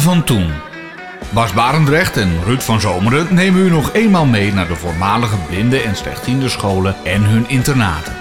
Van 0.00 0.24
toen. 0.24 0.50
Bas 1.30 1.52
Barendrecht 1.52 2.16
en 2.16 2.44
Ruud 2.44 2.60
van 2.60 2.80
Zomeren 2.80 3.34
nemen 3.34 3.66
u 3.66 3.70
nog 3.70 3.92
eenmaal 3.92 4.24
mee 4.24 4.52
naar 4.52 4.68
de 4.68 4.76
voormalige 4.76 5.36
blinde 5.48 5.80
en 5.80 5.96
slechtziende 5.96 6.48
scholen 6.48 6.96
en 7.04 7.22
hun 7.22 7.48
internaten. 7.48 8.12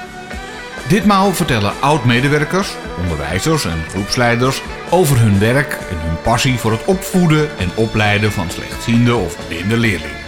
Ditmaal 0.87 1.33
vertellen 1.33 1.73
oud-medewerkers, 1.79 2.75
onderwijzers 3.01 3.65
en 3.65 3.83
groepsleiders 3.89 4.61
over 4.89 5.19
hun 5.19 5.39
werk 5.39 5.71
en 5.89 5.97
hun 6.01 6.21
passie 6.21 6.57
voor 6.57 6.71
het 6.71 6.85
opvoeden 6.85 7.57
en 7.57 7.71
opleiden 7.75 8.31
van 8.31 8.49
slechtziende 8.49 9.15
of 9.15 9.47
blinde 9.47 9.77
leerlingen. 9.77 10.21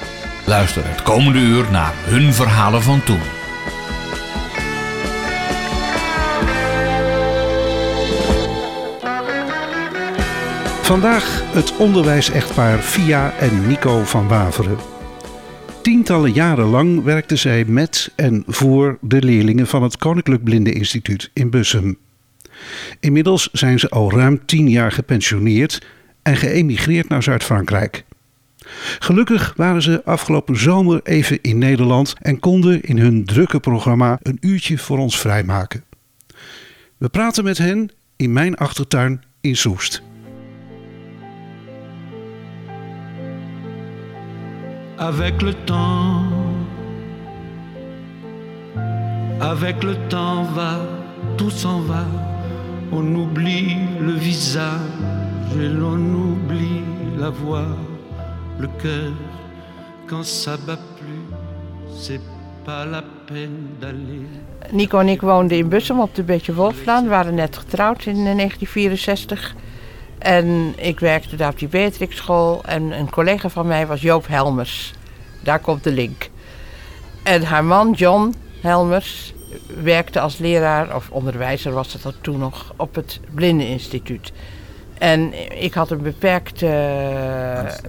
Luister 0.45 0.87
het 0.87 1.01
komende 1.01 1.39
uur 1.39 1.65
naar 1.71 1.93
hun 1.95 2.33
verhalen 2.33 2.83
van 2.83 3.03
toen. 3.03 3.42
Vandaag 10.93 11.53
het 11.53 11.77
onderwijsechtpaar 11.77 12.79
Fia 12.79 13.33
en 13.37 13.67
Nico 13.67 14.03
van 14.03 14.27
Waveren. 14.27 14.77
Tientallen 15.81 16.31
jaren 16.31 16.65
lang 16.65 17.03
werkten 17.03 17.37
zij 17.37 17.65
met 17.65 18.11
en 18.15 18.43
voor 18.47 18.97
de 19.01 19.23
leerlingen 19.23 19.67
van 19.67 19.83
het 19.83 19.97
Koninklijk 19.97 20.43
Blindeninstituut 20.43 21.31
in 21.33 21.49
Bussum. 21.49 21.97
Inmiddels 22.99 23.49
zijn 23.51 23.79
ze 23.79 23.89
al 23.89 24.11
ruim 24.11 24.45
tien 24.45 24.69
jaar 24.69 24.91
gepensioneerd 24.91 25.85
en 26.21 26.37
geëmigreerd 26.37 27.09
naar 27.09 27.23
Zuid-Frankrijk. 27.23 28.03
Gelukkig 28.99 29.53
waren 29.55 29.81
ze 29.81 30.01
afgelopen 30.05 30.57
zomer 30.57 30.99
even 31.03 31.39
in 31.41 31.57
Nederland 31.57 32.15
en 32.21 32.39
konden 32.39 32.81
in 32.81 32.97
hun 32.97 33.25
drukke 33.25 33.59
programma 33.59 34.19
een 34.21 34.37
uurtje 34.41 34.77
voor 34.77 34.97
ons 34.97 35.19
vrijmaken. 35.19 35.83
We 36.97 37.09
praten 37.09 37.43
met 37.43 37.57
hen 37.57 37.91
in 38.15 38.33
mijn 38.33 38.55
achtertuin 38.55 39.23
in 39.41 39.55
Soest. 39.55 40.03
Avec 44.97 45.41
le 45.41 45.53
temps. 45.53 46.23
Avec 49.41 49.83
le 49.83 49.95
temps 50.09 50.43
va, 50.43 50.79
tout 51.37 51.49
s'en 51.49 51.79
va. 51.79 52.05
On 52.91 53.15
oublie 53.15 53.75
le 53.99 54.13
visage 54.13 54.79
et 55.59 55.67
l'on 55.67 55.97
oublie 55.97 56.83
la 57.17 57.29
voix, 57.29 57.67
le 58.59 58.67
cœur. 58.81 59.11
Quand 60.07 60.23
ça 60.23 60.57
bat 60.57 60.77
plus, 60.97 61.25
c'est 61.97 62.21
pas 62.65 62.85
la 62.85 63.03
peine 63.27 63.75
d'aller. 63.79 64.27
Nico 64.71 64.97
en 64.97 65.07
ik 65.07 65.21
woonden 65.21 65.57
in 65.57 65.69
Bussum 65.69 65.99
op 65.99 66.15
de 66.15 66.23
Beetje 66.23 66.53
Wolflaan. 66.53 67.07
Waren 67.07 67.35
net 67.35 67.57
getrouwd 67.57 68.05
in 68.05 68.23
1964. 68.23 69.55
En 70.17 70.73
ik 70.75 70.99
werkte 70.99 71.35
daar 71.35 71.51
op 71.51 71.59
die 71.59 71.67
Beatrix 71.67 72.15
school. 72.15 72.63
En 72.65 72.91
een 72.91 73.09
collega 73.09 73.49
van 73.49 73.67
mij 73.67 73.87
was 73.87 74.01
Joop 74.01 74.27
Helmers. 74.27 74.93
Daar 75.43 75.59
komt 75.59 75.83
de 75.83 75.91
link. 75.91 76.29
En 77.23 77.43
haar 77.43 77.63
man 77.63 77.91
John 77.91 78.33
Helmers 78.61 79.33
werkte 79.83 80.19
als 80.19 80.37
leraar, 80.37 80.95
of 80.95 81.09
onderwijzer 81.09 81.71
was 81.71 81.93
het 81.93 82.15
toen 82.21 82.39
nog, 82.39 82.73
op 82.75 82.95
het 82.95 83.19
Blindeninstituut. 83.31 84.31
En 84.97 85.33
ik 85.63 85.73
had 85.73 85.91
een 85.91 86.01
beperkte 86.01 86.67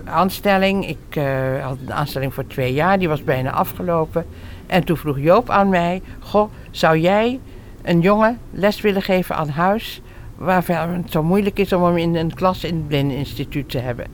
aanstelling. 0.04 0.88
Ik 0.88 1.16
uh, 1.16 1.64
had 1.64 1.76
een 1.86 1.92
aanstelling 1.92 2.34
voor 2.34 2.46
twee 2.46 2.72
jaar, 2.72 2.98
die 2.98 3.08
was 3.08 3.24
bijna 3.24 3.50
afgelopen. 3.50 4.26
En 4.66 4.84
toen 4.84 4.96
vroeg 4.96 5.18
Joop 5.18 5.50
aan 5.50 5.68
mij: 5.68 6.02
Goh, 6.20 6.50
zou 6.70 6.98
jij 6.98 7.40
een 7.82 8.00
jongen 8.00 8.38
les 8.50 8.80
willen 8.80 9.02
geven 9.02 9.36
aan 9.36 9.48
huis? 9.48 10.00
Waar 10.36 10.64
het 10.66 11.10
zo 11.10 11.22
moeilijk 11.22 11.58
is 11.58 11.72
om 11.72 11.84
hem 11.84 11.96
in 11.96 12.14
een 12.14 12.34
klas 12.34 12.64
in 12.64 12.74
het 12.74 12.88
blindeninstituut 12.88 13.68
te 13.70 13.78
hebben. 13.78 14.04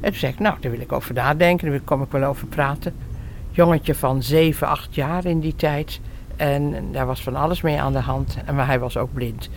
En 0.00 0.10
toen 0.10 0.18
zei 0.18 0.32
ik, 0.32 0.38
nou, 0.38 0.56
daar 0.60 0.70
wil 0.70 0.80
ik 0.80 0.92
over 0.92 1.14
nadenken, 1.14 1.70
daar 1.70 1.80
kom 1.80 2.02
ik 2.02 2.10
wel 2.10 2.24
over 2.24 2.46
praten. 2.46 2.94
Jongetje 3.50 3.94
van 3.94 4.22
7, 4.22 4.68
8 4.68 4.94
jaar 4.94 5.24
in 5.24 5.40
die 5.40 5.56
tijd. 5.56 6.00
En 6.36 6.92
daar 6.92 7.06
was 7.06 7.22
van 7.22 7.36
alles 7.36 7.60
mee 7.60 7.80
aan 7.80 7.92
de 7.92 7.98
hand, 7.98 8.36
maar 8.54 8.66
hij 8.66 8.78
was 8.78 8.96
ook 8.96 9.12
blind. 9.12 9.50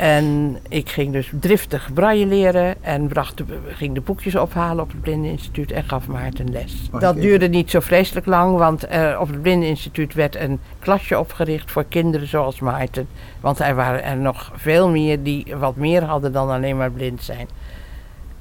En 0.00 0.58
ik 0.68 0.88
ging 0.88 1.12
dus 1.12 1.30
driftig 1.40 1.92
braille 1.92 2.26
leren 2.26 2.84
en 2.84 3.08
bracht 3.08 3.36
de, 3.36 3.44
ging 3.66 3.94
de 3.94 4.00
boekjes 4.00 4.36
ophalen 4.36 4.84
op 4.84 4.90
het 4.90 5.00
Blindeninstituut 5.00 5.72
en 5.72 5.84
gaf 5.84 6.06
Maarten 6.06 6.50
les. 6.50 6.88
Dat 6.98 7.16
duurde 7.16 7.48
niet 7.48 7.70
zo 7.70 7.80
vreselijk 7.80 8.26
lang, 8.26 8.56
want 8.56 8.90
uh, 8.90 9.18
op 9.20 9.28
het 9.28 9.42
Blindeninstituut 9.42 10.14
werd 10.14 10.36
een 10.36 10.60
klasje 10.78 11.18
opgericht 11.18 11.70
voor 11.70 11.84
kinderen 11.84 12.26
zoals 12.26 12.60
Maarten. 12.60 13.08
Want 13.40 13.58
er 13.58 13.74
waren 13.74 14.04
er 14.04 14.16
nog 14.16 14.52
veel 14.54 14.88
meer 14.88 15.22
die 15.22 15.54
wat 15.56 15.76
meer 15.76 16.04
hadden 16.04 16.32
dan 16.32 16.50
alleen 16.50 16.76
maar 16.76 16.90
blind 16.90 17.22
zijn. 17.22 17.48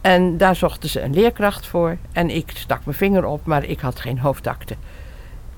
En 0.02 0.38
daar 0.38 0.56
zochten 0.56 0.90
ze 0.90 1.02
een 1.02 1.14
leerkracht 1.14 1.68
voor 1.68 1.98
en 2.12 2.30
ik 2.30 2.52
stak 2.53 2.86
mijn 2.86 2.98
vinger 2.98 3.25
op, 3.25 3.46
maar 3.46 3.64
ik 3.64 3.80
had 3.80 4.00
geen 4.00 4.19
hoofdakte. 4.19 4.75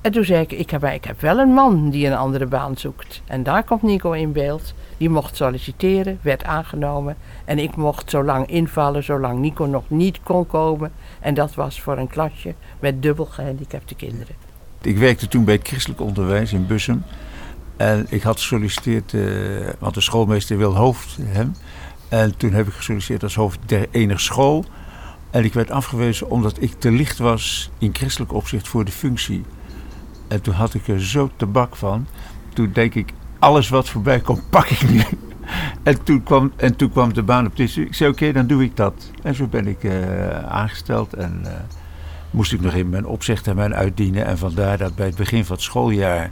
En 0.01 0.11
toen 0.11 0.23
zei 0.23 0.41
ik, 0.41 0.51
ik 0.51 0.69
heb, 0.69 0.83
ik 0.83 1.03
heb 1.03 1.21
wel 1.21 1.39
een 1.39 1.53
man 1.53 1.89
die 1.89 2.07
een 2.07 2.15
andere 2.15 2.45
baan 2.45 2.77
zoekt. 2.77 3.21
En 3.25 3.43
daar 3.43 3.63
komt 3.63 3.81
Nico 3.81 4.11
in 4.11 4.31
beeld. 4.31 4.73
Die 4.97 5.09
mocht 5.09 5.35
solliciteren, 5.35 6.19
werd 6.21 6.43
aangenomen. 6.43 7.15
En 7.45 7.59
ik 7.59 7.75
mocht 7.75 8.09
zo 8.09 8.23
lang 8.23 8.47
invallen, 8.47 9.03
zolang 9.03 9.39
Nico 9.39 9.65
nog 9.65 9.83
niet 9.87 10.19
kon 10.23 10.47
komen. 10.47 10.91
En 11.19 11.33
dat 11.33 11.53
was 11.53 11.81
voor 11.81 11.97
een 11.97 12.07
klasje 12.07 12.53
met 12.79 13.01
dubbel 13.01 13.25
gehandicapte 13.25 13.95
kinderen. 13.95 14.35
Ik 14.81 14.97
werkte 14.97 15.27
toen 15.27 15.45
bij 15.45 15.53
het 15.53 15.67
christelijk 15.67 16.01
onderwijs 16.01 16.53
in 16.53 16.67
Bussum. 16.67 17.03
En 17.77 18.05
ik 18.09 18.21
had 18.21 18.39
gesolliciteerd, 18.39 19.13
uh, 19.13 19.69
want 19.79 19.93
de 19.93 20.01
schoolmeester 20.01 20.57
wil 20.57 20.75
hoofd 20.75 21.17
hem. 21.21 21.55
En 22.09 22.37
toen 22.37 22.53
heb 22.53 22.67
ik 22.67 22.73
gesolliciteerd 22.73 23.23
als 23.23 23.35
hoofd 23.35 23.59
der 23.65 23.87
enige 23.91 24.19
school. 24.19 24.65
En 25.29 25.43
ik 25.43 25.53
werd 25.53 25.71
afgewezen 25.71 26.29
omdat 26.29 26.61
ik 26.61 26.73
te 26.79 26.91
licht 26.91 27.17
was 27.17 27.71
in 27.77 27.95
christelijk 27.95 28.33
opzicht 28.33 28.67
voor 28.67 28.85
de 28.85 28.91
functie. 28.91 29.43
En 30.31 30.41
toen 30.41 30.53
had 30.53 30.73
ik 30.73 30.87
er 30.87 31.01
zo 31.01 31.29
tabak 31.35 31.75
van. 31.75 32.07
Toen 32.53 32.69
denk 32.73 32.95
ik, 32.95 33.13
alles 33.39 33.69
wat 33.69 33.89
voorbij 33.89 34.19
komt, 34.19 34.49
pak 34.49 34.65
ik 34.65 34.89
nu. 34.89 35.03
En 35.83 36.03
toen 36.03 36.23
kwam, 36.23 36.51
en 36.55 36.75
toen 36.75 36.91
kwam 36.91 37.13
de 37.13 37.23
baan 37.23 37.45
op 37.45 37.55
dit. 37.55 37.75
Ik 37.75 37.93
zei, 37.93 38.09
oké, 38.09 38.31
dan 38.31 38.47
doe 38.47 38.63
ik 38.63 38.75
dat. 38.75 39.11
En 39.23 39.35
zo 39.35 39.47
ben 39.47 39.67
ik 39.67 39.83
uh, 39.83 40.29
aangesteld 40.43 41.13
en 41.13 41.41
uh, 41.43 41.51
moest 42.29 42.53
ik 42.53 42.61
nog 42.61 42.73
in 42.73 42.89
mijn 42.89 43.05
opzichttermijn 43.05 43.75
uitdienen. 43.75 44.25
En 44.25 44.37
vandaar 44.37 44.77
dat 44.77 44.95
bij 44.95 45.05
het 45.05 45.15
begin 45.15 45.45
van 45.45 45.55
het 45.55 45.63
schooljaar 45.63 46.31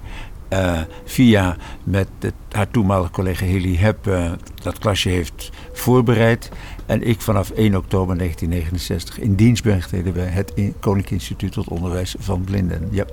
uh, 0.50 0.80
via 1.06 1.56
met 1.84 2.08
het, 2.20 2.34
haar 2.52 2.72
toenmalige 2.72 3.12
collega 3.12 3.46
Hilly 3.46 3.76
Heb 3.76 4.10
dat 4.64 4.80
klasje 4.80 5.10
heeft 5.10 5.52
voorbereid. 5.74 6.52
En 6.86 7.08
ik 7.08 7.22
vanaf 7.22 7.50
1 7.50 7.76
oktober 7.76 8.18
1969 8.18 9.20
in 9.20 9.36
dienst 9.36 9.64
ben 9.64 9.82
getreden 9.82 10.14
bij 10.14 10.28
het 10.28 10.54
Koninklijk 10.56 11.12
Instituut 11.12 11.52
tot 11.52 11.68
Onderwijs 11.68 12.16
van 12.20 12.44
Blinden. 12.44 12.88
Ja. 12.92 13.06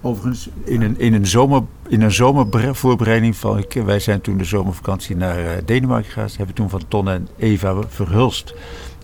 Overigens, 0.00 0.48
in 0.64 0.82
een, 0.82 0.98
in 0.98 1.14
een, 1.14 1.26
zomer, 1.26 1.62
in 1.88 2.02
een 2.02 2.12
zomervoorbereiding 2.12 3.36
van. 3.36 3.58
Ik, 3.58 3.72
wij 3.72 4.00
zijn 4.00 4.20
toen 4.20 4.38
de 4.38 4.44
zomervakantie 4.44 5.16
naar 5.16 5.38
uh, 5.38 5.50
Denemarken 5.64 6.10
gegaan. 6.10 6.28
Hebben 6.36 6.54
toen 6.54 6.70
van 6.70 6.82
Ton 6.88 7.08
en 7.08 7.28
Eva 7.36 7.82
Verhulst 7.88 8.54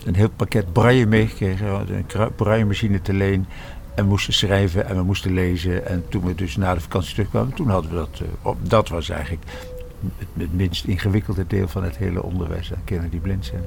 een 0.05 0.15
heel 0.15 0.29
pakket 0.29 0.73
braille 0.73 1.05
meegekregen. 1.05 1.67
Een 1.67 2.35
braille-machine 2.35 3.01
te 3.01 3.13
leen. 3.13 3.45
En 3.95 4.05
moesten 4.05 4.33
schrijven 4.33 4.87
en 4.87 4.95
we 4.95 5.03
moesten 5.03 5.33
lezen. 5.33 5.87
En 5.87 6.03
toen 6.09 6.25
we 6.25 6.35
dus 6.35 6.55
na 6.55 6.73
de 6.73 6.81
vakantie 6.81 7.13
terugkwamen, 7.13 7.53
toen 7.53 7.69
hadden 7.69 7.91
we 7.91 7.97
dat. 7.97 8.19
Uh, 8.21 8.27
op, 8.41 8.69
dat 8.69 8.89
was 8.89 9.09
eigenlijk 9.09 9.43
het, 10.17 10.27
het, 10.37 10.53
minst 10.53 10.85
ingewikkelde 10.85 11.47
deel 11.47 11.67
van 11.67 11.83
het 11.83 11.97
hele 11.97 12.23
onderwijs 12.23 12.73
aan 12.73 12.83
kinderen 12.83 13.11
die 13.11 13.19
blind 13.19 13.45
zijn. 13.45 13.63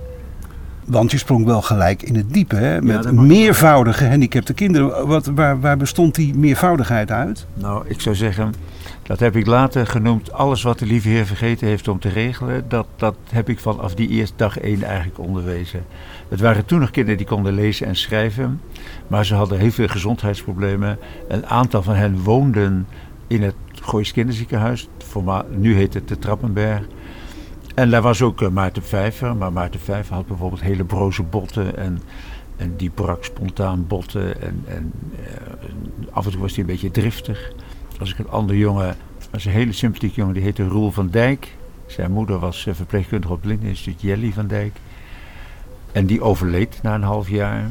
Want 0.88 1.11
je 1.11 1.19
sprong 1.19 1.44
wel 1.44 1.62
gelijk 1.62 2.02
in 2.02 2.17
het 2.17 2.32
diepe, 2.32 2.56
hè? 2.56 2.82
met 2.82 3.05
ja, 3.05 3.12
meervoudige 3.12 4.05
gehandicapte 4.05 4.55
kinderen. 4.55 5.06
Wat, 5.06 5.26
waar, 5.26 5.61
waar 5.61 5.76
bestond 5.76 6.14
die 6.14 6.35
meervoudigheid 6.35 7.11
uit? 7.11 7.46
Nou, 7.55 7.85
ik 7.88 8.00
zou 8.00 8.14
zeggen, 8.14 8.55
dat 9.02 9.20
heb 9.20 9.37
ik 9.37 9.46
later 9.46 9.87
genoemd. 9.87 10.32
Alles 10.32 10.62
wat 10.62 10.79
de 10.79 10.87
lieve 10.87 11.08
Heer 11.08 11.26
vergeten 11.26 11.67
heeft 11.67 11.88
om 11.88 11.99
te 11.99 12.08
regelen, 12.08 12.64
dat, 12.69 12.87
dat 12.96 13.14
heb 13.31 13.49
ik 13.49 13.58
vanaf 13.58 13.94
die 13.94 14.08
eerste 14.08 14.37
dag 14.37 14.58
één 14.58 14.82
eigenlijk 14.82 15.19
onderwezen. 15.19 15.85
Het 16.29 16.40
waren 16.40 16.64
toen 16.64 16.81
nog 16.81 16.91
kinderen 16.91 17.19
die 17.19 17.26
konden 17.26 17.55
lezen 17.55 17.87
en 17.87 17.96
schrijven, 17.96 18.61
maar 19.06 19.26
ze 19.26 19.34
hadden 19.34 19.58
heel 19.58 19.70
veel 19.70 19.88
gezondheidsproblemen. 19.88 20.99
Een 21.29 21.46
aantal 21.46 21.82
van 21.82 21.94
hen 21.94 22.23
woonden 22.23 22.87
in 23.26 23.43
het 23.43 23.55
Goois 23.73 24.12
Kinderziekenhuis, 24.12 24.88
nu 25.50 25.75
heet 25.75 25.94
het 25.94 26.08
de 26.08 26.19
Trappenberg. 26.19 26.82
En 27.79 27.91
daar 27.91 28.03
was 28.03 28.23
ook 28.23 28.41
uh, 28.41 28.49
Maarten 28.49 28.83
Vijver. 28.83 29.37
Maar 29.37 29.53
Maarten 29.53 29.81
Vijver 29.81 30.15
had 30.15 30.27
bijvoorbeeld 30.27 30.61
hele 30.61 30.85
broze 30.85 31.23
botten. 31.23 31.77
En, 31.77 31.99
en 32.57 32.77
die 32.77 32.91
brak 32.91 33.25
spontaan 33.25 33.87
botten. 33.87 34.43
En, 34.43 34.65
en 34.67 34.93
uh, 35.13 35.27
af 36.11 36.25
en 36.25 36.31
toe 36.31 36.41
was 36.41 36.51
hij 36.51 36.61
een 36.61 36.67
beetje 36.67 36.91
driftig. 36.91 37.53
Als 38.01 38.13
ik 38.13 38.19
een 38.19 38.29
andere 38.29 38.59
jongen, 38.59 38.97
was 39.31 39.45
een 39.45 39.53
hele 39.53 39.73
sympathieke 39.73 40.17
jongen, 40.17 40.35
die 40.35 40.43
heette 40.43 40.69
Roel 40.69 40.91
van 40.91 41.09
Dijk. 41.09 41.57
Zijn 41.87 42.13
moeder 42.13 42.39
was 42.39 42.67
uh, 42.67 42.75
verpleegkundige 42.75 43.33
op 43.33 43.39
het 43.39 43.47
Blindeninstituut, 43.47 44.01
Jelly 44.01 44.33
van 44.33 44.47
Dijk. 44.47 44.77
En 45.93 46.07
die 46.07 46.23
overleed 46.23 46.79
na 46.83 46.95
een 46.95 47.03
half 47.03 47.29
jaar. 47.29 47.71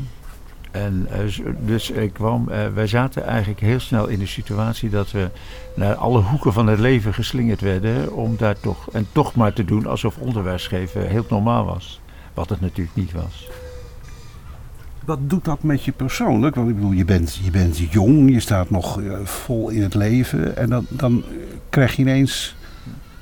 En 0.83 1.07
uh, 1.11 1.45
dus 1.65 1.91
ik 1.91 2.13
kwam, 2.13 2.47
uh, 2.49 2.67
wij 2.73 2.87
zaten 2.87 3.25
eigenlijk 3.25 3.59
heel 3.59 3.79
snel 3.79 4.07
in 4.07 4.19
de 4.19 4.25
situatie 4.25 4.89
dat 4.89 5.11
we 5.11 5.29
naar 5.75 5.95
alle 5.95 6.21
hoeken 6.21 6.53
van 6.53 6.67
het 6.67 6.79
leven 6.79 7.13
geslingerd 7.13 7.61
werden 7.61 8.13
om 8.13 8.35
daar 8.37 8.59
toch, 8.59 8.89
en 8.91 9.07
toch 9.11 9.35
maar 9.35 9.53
te 9.53 9.65
doen 9.65 9.85
alsof 9.85 10.17
onderwijs 10.17 10.67
geven 10.67 11.07
heel 11.07 11.25
normaal 11.29 11.65
was. 11.65 12.01
Wat 12.33 12.49
het 12.49 12.61
natuurlijk 12.61 12.95
niet 12.95 13.11
was. 13.11 13.49
Wat 15.05 15.19
doet 15.21 15.45
dat 15.45 15.63
met 15.63 15.83
je 15.83 15.91
persoonlijk? 15.91 16.55
Want 16.55 16.69
ik 16.69 16.75
bedoel, 16.75 16.91
je 16.91 17.05
bent, 17.05 17.39
je 17.43 17.51
bent 17.51 17.77
jong, 17.77 18.31
je 18.31 18.39
staat 18.39 18.69
nog 18.69 19.01
eh, 19.01 19.19
vol 19.23 19.69
in 19.69 19.81
het 19.81 19.93
leven. 19.93 20.57
En 20.57 20.69
dan, 20.69 20.85
dan 20.89 21.23
krijg 21.69 21.95
je 21.95 22.01
ineens 22.01 22.55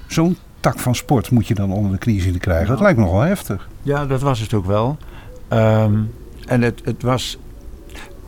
zo'n 0.08 0.38
tak 0.60 0.80
van 0.80 0.96
sport 0.96 1.31
moet 1.31 1.48
je 1.48 1.54
dan 1.54 1.72
onder 1.72 1.92
de 1.92 1.98
knie 1.98 2.22
zien 2.22 2.34
te 2.34 2.40
krijgen. 2.40 2.68
Dat 2.68 2.80
lijkt 2.80 2.98
me 2.98 3.04
nogal 3.04 3.22
heftig. 3.22 3.69
Ja, 3.81 4.06
dat 4.06 4.22
was 4.22 4.40
het 4.40 4.54
ook 4.54 4.66
wel. 4.66 4.98
Ehm, 5.48 6.01
en 6.46 6.62
het, 6.62 6.81
het 6.84 7.01
was, 7.01 7.38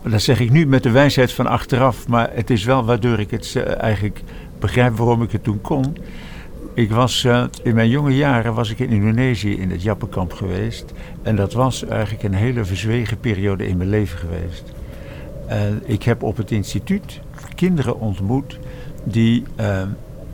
dat 0.10 0.22
zeg 0.22 0.40
ik 0.40 0.52
nu 0.52 0.66
met 0.66 0.84
de 0.84 0.92
wijsheid 0.92 1.32
van 1.32 1.48
achteraf, 1.48 2.08
maar 2.08 2.30
het 2.34 2.50
is 2.50 2.64
wel 2.64 2.86
waardoor 2.86 3.20
ik 3.20 3.32
het 3.32 3.54
eh, 3.56 3.82
eigenlijk 3.82 4.22
begrijp 4.60 4.98
waarom 4.98 5.22
ik 5.22 5.32
het 5.32 5.44
toen 5.44 5.62
kon. 5.62 5.98
Ik 6.74 6.92
was, 6.92 7.24
eh, 7.24 7.44
in 7.64 7.76
mijn 7.76 7.90
jonge 7.90 8.16
jaren 8.16 8.54
was 8.54 8.70
ik 8.70 8.80
in 8.80 8.90
Indonesië 8.90 9.58
in 9.58 9.72
het 9.72 9.82
Jappenkamp 9.82 10.34
geweest. 10.34 10.94
En 11.22 11.36
dat 11.36 11.54
was 11.54 11.86
eigenlijk 11.86 12.24
een 12.24 12.34
hele 12.34 12.66
verzwegen 12.66 13.20
periode 13.20 13.68
in 13.68 13.78
mijn 13.78 13.90
leven 13.90 14.18
geweest. 14.18 14.64
En 15.48 15.82
ik 15.86 16.04
heb 16.04 16.24
op 16.24 16.38
het 16.38 16.52
instituut 16.52 17.20
kinderen 17.56 18.00
ontmoet 18.00 18.60
die, 19.04 19.44
eh, 19.56 19.82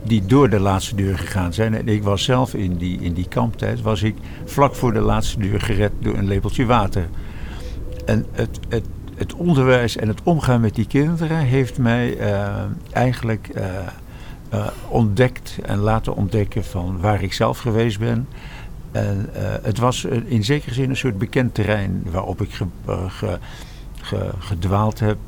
die 0.02 0.26
door 0.26 0.50
de 0.50 0.60
laatste 0.60 0.94
deur 0.94 1.18
gegaan 1.18 1.52
zijn. 1.52 1.74
En 1.74 1.88
ik 1.88 2.02
was 2.02 2.24
zelf 2.24 2.54
in 2.54 2.76
die, 2.76 3.00
in 3.00 3.12
die 3.12 3.28
kamptijd, 3.28 3.82
was 3.82 4.02
ik 4.02 4.16
vlak 4.44 4.74
voor 4.74 4.92
de 4.92 5.00
laatste 5.00 5.38
deur 5.38 5.60
gered 5.60 5.92
door 5.98 6.16
een 6.16 6.26
lepeltje 6.26 6.66
water. 6.66 7.08
En 8.04 8.26
het, 8.32 8.60
het, 8.68 8.84
het 9.16 9.34
onderwijs 9.34 9.96
en 9.96 10.08
het 10.08 10.20
omgaan 10.22 10.60
met 10.60 10.74
die 10.74 10.86
kinderen 10.86 11.38
heeft 11.38 11.78
mij 11.78 12.18
uh, 12.18 12.48
eigenlijk 12.92 13.50
uh, 13.56 14.66
ontdekt 14.88 15.58
en 15.62 15.78
laten 15.78 16.16
ontdekken 16.16 16.64
van 16.64 17.00
waar 17.00 17.22
ik 17.22 17.32
zelf 17.32 17.58
geweest 17.58 17.98
ben. 17.98 18.28
En 18.92 19.28
het 19.62 19.78
was 19.78 20.04
in 20.04 20.44
zekere 20.44 20.74
zin 20.74 20.90
een 20.90 20.96
soort 20.96 21.18
bekend 21.18 21.54
terrein 21.54 22.02
waarop 22.10 22.40
ik 22.40 22.52
ge, 22.52 22.66
ge, 23.08 23.38
ge, 24.00 24.30
gedwaald 24.38 24.98
heb. 24.98 25.18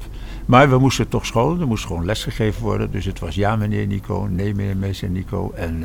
Maar 0.45 0.71
we 0.71 0.79
moesten 0.79 1.09
toch 1.09 1.27
scholen, 1.27 1.61
er 1.61 1.67
moest 1.67 1.87
gewoon 1.87 2.05
lesgegeven 2.05 2.63
worden. 2.63 2.91
Dus 2.91 3.05
het 3.05 3.19
was 3.19 3.35
ja 3.35 3.57
meneer 3.57 3.87
Nico, 3.87 4.29
nee 4.31 4.55
meneer 4.55 4.77
meester 4.77 5.09
Nico. 5.09 5.53
En, 5.55 5.85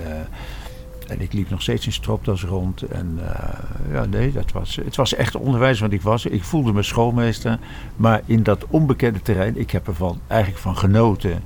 en 1.12 1.22
ik 1.22 1.34
liep 1.34 1.50
nog 1.50 1.62
steeds 1.62 1.86
in 1.86 1.92
stropdas 1.92 2.44
rond. 2.44 2.82
En 2.82 3.20
uh, 3.20 3.94
ja, 3.94 4.06
nee, 4.06 4.32
dat 4.32 4.52
was, 4.52 4.76
het 4.76 4.96
was 4.96 5.14
echt 5.14 5.36
onderwijs 5.36 5.80
wat 5.80 5.92
ik 5.92 6.02
was. 6.02 6.26
Ik 6.26 6.44
voelde 6.44 6.74
me 6.74 6.84
schoolmeester. 6.84 7.60
Maar 7.96 8.22
in 8.26 8.44
dat 8.44 8.66
onbekende 8.68 9.22
terrein, 9.22 9.58
ik 9.58 9.72
heb 9.72 9.88
ervan 9.88 10.20
eigenlijk 10.28 10.62
van 10.62 10.78
genoten 10.78 11.44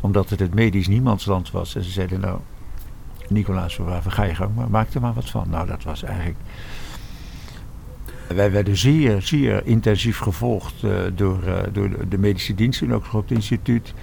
omdat 0.00 0.30
het 0.30 0.40
het 0.40 0.54
medisch 0.54 0.88
niemandsland 0.88 1.50
was. 1.50 1.74
En 1.74 1.84
ze 1.84 1.90
zeiden 1.90 2.20
nou, 2.20 2.38
Nicolaas 3.28 3.74
Verwaven, 3.74 4.12
ga 4.12 4.22
je 4.22 4.34
gang, 4.34 4.54
maar 4.54 4.70
maak 4.70 4.94
er 4.94 5.00
maar 5.00 5.14
wat 5.14 5.30
van. 5.30 5.46
Nou, 5.50 5.66
dat 5.66 5.82
was 5.82 6.02
eigenlijk... 6.02 6.38
Wij 8.26 8.50
werden 8.50 8.76
zeer, 8.76 9.22
zeer 9.22 9.66
intensief 9.66 10.18
gevolgd 10.18 10.82
uh, 10.82 10.92
door, 11.14 11.38
uh, 11.46 11.58
door 11.72 12.08
de 12.08 12.18
medische 12.18 12.54
diensten, 12.54 12.92
ook 12.92 13.12
op 13.12 13.28
het 13.28 13.30
instituut. 13.30 13.94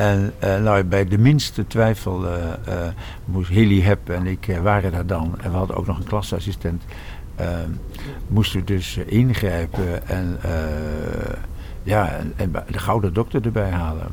En 0.00 0.32
uh, 0.44 0.62
nou, 0.62 0.84
bij 0.84 1.04
de 1.04 1.18
minste 1.18 1.66
twijfel 1.66 2.24
moest 3.24 3.50
Hilly 3.50 3.80
Hep 3.80 4.10
en 4.10 4.26
ik 4.26 4.58
waren 4.62 4.92
daar 4.92 5.06
dan. 5.06 5.34
En 5.40 5.50
we 5.50 5.56
hadden 5.56 5.76
ook 5.76 5.86
nog 5.86 5.98
een 5.98 6.04
klasassistent. 6.04 6.82
moesten 8.28 8.60
we 8.60 8.66
dus 8.66 8.96
ingrijpen 8.96 10.08
en, 10.08 10.38
ja, 11.82 12.20
en, 12.36 12.52
de 12.70 12.78
gouden 12.78 13.12
dokter 13.12 13.44
erbij 13.44 13.70
halen. 13.70 14.06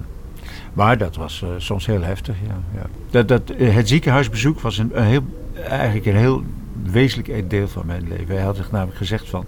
Maar 0.73 0.97
dat 0.97 1.15
was 1.15 1.41
uh, 1.43 1.49
soms 1.57 1.85
heel 1.85 2.01
heftig, 2.01 2.35
ja. 2.47 2.79
ja. 2.79 2.85
Dat, 3.09 3.27
dat, 3.27 3.57
het 3.57 3.87
ziekenhuisbezoek 3.87 4.59
was 4.59 4.77
een, 4.77 4.91
heel, 4.93 5.21
eigenlijk 5.67 6.05
een 6.05 6.15
heel 6.15 6.43
wezenlijk 6.83 7.49
deel 7.49 7.67
van 7.67 7.85
mijn 7.85 8.07
leven. 8.07 8.35
Hij 8.35 8.43
had 8.43 8.71
namelijk 8.71 8.97
gezegd 8.97 9.29
van... 9.29 9.45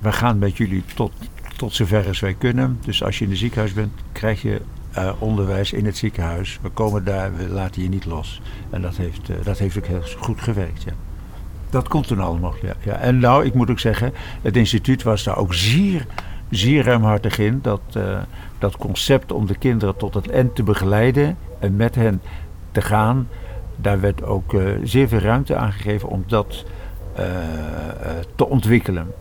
we 0.00 0.12
gaan 0.12 0.38
met 0.38 0.56
jullie 0.56 0.84
tot, 0.94 1.12
tot 1.56 1.74
zover 1.74 2.06
als 2.06 2.20
wij 2.20 2.34
kunnen. 2.38 2.78
Dus 2.84 3.02
als 3.02 3.18
je 3.18 3.24
in 3.24 3.30
het 3.30 3.38
ziekenhuis 3.38 3.72
bent, 3.72 3.92
krijg 4.12 4.42
je 4.42 4.60
uh, 4.98 5.12
onderwijs 5.18 5.72
in 5.72 5.86
het 5.86 5.96
ziekenhuis. 5.96 6.58
We 6.62 6.68
komen 6.68 7.04
daar, 7.04 7.36
we 7.36 7.48
laten 7.48 7.82
je 7.82 7.88
niet 7.88 8.04
los. 8.04 8.40
En 8.70 8.82
dat 8.82 8.96
heeft, 8.96 9.28
uh, 9.28 9.36
dat 9.44 9.58
heeft 9.58 9.78
ook 9.78 9.86
heel 9.86 10.02
goed 10.18 10.40
gewerkt, 10.40 10.82
ja. 10.82 10.92
Dat 11.70 11.88
komt 11.88 12.06
toen 12.06 12.20
allemaal, 12.20 12.54
ja, 12.62 12.74
ja. 12.84 12.92
En 12.92 13.18
nou, 13.18 13.44
ik 13.44 13.54
moet 13.54 13.70
ook 13.70 13.78
zeggen, 13.78 14.12
het 14.42 14.56
instituut 14.56 15.02
was 15.02 15.24
daar 15.24 15.36
ook 15.36 15.54
zeer, 15.54 16.06
zeer 16.50 16.84
ruimhartig 16.84 17.38
in. 17.38 17.58
Dat 17.62 17.80
dat 18.58 18.76
concept 18.76 19.32
om 19.32 19.46
de 19.46 19.58
kinderen 19.58 19.96
tot 19.96 20.14
het 20.14 20.30
eind 20.30 20.54
te 20.54 20.62
begeleiden 20.62 21.36
en 21.58 21.76
met 21.76 21.94
hen 21.94 22.22
te 22.72 22.82
gaan, 22.82 23.28
daar 23.76 24.00
werd 24.00 24.22
ook 24.22 24.56
zeer 24.82 25.08
veel 25.08 25.18
ruimte 25.18 25.56
aan 25.56 25.72
gegeven 25.72 26.08
om 26.08 26.24
dat 26.26 26.64
te 28.34 28.46
ontwikkelen. 28.46 29.12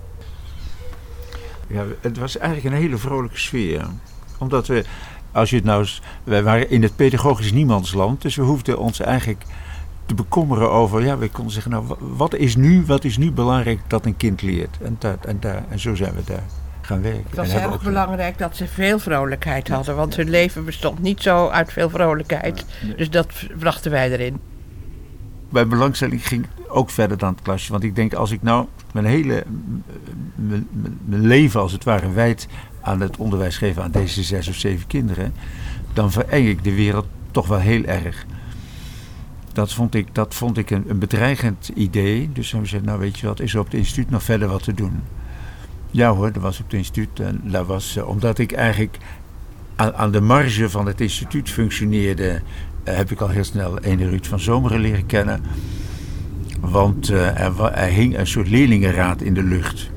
Ja, 1.67 1.83
het 2.01 2.17
was 2.17 2.37
eigenlijk 2.37 2.75
een 2.75 2.81
hele 2.81 2.97
vrolijke 2.97 3.39
sfeer. 3.39 3.85
Omdat 4.37 4.67
we, 4.67 4.83
als 5.33 5.49
je 5.49 5.55
het 5.55 5.65
nou, 5.65 5.87
wij 6.23 6.43
waren 6.43 6.69
in 6.69 6.83
het 6.83 6.95
pedagogisch 6.95 7.51
niemandsland, 7.51 8.21
dus 8.21 8.35
we 8.35 8.41
hoefden 8.41 8.79
ons 8.79 8.99
eigenlijk 8.99 9.45
te 10.05 10.13
bekommeren 10.13 10.71
over, 10.71 11.03
ja, 11.03 11.17
we 11.17 11.29
konden 11.29 11.53
zeggen, 11.53 11.71
nou, 11.71 11.85
wat 11.99 12.35
is 12.35 12.55
nu, 12.55 12.83
wat 12.85 13.03
is 13.03 13.17
nu 13.17 13.31
belangrijk 13.31 13.79
dat 13.87 14.05
een 14.05 14.17
kind 14.17 14.41
leert? 14.41 14.77
En, 14.81 14.95
dat, 14.99 15.25
en, 15.25 15.37
daar, 15.39 15.63
en 15.69 15.79
zo 15.79 15.95
zijn 15.95 16.13
we 16.13 16.21
daar 16.25 16.43
gaan 16.81 17.01
werken. 17.01 17.23
Het 17.27 17.35
was 17.35 17.51
heel 17.51 17.71
erg 17.71 17.83
belangrijk 17.83 18.37
dat 18.37 18.55
ze 18.55 18.67
veel 18.67 18.99
vrolijkheid 18.99 19.67
hadden, 19.67 19.95
want 19.95 20.15
hun 20.15 20.29
leven 20.29 20.65
bestond 20.65 20.99
niet 20.99 21.21
zo 21.21 21.47
uit 21.47 21.71
veel 21.71 21.89
vrolijkheid. 21.89 22.65
Dus 22.97 23.09
dat 23.09 23.33
brachten 23.59 23.91
wij 23.91 24.11
erin. 24.11 24.39
Mijn 25.49 25.69
belangstelling 25.69 26.27
ging 26.27 26.45
ook 26.67 26.89
verder 26.89 27.17
dan 27.17 27.33
het 27.33 27.41
klasje, 27.41 27.71
want 27.71 27.83
ik 27.83 27.95
denk 27.95 28.13
als 28.13 28.31
ik 28.31 28.41
nou 28.41 28.65
mijn 28.93 29.05
hele 29.05 29.43
mijn, 30.35 30.67
mijn 31.05 31.27
leven 31.27 31.59
als 31.59 31.71
het 31.71 31.83
ware 31.83 32.11
wijd 32.11 32.47
aan 32.83 33.01
het 33.01 33.17
onderwijs 33.17 33.57
geven 33.57 33.83
aan 33.83 33.91
deze 33.91 34.23
zes 34.23 34.47
of 34.47 34.55
zeven 34.55 34.87
kinderen, 34.87 35.33
dan 35.93 36.11
vereng 36.11 36.47
ik 36.47 36.63
de 36.63 36.75
wereld 36.75 37.05
toch 37.31 37.47
wel 37.47 37.59
heel 37.59 37.83
erg. 37.83 38.25
Dat 39.53 39.73
vond 39.73 39.95
ik, 39.95 40.15
dat 40.15 40.35
vond 40.35 40.57
ik 40.57 40.69
een, 40.69 40.99
bedreigend 40.99 41.71
idee. 41.73 42.29
Dus 42.33 42.51
we 42.51 42.65
zeiden, 42.65 42.89
nou 42.89 42.99
weet 42.99 43.19
je 43.19 43.27
wat, 43.27 43.39
is 43.39 43.53
er 43.53 43.59
op 43.59 43.65
het 43.65 43.73
instituut 43.73 44.09
nog 44.09 44.23
verder 44.23 44.47
wat 44.47 44.63
te 44.63 44.73
doen? 44.73 45.01
Ja 45.91 46.13
hoor, 46.13 46.31
dat 46.31 46.41
was 46.41 46.59
op 46.59 46.65
het 46.65 46.73
instituut. 46.73 47.19
En 47.19 47.65
was 47.65 47.97
uh, 47.97 48.07
omdat 48.07 48.37
ik 48.37 48.51
eigenlijk 48.51 48.97
aan, 49.75 50.11
de 50.11 50.21
marge 50.21 50.69
van 50.69 50.85
het 50.85 51.01
instituut 51.01 51.49
functioneerde, 51.49 52.41
uh, 52.87 52.95
heb 52.95 53.11
ik 53.11 53.21
al 53.21 53.27
heel 53.27 53.43
snel 53.43 53.79
ene 53.79 54.09
Ruud 54.09 54.25
van 54.25 54.39
Zomeren 54.39 54.79
leren 54.79 55.05
kennen. 55.05 55.41
Want 56.59 57.07
er, 57.07 57.35
er, 57.73 57.83
hing 57.83 58.17
een 58.17 58.27
soort 58.27 58.49
leerlingenraad 58.49 59.21
in 59.21 59.33
de 59.33 59.43
lucht. 59.43 59.91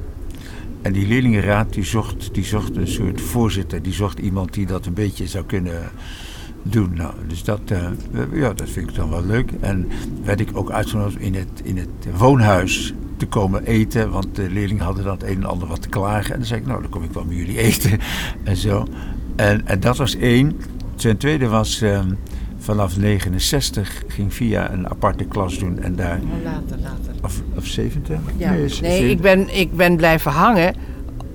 En 0.86 0.92
die 0.92 1.06
leerlingenraad 1.06 1.72
die 1.72 1.84
zocht, 1.84 2.34
die 2.34 2.44
zocht 2.44 2.76
een 2.76 2.88
soort 2.88 3.20
voorzitter, 3.20 3.82
die 3.82 3.92
zocht 3.92 4.18
iemand 4.18 4.54
die 4.54 4.66
dat 4.66 4.86
een 4.86 4.94
beetje 4.94 5.26
zou 5.26 5.44
kunnen 5.44 5.90
doen. 6.62 6.94
Nou, 6.94 7.14
dus 7.28 7.44
dat, 7.44 7.60
ja, 8.32 8.52
dat 8.52 8.70
vind 8.70 8.88
ik 8.88 8.94
dan 8.94 9.10
wel 9.10 9.24
leuk. 9.24 9.50
En 9.60 9.88
werd 10.24 10.40
ik 10.40 10.48
ook 10.52 10.70
uitgenodigd 10.70 11.20
in 11.20 11.34
het, 11.34 11.60
in 11.62 11.76
het 11.76 12.16
woonhuis 12.16 12.94
te 13.16 13.26
komen 13.26 13.64
eten. 13.64 14.10
Want 14.10 14.34
de 14.34 14.50
leerlingen 14.50 14.84
hadden 14.84 15.04
dan 15.04 15.12
het 15.12 15.22
een 15.22 15.36
en 15.36 15.44
ander 15.44 15.68
wat 15.68 15.82
te 15.82 15.88
klagen. 15.88 16.32
En 16.32 16.38
dan 16.38 16.48
zei 16.48 16.60
ik, 16.60 16.66
nou, 16.66 16.80
dan 16.80 16.90
kom 16.90 17.02
ik 17.02 17.12
wel 17.12 17.24
met 17.24 17.36
jullie 17.36 17.58
eten. 17.68 17.98
En 18.44 18.56
zo. 18.56 18.86
En, 19.36 19.66
en 19.66 19.80
dat 19.80 19.96
was 19.96 20.16
één. 20.16 20.60
Ten 20.94 21.16
tweede 21.16 21.48
was 21.48 21.80
um, 21.80 22.18
vanaf 22.58 22.96
69 22.96 24.02
ging 24.08 24.34
via 24.34 24.72
een 24.72 24.88
aparte 24.88 25.24
klas 25.24 25.58
doen. 25.58 25.82
En 25.82 25.96
daar... 25.96 26.20
Later, 26.44 26.78
later. 26.78 27.12
Of, 27.22 27.42
of 27.56 27.66
70? 27.66 28.18
Ja. 28.36 28.50
Nee, 28.50 28.70
nee 28.80 29.10
ik, 29.10 29.20
ben, 29.20 29.56
ik 29.58 29.76
ben 29.76 29.96
blijven 29.96 30.30
hangen. 30.30 30.74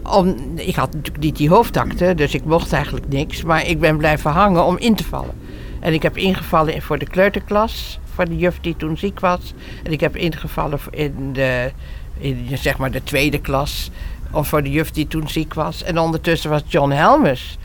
Om, 0.04 0.36
ik 0.56 0.76
had 0.76 0.94
natuurlijk 0.94 1.24
niet 1.24 1.38
die 1.38 1.50
hoofdakte, 1.50 2.16
dus 2.16 2.34
ik 2.34 2.46
mocht 2.46 2.74
eigenlijk 2.74 3.08
niks. 3.08 3.44
Maar 3.44 3.68
ik 3.68 3.80
ben 3.80 3.98
blijven 3.98 4.32
hangen 4.32 4.66
om 4.66 4.78
in 4.78 4.96
te 4.96 5.04
vallen. 5.04 5.34
En 5.80 5.94
ik 5.94 6.02
heb 6.02 6.18
ingevallen 6.18 6.82
voor 6.82 6.98
de 6.98 7.08
kleuterklas 7.08 8.00
voor 8.14 8.26
de 8.26 8.38
juf 8.38 8.60
die 8.62 8.76
toen 8.76 8.98
ziek 8.98 9.20
was. 9.20 9.54
En 9.84 9.92
ik 9.92 10.00
heb 10.00 10.16
ingevallen 10.16 10.80
in 10.92 11.34
de, 11.34 11.72
in, 12.18 12.48
zeg 12.54 12.78
maar 12.78 12.92
de 12.92 13.04
tweede 13.04 13.42
klas. 13.42 13.92
Of 14.32 14.48
voor 14.48 14.64
de 14.64 14.72
juf 14.72 14.92
die 14.92 15.08
toen 15.08 15.30
ziek 15.30 15.54
was. 15.54 15.84
En 15.84 16.00
ondertussen 16.00 16.50
was 16.50 16.62
John 16.68 16.92
Helmers 16.92 17.58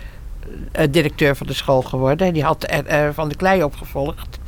directeur 0.90 1.36
van 1.36 1.46
de 1.46 1.52
school 1.52 1.82
geworden. 1.82 2.32
Die 2.32 2.44
had 2.44 2.72
uh, 2.90 3.08
van 3.12 3.28
de 3.28 3.36
klei 3.36 3.62
opgevolgd. 3.62 4.38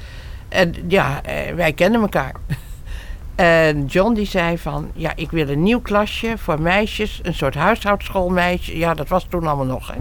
En 0.48 0.74
ja, 0.88 1.20
uh, 1.26 1.54
wij 1.54 1.72
kennen 1.72 2.00
elkaar. 2.00 2.34
en 3.34 3.86
John 3.86 4.14
die 4.14 4.26
zei 4.26 4.58
van, 4.58 4.90
ja, 4.94 5.12
ik 5.16 5.30
wil 5.30 5.48
een 5.48 5.62
nieuw 5.62 5.80
klasje 5.80 6.38
voor 6.38 6.60
meisjes. 6.60 7.20
Een 7.22 7.34
soort 7.34 7.54
huishoudschoolmeisje. 7.54 8.78
Ja, 8.78 8.94
dat 8.94 9.08
was 9.08 9.26
toen 9.28 9.46
allemaal 9.46 9.64
nog, 9.64 9.88
hè. 9.88 9.98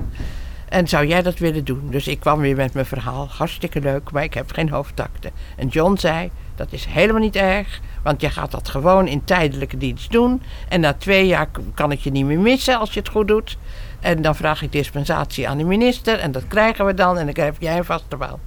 En 0.69 0.87
zou 0.87 1.05
jij 1.05 1.21
dat 1.21 1.39
willen 1.39 1.65
doen? 1.65 1.87
Dus 1.89 2.07
ik 2.07 2.19
kwam 2.19 2.39
weer 2.39 2.55
met 2.55 2.73
mijn 2.73 2.85
verhaal. 2.85 3.27
Hartstikke 3.29 3.81
leuk, 3.81 4.11
maar 4.11 4.23
ik 4.23 4.33
heb 4.33 4.51
geen 4.51 4.69
hoofdtakte. 4.69 5.31
En 5.55 5.67
John 5.67 5.97
zei, 5.97 6.29
dat 6.55 6.71
is 6.71 6.85
helemaal 6.85 7.21
niet 7.21 7.35
erg. 7.35 7.79
Want 8.03 8.21
je 8.21 8.29
gaat 8.29 8.51
dat 8.51 8.69
gewoon 8.69 9.07
in 9.07 9.23
tijdelijke 9.23 9.77
dienst 9.77 10.11
doen. 10.11 10.41
En 10.69 10.79
na 10.79 10.93
twee 10.93 11.27
jaar 11.27 11.47
kan 11.73 11.91
ik 11.91 11.99
je 11.99 12.11
niet 12.11 12.25
meer 12.25 12.39
missen 12.39 12.79
als 12.79 12.93
je 12.93 12.99
het 12.99 13.09
goed 13.09 13.27
doet. 13.27 13.57
En 13.99 14.21
dan 14.21 14.35
vraag 14.35 14.61
ik 14.61 14.71
dispensatie 14.71 15.49
aan 15.49 15.57
de 15.57 15.63
minister. 15.63 16.19
En 16.19 16.31
dat 16.31 16.47
krijgen 16.47 16.85
we 16.85 16.93
dan. 16.93 17.17
En 17.17 17.25
dan 17.25 17.33
krijg 17.33 17.55
jij 17.59 17.77
een 17.77 17.85
vaste 17.85 18.15
baan. 18.15 18.39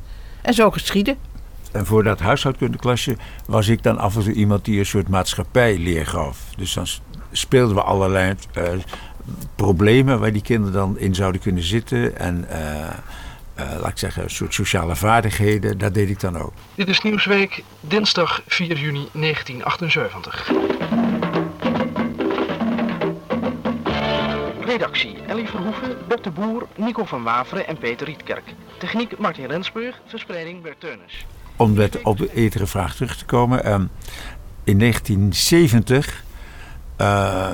En 0.42 0.54
zo 0.54 0.71
geschieden. 0.71 1.16
En 1.73 1.87
voor 1.87 2.04
dat 2.04 2.21
huishoudkundeklasje 2.21 3.16
was 3.47 3.69
ik 3.69 3.83
dan 3.83 3.99
af 3.99 4.16
en 4.16 4.23
toe 4.23 4.33
iemand 4.33 4.64
die 4.64 4.78
een 4.78 4.87
soort 4.87 5.09
maatschappijleer 5.09 6.07
gaf. 6.07 6.38
Dus 6.57 6.73
dan 6.73 6.87
speelden 7.33 7.75
we 7.75 7.83
allerlei 7.83 8.35
uh, 8.59 8.64
problemen 9.54 10.21
waar 10.21 10.33
die 10.33 10.42
kinderen 10.42 10.73
dan 10.73 10.99
in 10.99 11.14
zouden 11.14 11.40
kunnen 11.40 11.62
zitten. 11.62 12.19
En 12.19 12.47
uh, 12.50 12.57
uh, 13.61 13.80
laat 13.80 13.90
ik 13.90 13.99
zeggen, 13.99 14.23
een 14.23 14.30
soort 14.30 14.54
sociale 14.54 14.97
vaardigheden. 14.97 15.78
Dat 15.78 15.95
deed 15.95 16.09
ik 16.09 16.21
dan 16.21 16.38
ook. 16.38 16.52
Dit 16.75 16.88
is 16.88 17.00
Nieuwsweek, 17.00 17.62
dinsdag 17.80 18.42
4 18.47 18.78
juni 18.78 19.09
1978. 19.12 20.89
Redactie 24.71 25.17
Ellie 25.27 25.49
Verhoeven, 25.49 25.97
Bert 26.09 26.25
de 26.25 26.31
Boer, 26.31 26.67
Nico 26.77 27.05
van 27.05 27.23
Waveren 27.23 27.67
en 27.67 27.79
Peter 27.79 28.07
Rietkerk. 28.07 28.55
Techniek 28.79 29.19
Martin 29.19 29.47
Rensburg, 29.47 30.00
verspreiding 30.07 30.62
Bert 30.62 30.81
Teunis. 30.81 31.27
Om 31.57 31.77
op 32.03 32.19
de 32.19 32.33
etere 32.35 32.67
vraag 32.67 32.95
terug 32.95 33.17
te 33.17 33.25
komen. 33.25 33.73
Um, 33.73 33.91
in 34.65 34.79
1970 34.79 36.25
uh, 37.00 37.49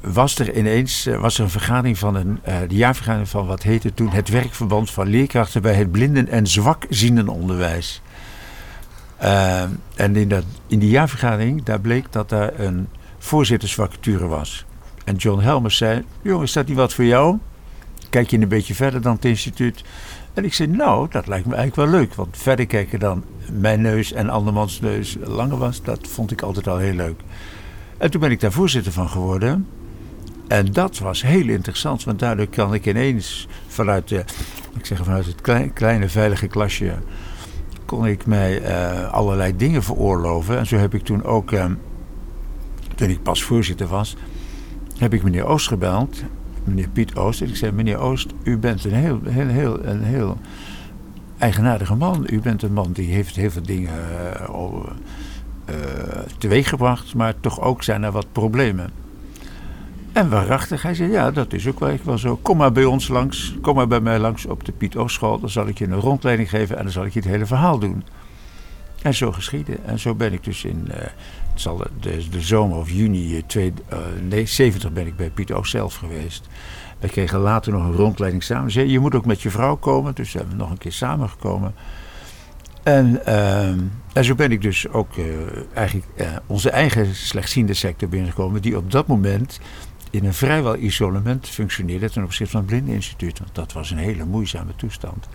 was 0.00 0.38
er 0.38 0.56
ineens 0.56 1.06
uh, 1.06 1.20
was 1.20 1.38
er 1.38 1.44
een 1.44 1.50
vergadering 1.50 1.98
van 1.98 2.14
een, 2.14 2.40
uh, 2.48 2.58
de 2.68 2.74
jaarvergadering 2.74 3.28
van 3.28 3.46
wat 3.46 3.62
heette 3.62 3.94
toen 3.94 4.10
het 4.10 4.28
werkverband 4.28 4.90
van 4.90 5.06
leerkrachten 5.06 5.62
bij 5.62 5.74
het 5.74 5.90
blinden- 5.90 6.28
en 6.28 6.46
zwakziendenonderwijs. 6.46 8.02
en 9.96 10.16
in, 10.16 10.28
dat, 10.28 10.44
in 10.66 10.78
die 10.78 10.90
jaarvergadering 10.90 11.62
daar 11.62 11.80
bleek 11.80 12.12
dat 12.12 12.28
daar 12.28 12.60
een 12.60 12.88
voorzittersvacature 13.18 14.26
was. 14.26 14.64
En 15.10 15.16
John 15.16 15.40
Helmers 15.40 15.76
zei: 15.76 16.04
Jongens, 16.22 16.52
dat 16.52 16.66
niet 16.66 16.76
wat 16.76 16.94
voor 16.94 17.04
jou? 17.04 17.38
Kijk 18.10 18.30
je 18.30 18.38
een 18.38 18.48
beetje 18.48 18.74
verder 18.74 19.02
dan 19.02 19.14
het 19.14 19.24
instituut? 19.24 19.84
En 20.34 20.44
ik 20.44 20.54
zei: 20.54 20.68
Nou, 20.68 21.08
dat 21.10 21.26
lijkt 21.26 21.46
me 21.46 21.54
eigenlijk 21.54 21.90
wel 21.90 22.00
leuk. 22.00 22.14
Want 22.14 22.36
verder 22.36 22.66
kijken 22.66 22.98
dan 22.98 23.24
mijn 23.52 23.80
neus 23.80 24.12
en 24.12 24.28
andermans 24.28 24.80
neus 24.80 25.16
langer 25.24 25.56
was, 25.58 25.82
dat 25.82 26.08
vond 26.08 26.30
ik 26.30 26.42
altijd 26.42 26.68
al 26.68 26.78
heel 26.78 26.94
leuk. 26.94 27.20
En 27.98 28.10
toen 28.10 28.20
ben 28.20 28.30
ik 28.30 28.40
daar 28.40 28.52
voorzitter 28.52 28.92
van 28.92 29.08
geworden. 29.08 29.66
En 30.48 30.72
dat 30.72 30.98
was 30.98 31.22
heel 31.22 31.48
interessant, 31.48 32.04
want 32.04 32.18
daardoor 32.18 32.46
kan 32.46 32.74
ik 32.74 32.86
ineens 32.86 33.48
vanuit, 33.66 34.08
de, 34.08 34.24
ik 34.78 34.86
zeg 34.86 34.98
vanuit 34.98 35.26
het 35.26 35.40
klein, 35.40 35.72
kleine 35.72 36.08
veilige 36.08 36.46
klasje, 36.46 36.94
kon 37.84 38.06
ik 38.06 38.26
mij 38.26 38.62
uh, 38.62 39.12
allerlei 39.12 39.56
dingen 39.56 39.82
veroorloven. 39.82 40.58
En 40.58 40.66
zo 40.66 40.76
heb 40.76 40.94
ik 40.94 41.02
toen 41.02 41.24
ook, 41.24 41.50
uh, 41.50 41.64
toen 42.94 43.08
ik 43.08 43.22
pas 43.22 43.42
voorzitter 43.42 43.86
was, 43.86 44.16
heb 45.00 45.14
ik 45.14 45.22
meneer 45.22 45.44
Oost 45.44 45.68
gebeld, 45.68 46.22
meneer 46.64 46.88
Piet 46.88 47.16
Oost. 47.16 47.40
En 47.40 47.48
ik 47.48 47.56
zei, 47.56 47.72
meneer 47.72 47.98
Oost, 47.98 48.32
u 48.42 48.58
bent 48.58 48.84
een 48.84 48.94
heel, 48.94 49.20
heel, 49.24 49.46
heel, 49.46 49.84
een 49.84 50.02
heel 50.02 50.38
eigenaardige 51.38 51.94
man. 51.94 52.26
U 52.30 52.40
bent 52.40 52.62
een 52.62 52.72
man 52.72 52.92
die 52.92 53.12
heeft 53.12 53.36
heel 53.36 53.50
veel 53.50 53.62
dingen 53.62 53.94
uh, 54.50 54.68
uh, 55.70 55.74
teweeggebracht, 56.38 57.14
maar 57.14 57.34
toch 57.40 57.60
ook 57.60 57.82
zijn 57.82 58.02
er 58.02 58.12
wat 58.12 58.32
problemen. 58.32 58.90
En 60.12 60.28
waarachtig, 60.28 60.82
hij 60.82 60.94
zei, 60.94 61.10
ja, 61.10 61.30
dat 61.30 61.52
is 61.52 61.68
ook 61.68 61.80
wel, 61.80 61.96
wel 62.04 62.18
zo. 62.18 62.36
Kom 62.36 62.56
maar 62.56 62.72
bij 62.72 62.84
ons 62.84 63.08
langs, 63.08 63.54
kom 63.60 63.74
maar 63.74 63.86
bij 63.86 64.00
mij 64.00 64.18
langs 64.18 64.46
op 64.46 64.64
de 64.64 64.72
Piet 64.72 64.96
Oostschool. 64.96 65.40
Dan 65.40 65.50
zal 65.50 65.66
ik 65.66 65.78
je 65.78 65.84
een 65.84 66.00
rondleiding 66.00 66.50
geven 66.50 66.76
en 66.76 66.82
dan 66.82 66.92
zal 66.92 67.04
ik 67.04 67.12
je 67.12 67.20
het 67.20 67.28
hele 67.28 67.46
verhaal 67.46 67.78
doen. 67.78 68.04
En 69.02 69.14
zo 69.14 69.32
geschieden. 69.32 69.84
En 69.84 69.98
zo 69.98 70.14
ben 70.14 70.32
ik 70.32 70.44
dus 70.44 70.64
in, 70.64 70.88
het 70.88 71.12
zal 71.60 71.76
de, 72.00 72.28
de, 72.30 72.40
zomer 72.40 72.76
of 72.76 72.90
juni 72.90 73.42
70 74.44 74.84
uh, 74.84 74.94
ben 74.94 75.06
ik 75.06 75.16
bij 75.16 75.30
Piet 75.30 75.52
Oost 75.52 75.70
zelf 75.70 75.94
geweest. 75.94 76.48
We 76.98 77.08
kregen 77.08 77.38
later 77.38 77.72
nog 77.72 77.84
een 77.84 77.92
rondleiding 77.92 78.42
samen. 78.42 78.70
Zei, 78.70 78.90
je 78.90 78.98
moet 78.98 79.14
ook 79.14 79.26
met 79.26 79.42
je 79.42 79.50
vrouw 79.50 79.76
komen. 79.76 80.14
Dus 80.14 80.30
zijn 80.30 80.48
we 80.48 80.54
nog 80.54 80.70
een 80.70 80.78
keer 80.78 80.92
samengekomen. 80.92 81.74
En, 82.82 83.20
uh, 84.14 84.22
zo 84.22 84.34
ben 84.34 84.52
ik 84.52 84.62
dus 84.62 84.88
ook 84.88 85.16
uh, 85.16 85.24
eigenlijk 85.74 86.06
onze 86.46 86.70
eigen 86.70 87.14
slechtziende 87.14 87.74
sector 87.74 88.08
binnengekomen, 88.08 88.62
die 88.62 88.76
op 88.76 88.90
dat 88.90 89.06
moment 89.06 89.60
in 90.10 90.24
een 90.24 90.34
vrijwel 90.34 90.76
isolement 90.76 91.48
functioneerde 91.48 92.10
ten 92.10 92.24
opzichte 92.24 92.52
van 92.52 92.60
het 92.60 92.70
Blindeninstituut. 92.70 93.38
Want 93.38 93.54
dat 93.54 93.72
was 93.72 93.90
een 93.90 93.98
hele 93.98 94.24
moeizame 94.24 94.76
toestand. 94.76 95.28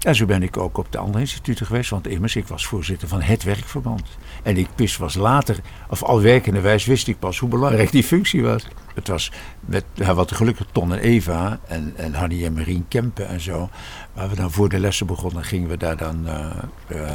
En 0.00 0.14
zo 0.14 0.26
ben 0.26 0.42
ik 0.42 0.56
ook 0.56 0.78
op 0.78 0.92
de 0.92 0.98
andere 0.98 1.20
instituten 1.20 1.66
geweest, 1.66 1.90
want 1.90 2.06
immers, 2.06 2.36
ik 2.36 2.46
was 2.46 2.66
voorzitter 2.66 3.08
van 3.08 3.20
het 3.20 3.42
werkverband. 3.42 4.02
En 4.42 4.56
ik 4.56 4.68
wist 4.76 4.96
was 4.96 5.14
later, 5.14 5.60
of 5.88 6.02
al 6.02 6.20
werkende 6.20 6.60
wijs, 6.60 6.84
wist 6.84 7.08
ik 7.08 7.18
pas 7.18 7.38
hoe 7.38 7.48
belangrijk 7.48 7.90
die 7.90 8.04
functie 8.04 8.42
was. 8.42 8.66
Het 8.94 9.08
was 9.08 9.32
met, 9.60 9.84
ja, 9.94 10.14
wat 10.14 10.32
gelukkig 10.32 10.66
Ton 10.72 10.92
en 10.92 10.98
Eva 10.98 11.58
en, 11.66 11.92
en 11.96 12.14
Hanny 12.14 12.44
en 12.44 12.52
Marien 12.52 12.88
Kempen 12.88 13.28
en 13.28 13.40
zo. 13.40 13.68
Waar 14.12 14.28
we 14.28 14.36
dan 14.36 14.50
voor 14.50 14.68
de 14.68 14.78
lessen 14.78 15.06
begonnen, 15.06 15.44
gingen 15.44 15.68
we 15.68 15.76
daar 15.76 15.96
dan 15.96 16.26
uh, 16.26 16.46
uh, 16.88 17.10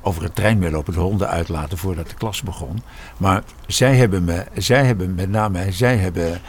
over 0.00 0.22
het 0.22 0.34
treinmiddel 0.34 0.80
op 0.80 0.86
het 0.86 0.96
honden 0.96 1.28
uitlaten 1.28 1.78
voordat 1.78 2.08
de 2.08 2.14
klas 2.14 2.42
begon. 2.42 2.82
Maar 3.16 3.42
zij 3.66 3.96
hebben, 3.96 4.24
me, 4.24 4.44
zij 4.56 4.84
hebben 4.84 5.14
met 5.14 5.30
name, 5.30 5.72
zij 5.72 5.96
hebben 5.96 6.40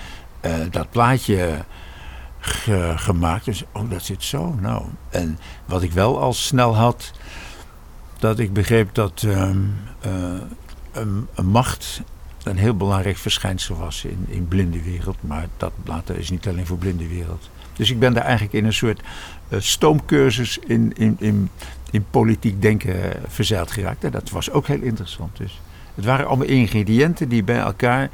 uh, 0.46 0.54
dat 0.72 0.90
plaatje 0.90 1.58
ge, 2.42 2.94
gemaakt. 2.96 3.46
Dus, 3.46 3.64
oh, 3.72 3.90
dat 3.90 4.04
zit 4.04 4.24
zo. 4.24 4.56
Nou. 4.60 4.84
En 5.10 5.40
wat 5.66 5.84
ik 5.84 5.92
wel 5.92 6.20
al 6.20 6.34
snel 6.34 6.76
had, 6.76 7.12
dat 8.20 8.40
ik 8.40 8.54
begreep 8.54 8.90
dat 8.94 9.22
um, 9.26 9.78
uh, 10.06 10.12
een, 10.92 11.28
een, 11.36 11.46
macht 11.46 12.02
een 12.44 12.58
heel 12.58 12.78
belangrijk 12.78 13.18
verschijnsel 13.18 13.76
was 13.76 14.06
in, 14.06 14.26
in 14.28 14.48
blinde 14.48 14.84
wereld. 14.84 15.18
Maar 15.20 15.48
dat 15.58 15.72
later 15.86 16.18
is 16.18 16.30
niet 16.30 16.48
alleen 16.48 16.66
voor 16.66 16.78
blinde 16.78 17.08
wereld. 17.08 17.50
Dus 17.76 17.92
ik 17.92 18.00
ben 18.00 18.14
daar 18.14 18.24
eigenlijk 18.24 18.54
in 18.54 18.66
een 18.66 18.74
soort 18.74 19.02
uh, 19.50 19.60
stoomcursus 19.60 20.58
in, 20.58 20.94
in, 20.96 21.16
in, 21.20 21.50
in 21.92 22.06
politiek 22.10 22.62
denken 22.62 23.14
verzeild 23.28 23.72
geraakt. 23.72 24.04
En 24.04 24.12
dat 24.12 24.30
was 24.30 24.52
ook 24.52 24.68
heel 24.68 24.82
interessant. 24.82 25.38
Dus 25.38 25.62
het 25.96 26.06
waren 26.06 26.28
allemaal 26.28 26.48
ingrediënten 26.48 27.30
die 27.30 27.44
bij 27.44 27.60
elkaar 27.60 28.10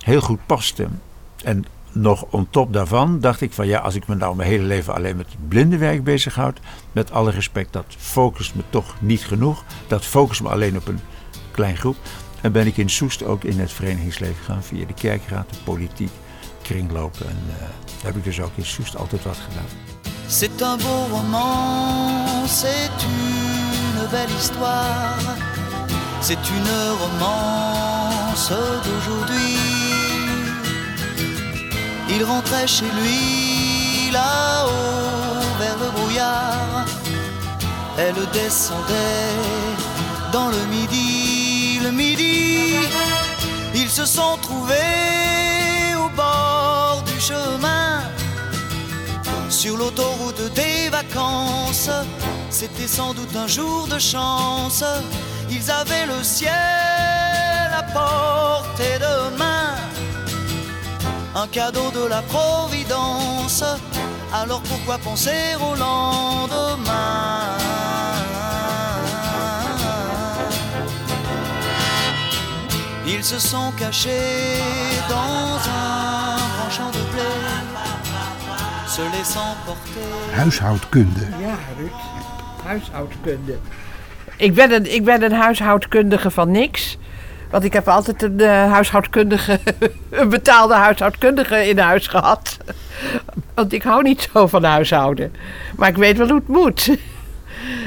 heel 0.00 0.20
goed 0.20 0.46
pasten. 0.46 1.00
En 1.44 1.64
nog 1.96 2.24
on 2.30 2.46
top 2.50 2.72
daarvan 2.72 3.20
dacht 3.20 3.40
ik 3.40 3.52
van 3.52 3.66
ja, 3.66 3.78
als 3.78 3.94
ik 3.94 4.06
me 4.06 4.14
nou 4.14 4.36
mijn 4.36 4.48
hele 4.48 4.64
leven 4.64 4.94
alleen 4.94 5.16
met 5.16 5.26
blindenwerk 5.48 6.04
bezighoud, 6.04 6.60
met 6.92 7.12
alle 7.12 7.30
respect, 7.30 7.72
dat 7.72 7.84
focust 7.98 8.54
me 8.54 8.62
toch 8.70 8.94
niet 9.00 9.24
genoeg. 9.24 9.64
Dat 9.86 10.04
focust 10.04 10.42
me 10.42 10.48
alleen 10.48 10.76
op 10.76 10.88
een 10.88 11.00
klein 11.50 11.76
groep. 11.76 11.96
En 12.40 12.52
ben 12.52 12.66
ik 12.66 12.76
in 12.76 12.90
Soest 12.90 13.24
ook 13.24 13.44
in 13.44 13.60
het 13.60 13.72
verenigingsleven 13.72 14.36
gegaan 14.44 14.62
via 14.62 14.86
de 14.86 14.94
kerkraad, 14.94 15.50
de 15.50 15.56
politiek, 15.64 16.10
kringlopen. 16.62 17.26
En 17.28 17.42
uh, 17.48 17.54
heb 18.02 18.16
ik 18.16 18.24
dus 18.24 18.40
ook 18.40 18.52
in 18.54 18.64
Soest 18.64 18.96
altijd 18.96 19.24
wat 19.24 19.36
gedaan. 19.48 19.66
C'est 20.28 20.62
un 20.62 20.76
beau 20.76 21.08
roman, 21.10 22.46
c'est 22.46 22.90
une 23.04 24.08
belle 24.10 24.34
histoire, 24.36 25.20
c'est 26.20 26.50
une 26.50 26.96
romance 26.98 28.48
d'aujourd'hui. 28.82 29.65
Il 32.08 32.24
rentrait 32.24 32.66
chez 32.66 32.90
lui 33.00 34.10
là-haut 34.12 35.40
vers 35.58 35.76
le 35.78 35.90
brouillard. 35.90 36.84
Elle 37.98 38.14
descendait 38.32 39.34
dans 40.32 40.48
le 40.48 40.62
midi, 40.66 41.80
le 41.82 41.90
midi. 41.90 42.74
Ils 43.74 43.90
se 43.90 44.04
sont 44.04 44.36
trouvés 44.42 45.94
au 45.96 46.08
bord 46.10 47.02
du 47.06 47.20
chemin. 47.20 48.02
Sur 49.48 49.76
l'autoroute 49.76 50.52
des 50.54 50.88
vacances, 50.90 51.90
c'était 52.50 52.86
sans 52.86 53.14
doute 53.14 53.34
un 53.34 53.46
jour 53.46 53.86
de 53.88 53.98
chance. 53.98 54.84
Ils 55.50 55.70
avaient 55.70 56.06
le 56.06 56.22
ciel 56.22 56.52
à 57.72 57.82
portée 57.82 58.98
de 58.98 59.36
main 59.38 59.45
un 61.36 61.46
cadeau 61.48 61.90
de 61.90 62.08
la 62.08 62.22
Providence. 62.22 63.62
Alors 64.32 64.62
pourquoi 64.62 64.96
penser 64.98 65.54
au 65.60 65.74
lendemain? 65.74 66.94
Ils 73.06 73.22
se 73.22 73.38
sont 73.38 73.70
cachés 73.78 74.60
dans 75.08 75.58
un 75.68 76.36
grand 76.54 76.70
champ 76.70 76.90
de 76.90 77.02
blé, 77.12 77.32
se 78.86 79.02
laissant 79.16 79.54
porter. 79.66 80.42
Huishoudkunde. 80.42 81.26
Ja, 81.40 81.56
Ruud. 81.78 81.92
Huishoudkunde. 82.66 83.58
Ik 84.38 84.54
ben, 84.54 84.72
een, 84.72 84.94
ik 84.94 85.04
ben 85.04 85.22
een 85.22 85.32
huishoudkundige 85.32 86.30
van 86.30 86.50
niks. 86.50 86.98
Want 87.50 87.64
ik 87.64 87.72
heb 87.72 87.88
altijd 87.88 88.22
een 88.22 88.40
uh, 88.40 88.72
huishoudkundige, 88.72 89.60
een 90.10 90.28
betaalde 90.28 90.74
huishoudkundige 90.74 91.68
in 91.68 91.78
huis 91.78 92.06
gehad. 92.06 92.56
Want 93.54 93.72
ik 93.72 93.82
hou 93.82 94.02
niet 94.02 94.28
zo 94.32 94.46
van 94.46 94.64
huishouden. 94.64 95.32
Maar 95.76 95.88
ik 95.88 95.96
weet 95.96 96.16
wel 96.16 96.28
hoe 96.28 96.36
het 96.36 96.48
moet. 96.48 96.96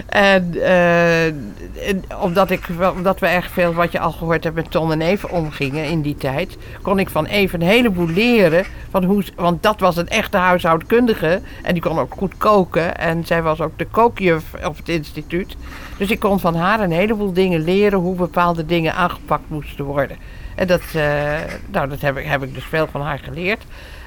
En, 0.07 0.53
eh, 0.53 1.25
en 1.25 2.03
omdat, 2.21 2.51
ik, 2.51 2.65
we 2.65 3.27
erg 3.27 3.50
veel, 3.51 3.74
wat 3.74 3.91
je 3.91 4.00
al 4.00 4.12
gehoord 4.12 4.43
hebt, 4.43 4.55
met 4.55 4.71
Ton 4.71 4.91
en 4.91 5.01
Even 5.01 5.29
omgingen 5.29 5.86
in 5.86 6.01
die 6.01 6.15
tijd, 6.15 6.57
kon 6.81 7.00
ik 7.00 7.09
van 7.09 7.25
Even 7.25 7.62
een 7.62 7.67
heleboel 7.67 8.07
leren. 8.07 8.65
Van 8.89 9.03
hoe, 9.03 9.24
want 9.36 9.63
dat 9.63 9.79
was 9.79 9.98
een 9.98 10.07
echte 10.07 10.38
huishoudkundige 10.38 11.41
en 11.63 11.74
die 11.74 11.81
kon 11.81 12.00
ook 12.00 12.13
goed 12.17 12.38
koken. 12.38 12.98
En 12.98 13.25
zij 13.25 13.41
was 13.41 13.62
ook 13.62 13.77
de 13.77 13.86
kookjuf 13.86 14.43
op 14.65 14.77
het 14.77 14.89
instituut. 14.89 15.55
Dus 15.98 16.12
ik 16.12 16.19
kon 16.19 16.39
van 16.39 16.55
haar 16.55 16.79
een 16.79 16.91
heleboel 16.91 17.33
dingen 17.33 17.63
leren 17.63 18.00
hoe 18.00 18.15
bepaalde 18.15 18.65
dingen 18.65 18.93
aangepakt 18.93 19.43
moesten 19.48 19.86
worden. 19.86 20.17
En 20.55 20.67
dat, 20.67 20.81
eh, 20.93 21.33
nou, 21.71 21.89
dat 21.89 22.01
heb, 22.01 22.17
ik, 22.17 22.25
heb 22.25 22.43
ik 22.43 22.53
dus 22.53 22.63
veel 22.63 22.88
van 22.91 23.01
haar 23.01 23.19
geleerd. 23.19 23.63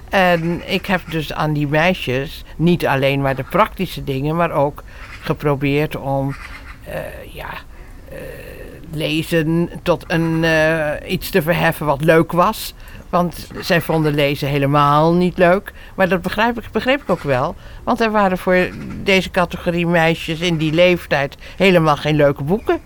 En 0.08 0.72
ik 0.72 0.86
heb 0.86 1.00
dus 1.10 1.32
aan 1.32 1.52
die 1.52 1.68
meisjes 1.68 2.44
niet 2.56 2.86
alleen 2.86 3.20
maar 3.20 3.36
de 3.36 3.44
praktische 3.50 4.04
dingen, 4.04 4.36
maar 4.36 4.50
ook 4.50 4.82
geprobeerd 5.22 5.96
om 5.96 6.34
eh, 6.84 7.34
ja, 7.34 7.50
eh, 8.08 8.18
lezen 8.92 9.70
tot 9.82 10.04
een, 10.06 10.44
eh, 10.44 11.10
iets 11.12 11.30
te 11.30 11.42
verheffen 11.42 11.86
wat 11.86 12.04
leuk 12.04 12.32
was. 12.32 12.74
Want 13.10 13.50
zij 13.60 13.80
vonden 13.80 14.14
lezen 14.14 14.48
helemaal 14.48 15.14
niet 15.14 15.38
leuk. 15.38 15.72
Maar 15.94 16.08
dat 16.08 16.22
begrijp 16.22 16.58
ik, 16.58 16.70
begreep 16.72 17.02
ik 17.02 17.10
ook 17.10 17.22
wel. 17.22 17.54
Want 17.84 18.00
er 18.00 18.10
waren 18.10 18.38
voor 18.38 18.68
deze 19.02 19.30
categorie 19.30 19.86
meisjes 19.86 20.40
in 20.40 20.56
die 20.56 20.72
leeftijd 20.72 21.36
helemaal 21.56 21.96
geen 21.96 22.16
leuke 22.16 22.42
boeken. 22.42 22.80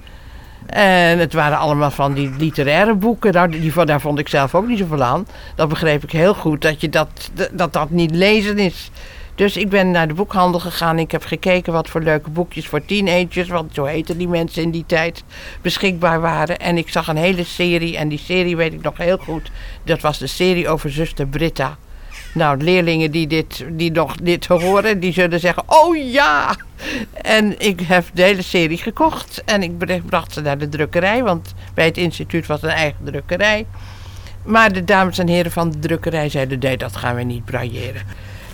En 0.66 1.19
het 1.19 1.33
waren 1.33 1.59
allemaal 1.59 1.90
van 1.90 2.12
die 2.12 2.31
literaire 2.38 2.95
boeken. 2.95 3.33
Nou, 3.33 3.49
die, 3.49 3.85
daar 3.85 4.00
vond 4.00 4.19
ik 4.19 4.28
zelf 4.28 4.55
ook 4.55 4.66
niet 4.66 4.78
zoveel 4.78 5.02
aan. 5.02 5.26
Dat 5.55 5.69
begreep 5.69 6.02
ik 6.02 6.11
heel 6.11 6.35
goed, 6.35 6.62
dat 6.62 6.81
je 6.81 6.88
dat, 6.88 7.31
dat, 7.52 7.73
dat 7.73 7.90
niet 7.90 8.11
lezen 8.11 8.59
is. 8.59 8.90
Dus 9.37 9.57
ik 9.57 9.69
ben 9.69 9.90
naar 9.90 10.09
de 10.09 10.14
boekhandel 10.14 10.61
gegaan. 10.61 10.99
Ik 10.99 11.11
heb 11.11 11.25
gekeken 11.25 11.73
wat 11.73 11.88
voor 11.88 12.00
leuke 12.00 12.31
boekjes 12.31 12.66
voor 12.66 12.85
teenagers, 12.85 13.49
want 13.49 13.75
zo 13.75 13.85
heten 13.85 14.19
die 14.19 14.28
mensen 14.28 14.62
in 14.62 14.71
die 14.71 14.85
tijd, 14.87 15.25
beschikbaar 15.62 16.21
waren. 16.21 16.59
En 16.59 16.76
ik 16.76 16.88
zag 16.88 17.09
een 17.09 17.16
hele 17.16 17.45
serie, 17.45 17.97
en 17.97 18.09
die 18.09 18.19
serie 18.19 18.57
weet 18.57 18.73
ik 18.73 18.83
nog 18.83 18.97
heel 18.97 19.19
goed. 19.19 19.50
Dat 19.85 20.00
was 20.00 20.19
de 20.19 20.26
serie 20.26 20.69
over 20.69 20.93
zuster 20.93 21.26
Britta. 21.26 21.76
Nou, 22.35 22.62
leerlingen 22.62 23.11
die, 23.11 23.26
dit, 23.26 23.64
die 23.71 23.90
nog 23.90 24.14
dit 24.14 24.47
horen, 24.47 25.00
die 25.00 25.12
zullen 25.12 25.40
zeggen, 25.40 25.62
oh 25.66 25.97
ja! 25.97 26.57
En 27.12 27.61
ik 27.61 27.81
heb 27.81 28.05
de 28.12 28.23
hele 28.23 28.43
serie 28.43 28.78
gekocht 28.78 29.43
en 29.45 29.62
ik 29.62 30.05
bracht 30.07 30.33
ze 30.33 30.40
naar 30.40 30.59
de 30.59 30.69
drukkerij, 30.69 31.23
want 31.23 31.55
bij 31.75 31.85
het 31.85 31.97
instituut 31.97 32.47
was 32.47 32.62
een 32.62 32.69
eigen 32.69 33.05
drukkerij. 33.05 33.66
Maar 34.45 34.73
de 34.73 34.85
dames 34.85 35.19
en 35.19 35.28
heren 35.28 35.52
van 35.52 35.71
de 35.71 35.78
drukkerij 35.78 36.28
zeiden, 36.28 36.59
nee, 36.59 36.76
dat 36.76 36.97
gaan 36.97 37.14
we 37.14 37.23
niet 37.23 37.45
brailleren. 37.45 38.02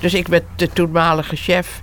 Dus 0.03 0.15
ik 0.15 0.29
met 0.29 0.45
de 0.57 0.69
toenmalige 0.69 1.37
chef 1.37 1.83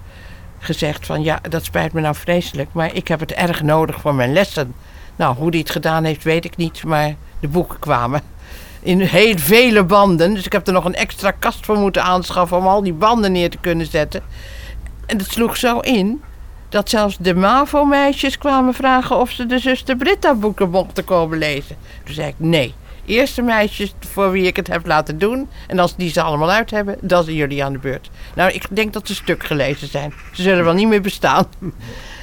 gezegd 0.59 1.05
van, 1.05 1.23
ja, 1.23 1.39
dat 1.49 1.65
spijt 1.65 1.93
me 1.93 2.01
nou 2.01 2.15
vreselijk, 2.15 2.69
maar 2.71 2.95
ik 2.95 3.07
heb 3.07 3.19
het 3.19 3.31
erg 3.31 3.61
nodig 3.61 3.99
voor 3.99 4.15
mijn 4.15 4.33
lessen. 4.33 4.73
Nou, 5.15 5.35
hoe 5.35 5.51
die 5.51 5.59
het 5.59 5.69
gedaan 5.69 6.03
heeft, 6.03 6.23
weet 6.23 6.45
ik 6.45 6.57
niet, 6.57 6.83
maar 6.83 7.15
de 7.39 7.47
boeken 7.47 7.79
kwamen 7.79 8.21
in 8.81 8.99
heel 8.99 9.37
vele 9.37 9.83
banden. 9.83 10.33
Dus 10.33 10.45
ik 10.45 10.51
heb 10.51 10.67
er 10.67 10.73
nog 10.73 10.85
een 10.85 10.95
extra 10.95 11.31
kast 11.31 11.65
voor 11.65 11.77
moeten 11.77 12.03
aanschaffen 12.03 12.57
om 12.57 12.67
al 12.67 12.83
die 12.83 12.93
banden 12.93 13.31
neer 13.31 13.49
te 13.49 13.57
kunnen 13.57 13.85
zetten. 13.85 14.21
En 15.05 15.17
dat 15.17 15.27
sloeg 15.27 15.57
zo 15.57 15.79
in 15.79 16.21
dat 16.69 16.89
zelfs 16.89 17.17
de 17.17 17.35
MAVO-meisjes 17.35 18.37
kwamen 18.37 18.73
vragen 18.73 19.17
of 19.17 19.29
ze 19.31 19.45
de 19.45 19.59
zuster 19.59 19.95
Britta-boeken 19.95 20.69
mochten 20.69 21.03
komen 21.03 21.37
lezen. 21.37 21.75
Toen 22.03 22.15
zei 22.15 22.27
ik 22.27 22.35
nee. 22.37 22.73
Eerst 23.09 23.35
de 23.35 23.41
meisjes 23.41 23.93
voor 23.99 24.31
wie 24.31 24.45
ik 24.45 24.55
het 24.55 24.67
heb 24.67 24.85
laten 24.85 25.17
doen. 25.17 25.49
En 25.67 25.79
als 25.79 25.95
die 25.95 26.09
ze 26.09 26.21
allemaal 26.21 26.51
uit 26.51 26.71
hebben, 26.71 26.97
dan 27.01 27.23
zijn 27.23 27.35
jullie 27.35 27.63
aan 27.63 27.73
de 27.73 27.79
beurt. 27.79 28.09
Nou, 28.35 28.51
ik 28.51 28.65
denk 28.69 28.93
dat 28.93 29.07
ze 29.07 29.15
stuk 29.15 29.43
gelezen 29.43 29.87
zijn. 29.87 30.13
Ze 30.33 30.41
zullen 30.41 30.63
wel 30.63 30.73
niet 30.73 30.87
meer 30.87 31.01
bestaan. 31.01 31.45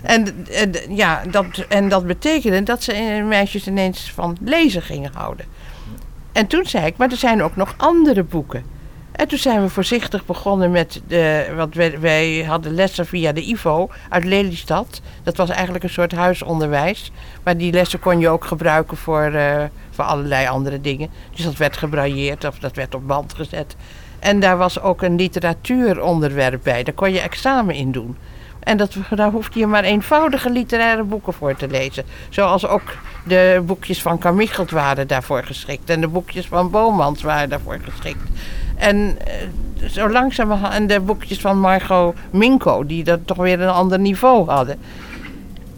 En, 0.03 0.47
en, 0.51 0.73
ja, 0.89 1.23
dat, 1.31 1.47
en 1.69 1.89
dat 1.89 2.07
betekende 2.07 2.63
dat 2.63 2.83
ze 2.83 3.23
meisjes 3.29 3.67
ineens 3.67 4.11
van 4.15 4.37
lezen 4.41 4.83
gingen 4.83 5.11
houden. 5.15 5.47
En 6.33 6.47
toen 6.47 6.67
zei 6.67 6.87
ik, 6.87 6.97
maar 6.97 7.11
er 7.11 7.17
zijn 7.17 7.43
ook 7.43 7.57
nog 7.57 7.75
andere 7.77 8.23
boeken. 8.23 8.65
En 9.17 9.29
toen 9.29 9.39
zijn 9.39 9.63
we 9.63 9.69
voorzichtig 9.69 10.27
begonnen 10.27 10.71
met 10.71 11.01
de. 11.09 11.53
Want 11.57 11.75
wij, 12.01 12.45
hadden 12.47 12.75
lessen 12.75 13.07
via 13.07 13.33
de 13.33 13.43
IVO 13.43 13.91
uit 14.09 14.25
Lelystad. 14.25 15.01
Dat 15.23 15.37
was 15.37 15.49
eigenlijk 15.49 15.85
een 15.85 15.91
soort 15.91 16.13
huisonderwijs. 16.13 17.13
Maar 17.43 17.57
die 17.57 17.73
lessen 17.73 17.99
kon 17.99 18.21
je 18.21 18.29
ook 18.29 18.45
gebruiken 18.45 18.97
voor, 18.97 19.23
eh, 19.23 19.65
voor 19.91 20.05
allerlei 20.05 20.49
andere 20.49 20.81
dingen. 20.81 21.09
Dus 21.35 21.45
dat 21.45 21.57
werd 21.57 21.77
gebrailleerd 21.77 22.45
of 22.45 22.59
dat 22.59 22.77
werd 22.77 22.95
op 22.95 23.07
band 23.07 23.35
gezet. 23.35 23.77
En 24.19 24.41
daar 24.41 24.57
was 24.57 24.81
ook 24.81 25.03
een 25.03 25.17
literatuuronderwerp 25.17 26.61
bij. 26.63 26.83
Daar 26.83 26.95
kon 26.95 27.13
je 27.13 27.21
examen 27.21 27.75
in 27.75 27.93
doen. 27.93 28.17
En 28.61 28.77
dat, 28.77 28.97
daar 29.11 29.31
hoefde 29.31 29.59
je 29.59 29.67
maar 29.67 29.85
eenvoudige 29.85 30.51
literaire 30.51 31.03
boeken 31.03 31.33
voor 31.33 31.57
te 31.57 31.69
lezen. 31.69 32.05
Zoals 32.29 32.67
ook 32.67 32.97
de 33.25 33.63
boekjes 33.67 34.03
van 34.03 34.19
Carmichelt 34.19 34.71
waren 34.71 35.07
daarvoor 35.07 35.45
geschikt. 35.45 35.91
En 35.91 36.01
de 36.01 36.09
boekjes 36.09 36.47
van 36.47 36.71
Bomans 36.71 37.23
waren 37.23 37.49
daarvoor 37.49 37.79
geschikt. 37.85 38.29
En 38.77 39.17
eh, 39.25 39.89
zo 39.89 40.09
langzamerhand, 40.09 40.75
en 40.75 40.87
de 40.87 41.01
boekjes 41.01 41.41
van 41.41 41.61
Margot 41.61 42.15
Minko, 42.31 42.87
die 42.87 43.05
dat 43.05 43.21
toch 43.25 43.37
weer 43.37 43.61
een 43.61 43.69
ander 43.69 43.99
niveau 43.99 44.51
hadden. 44.51 44.79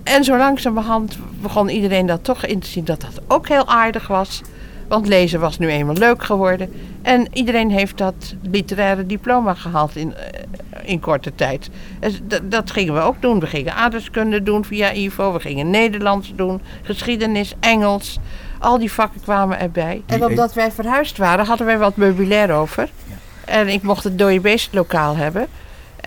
En 0.02 0.24
zo 0.24 0.36
langzamerhand 0.36 1.18
begon 1.42 1.68
iedereen 1.68 2.06
dat 2.06 2.24
toch 2.24 2.44
in 2.44 2.58
te 2.58 2.68
zien 2.68 2.84
dat 2.84 3.00
dat 3.00 3.20
ook 3.26 3.48
heel 3.48 3.66
aardig 3.66 4.08
was. 4.08 4.42
Want 4.88 5.06
lezen 5.06 5.40
was 5.40 5.58
nu 5.58 5.68
eenmaal 5.68 5.94
leuk 5.94 6.24
geworden. 6.24 6.72
En 7.02 7.26
iedereen 7.32 7.70
heeft 7.70 7.98
dat 7.98 8.34
literaire 8.42 9.06
diploma 9.06 9.54
gehaald 9.54 9.96
in, 9.96 10.14
eh, 10.14 10.42
in 10.88 11.00
korte 11.00 11.34
tijd. 11.34 11.70
Dus 12.00 12.20
dat, 12.22 12.50
dat 12.50 12.70
gingen 12.70 12.94
we 12.94 13.00
ook 13.00 13.22
doen. 13.22 13.40
We 13.40 13.46
gingen 13.46 13.74
aardrijkskunde 13.74 14.42
doen 14.42 14.64
via 14.64 14.92
IVO. 14.92 15.32
We 15.32 15.40
gingen 15.40 15.70
Nederlands 15.70 16.32
doen. 16.36 16.60
Geschiedenis, 16.82 17.54
Engels. 17.60 18.18
Al 18.58 18.78
die 18.78 18.92
vakken 18.92 19.20
kwamen 19.20 19.60
erbij. 19.60 20.02
En 20.06 20.24
omdat 20.24 20.54
wij 20.54 20.72
verhuisd 20.72 21.18
waren, 21.18 21.46
hadden 21.46 21.66
wij 21.66 21.78
wat 21.78 21.96
meubilair 21.96 22.52
over. 22.52 22.88
En 23.44 23.68
ik 23.68 23.82
mocht 23.82 24.04
het 24.04 24.18
dode 24.18 24.40
beestlokaal 24.40 25.16
hebben. 25.16 25.46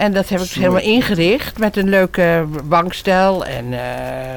En 0.01 0.13
dat 0.13 0.29
heb 0.29 0.39
ik 0.39 0.45
dus 0.45 0.55
helemaal 0.55 0.81
ingericht 0.81 1.57
met 1.57 1.77
een 1.77 1.89
leuke 1.89 2.45
bankstel 2.63 3.45
en 3.45 3.73
eh, 3.73 3.79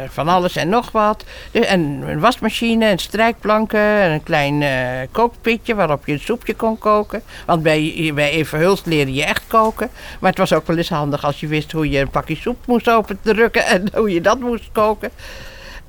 van 0.09 0.29
alles 0.29 0.57
en 0.57 0.69
nog 0.69 0.93
wat. 0.93 1.25
Dus- 1.51 1.67
En 1.67 1.81
een 2.07 2.21
wasmachine 2.21 2.85
en 2.85 2.99
strijkplanken 2.99 3.81
en 3.81 4.11
een 4.11 4.23
klein 4.23 4.63
eh, 4.63 4.69
kookpitje 5.11 5.75
waarop 5.75 6.07
je 6.07 6.13
een 6.13 6.21
soepje 6.21 6.55
kon 6.55 6.79
koken. 6.79 7.23
Want 7.47 7.63
bij, 7.63 8.13
bij 8.15 8.31
Even 8.31 8.59
Hulst 8.59 8.87
leerde 8.87 9.13
je 9.13 9.25
echt 9.25 9.43
koken. 9.47 9.91
Maar 10.21 10.31
het 10.31 10.39
was 10.39 10.53
ook 10.53 10.67
wel 10.67 10.77
eens 10.77 10.89
handig 10.89 11.25
als 11.25 11.41
je 11.41 11.47
wist 11.47 11.73
hoe 11.73 11.91
je 11.91 11.99
een 11.99 12.11
pakje 12.11 12.37
soep 12.37 12.67
moest 12.67 12.91
open 12.91 13.19
drukken 13.23 13.67
en 13.75 13.89
hoe 13.95 14.13
je 14.13 14.21
dat 14.21 14.41
moest 14.41 14.69
koken. 14.73 15.11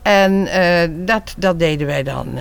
En 0.02 0.48
eh, 0.48 0.90
dat, 0.92 1.34
dat 1.38 1.60
deden 1.60 1.88
wij 1.88 2.04
dan 2.04 2.38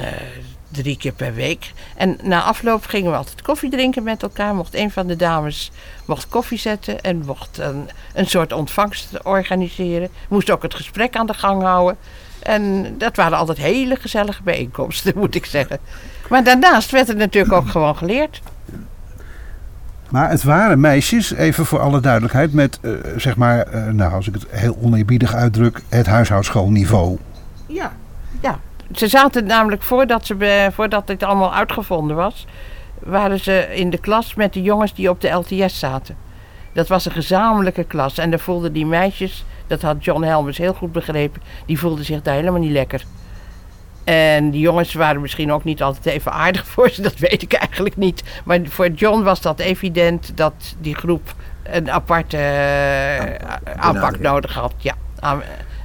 drie 0.74 0.96
keer 0.96 1.12
per 1.12 1.34
week. 1.34 1.72
En 1.96 2.18
na 2.22 2.42
afloop 2.42 2.86
gingen 2.86 3.10
we 3.10 3.16
altijd 3.16 3.42
koffie 3.42 3.70
drinken 3.70 4.02
met 4.02 4.22
elkaar. 4.22 4.54
Mocht 4.54 4.74
een 4.74 4.90
van 4.90 5.06
de 5.06 5.16
dames 5.16 5.70
mocht 6.04 6.28
koffie 6.28 6.58
zetten 6.58 7.00
en 7.00 7.22
mocht 7.26 7.58
een, 7.58 7.88
een 8.14 8.26
soort 8.26 8.52
ontvangst 8.52 9.22
organiseren. 9.22 10.08
Moest 10.28 10.50
ook 10.50 10.62
het 10.62 10.74
gesprek 10.74 11.16
aan 11.16 11.26
de 11.26 11.34
gang 11.34 11.62
houden. 11.62 11.96
En 12.42 12.94
dat 12.98 13.16
waren 13.16 13.38
altijd 13.38 13.58
hele 13.58 13.96
gezellige 13.96 14.42
bijeenkomsten, 14.42 15.12
moet 15.18 15.34
ik 15.34 15.46
zeggen. 15.46 15.78
Maar 16.28 16.44
daarnaast 16.44 16.90
werd 16.90 17.08
het 17.08 17.16
natuurlijk 17.16 17.54
ook 17.54 17.68
gewoon 17.68 17.96
geleerd. 17.96 18.40
Maar 20.10 20.30
het 20.30 20.42
waren 20.42 20.80
meisjes, 20.80 21.32
even 21.32 21.66
voor 21.66 21.80
alle 21.80 22.00
duidelijkheid, 22.00 22.52
met 22.52 22.78
eh, 22.82 22.90
zeg 23.16 23.36
maar, 23.36 23.58
eh, 23.58 23.86
nou 23.86 24.12
als 24.12 24.28
ik 24.28 24.34
het 24.34 24.46
heel 24.48 24.78
oneerbiedig 24.82 25.34
uitdruk, 25.34 25.82
het 25.88 26.06
huishoudschoolniveau. 26.06 27.18
Ja. 27.66 27.92
ja. 28.40 28.58
Ze 28.92 29.08
zaten 29.08 29.46
namelijk 29.46 29.82
voordat, 29.82 30.26
ze, 30.26 30.68
voordat 30.72 31.06
dit 31.06 31.22
allemaal 31.22 31.54
uitgevonden 31.54 32.16
was, 32.16 32.46
waren 32.98 33.40
ze 33.40 33.68
in 33.74 33.90
de 33.90 33.98
klas 33.98 34.34
met 34.34 34.52
de 34.52 34.62
jongens 34.62 34.94
die 34.94 35.10
op 35.10 35.20
de 35.20 35.30
LTS 35.30 35.78
zaten. 35.78 36.16
Dat 36.72 36.88
was 36.88 37.04
een 37.04 37.12
gezamenlijke 37.12 37.84
klas 37.84 38.18
en 38.18 38.30
daar 38.30 38.38
voelden 38.38 38.72
die 38.72 38.86
meisjes, 38.86 39.44
dat 39.66 39.82
had 39.82 40.04
John 40.04 40.22
Helmers 40.22 40.58
heel 40.58 40.74
goed 40.74 40.92
begrepen, 40.92 41.42
die 41.66 41.78
voelden 41.78 42.04
zich 42.04 42.22
daar 42.22 42.34
helemaal 42.34 42.60
niet 42.60 42.70
lekker. 42.70 43.04
En 44.04 44.50
die 44.50 44.60
jongens 44.60 44.94
waren 44.94 45.20
misschien 45.20 45.52
ook 45.52 45.64
niet 45.64 45.82
altijd 45.82 46.06
even 46.06 46.32
aardig 46.32 46.66
voor 46.66 46.88
ze, 46.88 47.02
dat 47.10 47.18
weet 47.18 47.42
ik 47.42 47.52
eigenlijk 47.52 47.96
niet. 47.96 48.22
Maar 48.44 48.60
voor 48.64 48.88
John 48.88 49.22
was 49.22 49.40
dat 49.40 49.58
evident 49.60 50.36
dat 50.36 50.74
die 50.78 50.94
groep 50.94 51.34
een 51.62 51.90
aparte 51.90 52.36
eh, 52.36 53.54
aanpak 53.76 54.18
nodig 54.18 54.54
had. 54.54 54.74
Ja. 54.78 54.94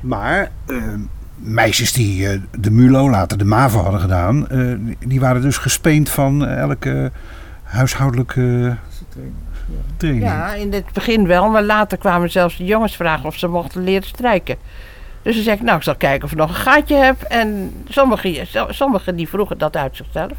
Maar 0.01 0.51
eh, 0.65 0.93
meisjes 1.39 1.93
die 1.93 2.27
eh, 2.27 2.39
de 2.59 2.71
MULO, 2.71 3.09
later 3.09 3.37
de 3.37 3.45
MAVO 3.45 3.81
hadden 3.81 3.99
gedaan, 3.99 4.49
eh, 4.49 4.73
die 5.07 5.19
waren 5.19 5.41
dus 5.41 5.57
gespeend 5.57 6.09
van 6.09 6.45
elke 6.45 7.11
huishoudelijke 7.63 8.75
training. 9.97 10.23
Ja, 10.23 10.53
in 10.53 10.73
het 10.73 10.93
begin 10.93 11.27
wel, 11.27 11.49
maar 11.49 11.63
later 11.63 11.97
kwamen 11.97 12.31
zelfs 12.31 12.57
de 12.57 12.65
jongens 12.65 12.95
vragen 12.95 13.25
of 13.25 13.37
ze 13.37 13.47
mochten 13.47 13.83
leren 13.83 14.07
strijken. 14.07 14.57
Dus 15.21 15.35
dan 15.35 15.43
zei 15.43 15.55
ik, 15.55 15.61
nou, 15.61 15.77
ik 15.77 15.83
zal 15.83 15.95
kijken 15.95 16.23
of 16.25 16.31
ik 16.31 16.37
nog 16.37 16.49
een 16.49 16.55
gaatje 16.55 16.95
heb. 16.95 17.21
En 17.21 17.73
sommigen, 17.87 18.47
sommigen 18.69 19.15
die 19.15 19.29
vroegen 19.29 19.57
dat 19.57 19.75
uit 19.75 19.95
zichzelf. 19.95 20.37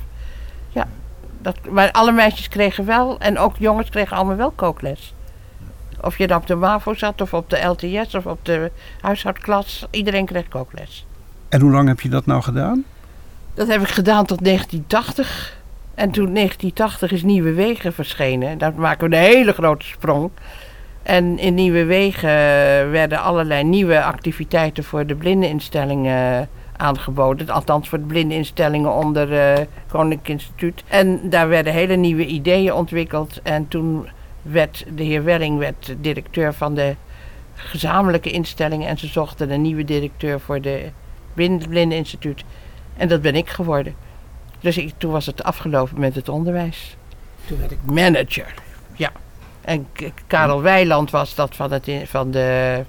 Ja, 0.69 0.87
dat, 1.43 1.57
maar 1.71 1.91
alle 1.91 2.13
meisjes 2.13 2.49
kregen 2.49 2.85
wel, 2.85 3.19
en 3.19 3.39
ook 3.39 3.57
jongens 3.59 3.91
kregen 3.91 4.17
allemaal 4.17 4.37
wel 4.37 4.51
kookles. 4.51 5.15
Of 6.03 6.19
je 6.19 6.27
dan 6.27 6.39
op 6.39 6.47
de 6.47 6.55
MAVO 6.55 6.95
zat 6.95 7.21
of 7.21 7.35
op 7.35 7.51
de 7.51 7.59
LTS 7.59 8.15
of 8.15 8.27
op 8.27 8.45
de 8.45 8.71
huishoudklas. 9.01 9.87
Iedereen 9.91 10.27
kreeg 10.27 10.49
kookles. 10.49 11.07
En 11.49 11.61
hoe 11.61 11.71
lang 11.71 11.89
heb 11.89 12.01
je 12.01 12.09
dat 12.09 12.27
nou 12.27 12.43
gedaan? 12.43 12.85
Dat 13.55 13.69
heb 13.69 13.81
ik 13.81 13.89
gedaan 13.89 14.27
tot 14.27 14.45
1980. 14.45 15.59
En 15.95 16.11
toen 16.11 16.35
1980 16.35 17.13
is 17.13 17.23
Nieuwe 17.23 17.53
Wegen 17.53 17.93
verschenen. 17.93 18.59
Dan 18.59 18.75
maken 18.77 19.11
we 19.11 19.17
een 19.17 19.23
hele 19.23 19.53
grote 19.53 19.87
sprong. 19.87 20.31
En 21.03 21.39
in 21.39 21.55
Nieuwe 21.55 21.85
Wegen 21.85 22.31
werden 22.91 23.23
allerlei 23.23 23.65
nieuwe 23.65 24.03
activiteiten 24.03 24.85
voor 24.85 25.07
de 25.07 25.15
blindeninstellingen 25.15 26.49
aangeboden. 26.77 27.49
Althans 27.49 27.89
voor 27.89 27.99
de 27.99 28.05
blindeninstellingen 28.05 28.93
onder 28.93 29.33
uh, 29.33 29.65
Koninklijk 29.89 30.29
Instituut. 30.29 30.85
En 30.89 31.31
daar 31.31 31.49
werden 31.49 31.73
hele 31.73 31.97
nieuwe 31.97 32.27
ideeën 32.27 32.73
ontwikkeld. 32.73 33.41
En 33.43 33.69
toen 33.69 34.09
werd 34.43 34.85
de 34.95 35.03
heer 35.03 35.25
Welling 35.25 35.59
werd 35.59 35.95
directeur 36.01 36.55
van 36.55 36.75
de 36.75 36.95
gezamenlijke 37.55 38.31
instellingen. 38.31 38.89
En 38.89 38.99
ze 38.99 39.07
zochten 39.07 39.51
een 39.51 39.63
nieuwe 39.63 39.85
directeur 39.85 40.41
voor 40.41 40.61
de 40.61 40.91
Blindeninstituut. 41.35 42.45
En 42.97 43.09
dat 43.09 43.23
ben 43.23 43.35
ik 43.35 43.49
geworden. 43.49 43.95
Dus 44.61 44.79
ik, 44.79 44.93
toen 44.97 45.13
was 45.13 45.27
het 45.27 45.43
afgelopen 45.43 46.01
met 46.01 46.15
het 46.15 46.29
onderwijs. 46.29 46.97
Toen 47.47 47.59
werd 47.59 47.71
ik 47.71 47.79
manager. 47.85 48.55
Ja. 48.97 49.13
En 49.61 49.87
Karel 50.27 50.63
Weiland 50.63 51.11
was 51.11 51.35
dat 51.35 51.57
van, 51.57 51.73
het, 51.73 51.91
van 52.05 52.31
de 52.31 52.81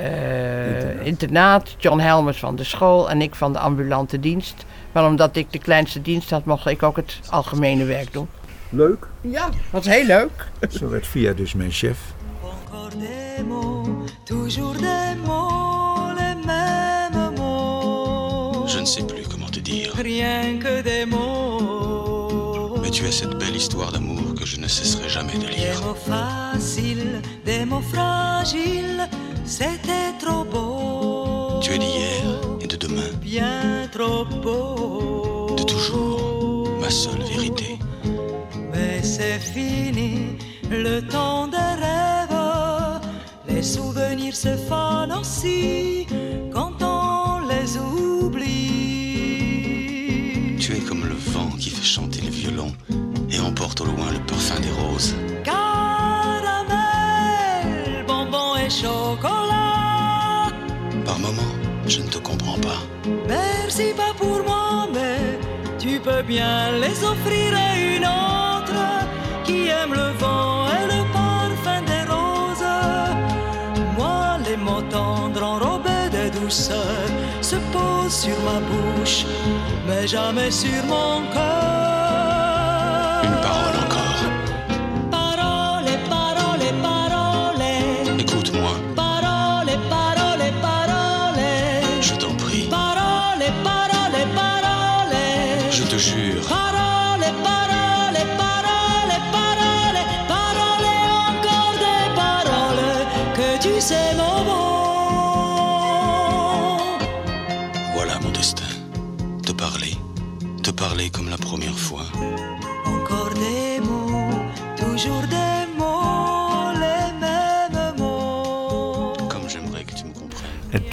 uh, 0.00 1.06
internaat. 1.06 1.74
John 1.78 1.98
Helmers 1.98 2.38
van 2.38 2.56
de 2.56 2.64
school 2.64 3.10
en 3.10 3.22
ik 3.22 3.34
van 3.34 3.52
de 3.52 3.58
ambulante 3.58 4.20
dienst. 4.20 4.64
Maar 4.92 5.06
omdat 5.06 5.36
ik 5.36 5.52
de 5.52 5.58
kleinste 5.58 6.02
dienst 6.02 6.30
had, 6.30 6.44
mocht 6.44 6.66
ik 6.66 6.82
ook 6.82 6.96
het 6.96 7.20
algemene 7.30 7.84
werk 7.84 8.12
doen. 8.12 8.28
Leuk? 8.74 9.08
Ja, 9.20 9.48
was 9.70 9.86
heel 9.86 10.04
leuk. 10.06 10.50
Zo 10.70 10.88
werd 10.88 11.06
Via 11.06 11.32
dus 11.32 11.54
mijn 11.54 11.72
chef. 11.72 11.98
Encore 12.42 12.90
des 12.98 13.44
mots, 13.48 14.04
toujours 14.24 14.74
des 14.74 15.16
mots, 15.26 16.12
les 16.16 16.34
mêmes 16.46 17.34
mots. 17.36 18.68
Je 18.68 18.78
ne 18.80 18.86
sais 18.86 19.04
plus 19.04 19.26
comment 19.28 19.50
te 19.50 19.60
dire. 19.60 19.92
Rien 19.96 20.58
que 20.58 20.82
des 20.82 21.06
mots. 21.06 22.78
Mais 22.80 22.90
tu 22.90 23.06
as 23.06 23.12
cette 23.12 23.38
belle 23.38 23.56
histoire 23.56 23.92
d'amour 23.92 24.34
que 24.34 24.44
je 24.44 24.58
ne 24.60 24.66
cesserai 24.66 25.08
jamais 25.08 25.38
de 25.38 25.46
lire. 25.46 25.78
Des 25.80 25.86
mots 25.86 25.94
faciles, 25.94 27.22
des 27.44 27.64
mots 27.64 27.84
fragiles, 27.92 29.08
c'était 29.44 30.12
trop 30.18 30.44
beau. 30.44 31.60
Tu 31.60 31.72
es 31.72 31.78
d'hier 31.78 32.24
et 32.60 32.66
de 32.66 32.76
demain. 32.76 33.10
Bien 33.20 33.88
trop 33.92 34.24
beau. 34.42 35.13
Le 40.70 41.00
temps 41.02 41.48
des 41.48 41.56
rêves. 41.56 43.00
Les 43.48 43.62
souvenirs 43.62 44.36
se 44.36 44.56
fanent 44.56 45.12
aussi 45.12 46.06
quand 46.52 46.82
on 46.82 47.40
les 47.48 47.76
oublie. 47.78 48.54
Tu 50.58 50.72
es 50.76 50.80
comme 50.80 51.04
le 51.06 51.14
vent 51.32 51.50
qui 51.58 51.70
fait 51.70 51.82
chanter 51.84 52.20
le 52.22 52.30
violon 52.30 52.72
et 53.30 53.38
emporte 53.40 53.80
au 53.80 53.84
loin 53.84 54.10
le 54.12 54.20
parfum 54.26 54.60
des 54.60 54.70
roses. 54.70 55.14
Caramel, 55.44 55.64
bonbon 58.06 58.56
et 58.56 58.70
chocolat. 58.70 60.50
Par 61.04 61.18
moments, 61.18 61.54
je 61.86 62.00
ne 62.00 62.08
te 62.08 62.18
comprends 62.18 62.58
pas. 62.58 62.82
Merci 63.28 63.92
pas 63.96 64.14
pour 64.16 64.42
moi, 64.44 64.88
mais 64.92 65.38
tu 65.78 66.00
peux 66.00 66.22
bien 66.22 66.72
les 66.72 67.04
offrir 67.04 67.54
à 67.54 67.76
une 67.78 68.04
autre 68.04 69.04
qui 69.44 69.68
aime 69.68 69.92
le 69.92 70.12
vent 70.18 70.53
se 76.54 77.56
posent 77.72 78.14
sur 78.24 78.38
ma 78.42 78.60
bouche, 78.60 79.26
mais 79.86 80.06
jamais 80.06 80.50
sur 80.50 80.84
mon 80.86 81.22
cœur. 81.32 82.03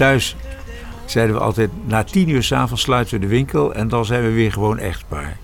Thuis 0.02 0.36
zeiden 1.06 1.36
we 1.36 1.42
altijd, 1.42 1.70
na 1.86 2.04
tien 2.04 2.30
uur 2.30 2.44
s'avonds 2.44 2.82
sluiten 2.82 3.14
we 3.14 3.20
de 3.20 3.28
winkel 3.28 3.74
en 3.74 3.88
dan 3.88 4.06
zijn 4.06 4.24
we 4.24 4.32
weer 4.32 4.52
gewoon 4.52 4.78
echtpaar. 4.78 5.38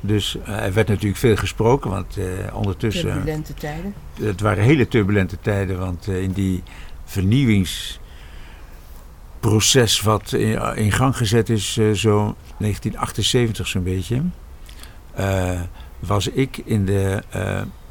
Dus 0.00 0.36
uh, 0.36 0.64
er 0.64 0.72
werd 0.72 0.88
natuurlijk 0.88 1.20
veel 1.20 1.36
gesproken, 1.36 1.90
want 1.90 2.18
uh, 2.18 2.24
ondertussen... 2.52 3.12
Turbulente 3.12 3.54
tijden. 3.54 3.94
Het 4.20 4.40
waren 4.40 4.64
hele 4.64 4.88
turbulente 4.88 5.38
tijden, 5.40 5.78
want 5.78 6.08
uh, 6.08 6.22
in 6.22 6.32
die 6.32 6.62
vernieuwingsproces 7.04 10.00
wat 10.00 10.32
in, 10.32 10.76
in, 10.76 10.92
gang 10.92 11.16
gezet 11.16 11.48
is, 11.48 11.72
zo 11.72 12.36
1978 12.58 13.66
zo'n 13.66 13.82
beetje, 13.82 14.22
was 15.98 16.28
ik 16.28 16.60
in 16.64 16.84
de, 16.84 17.22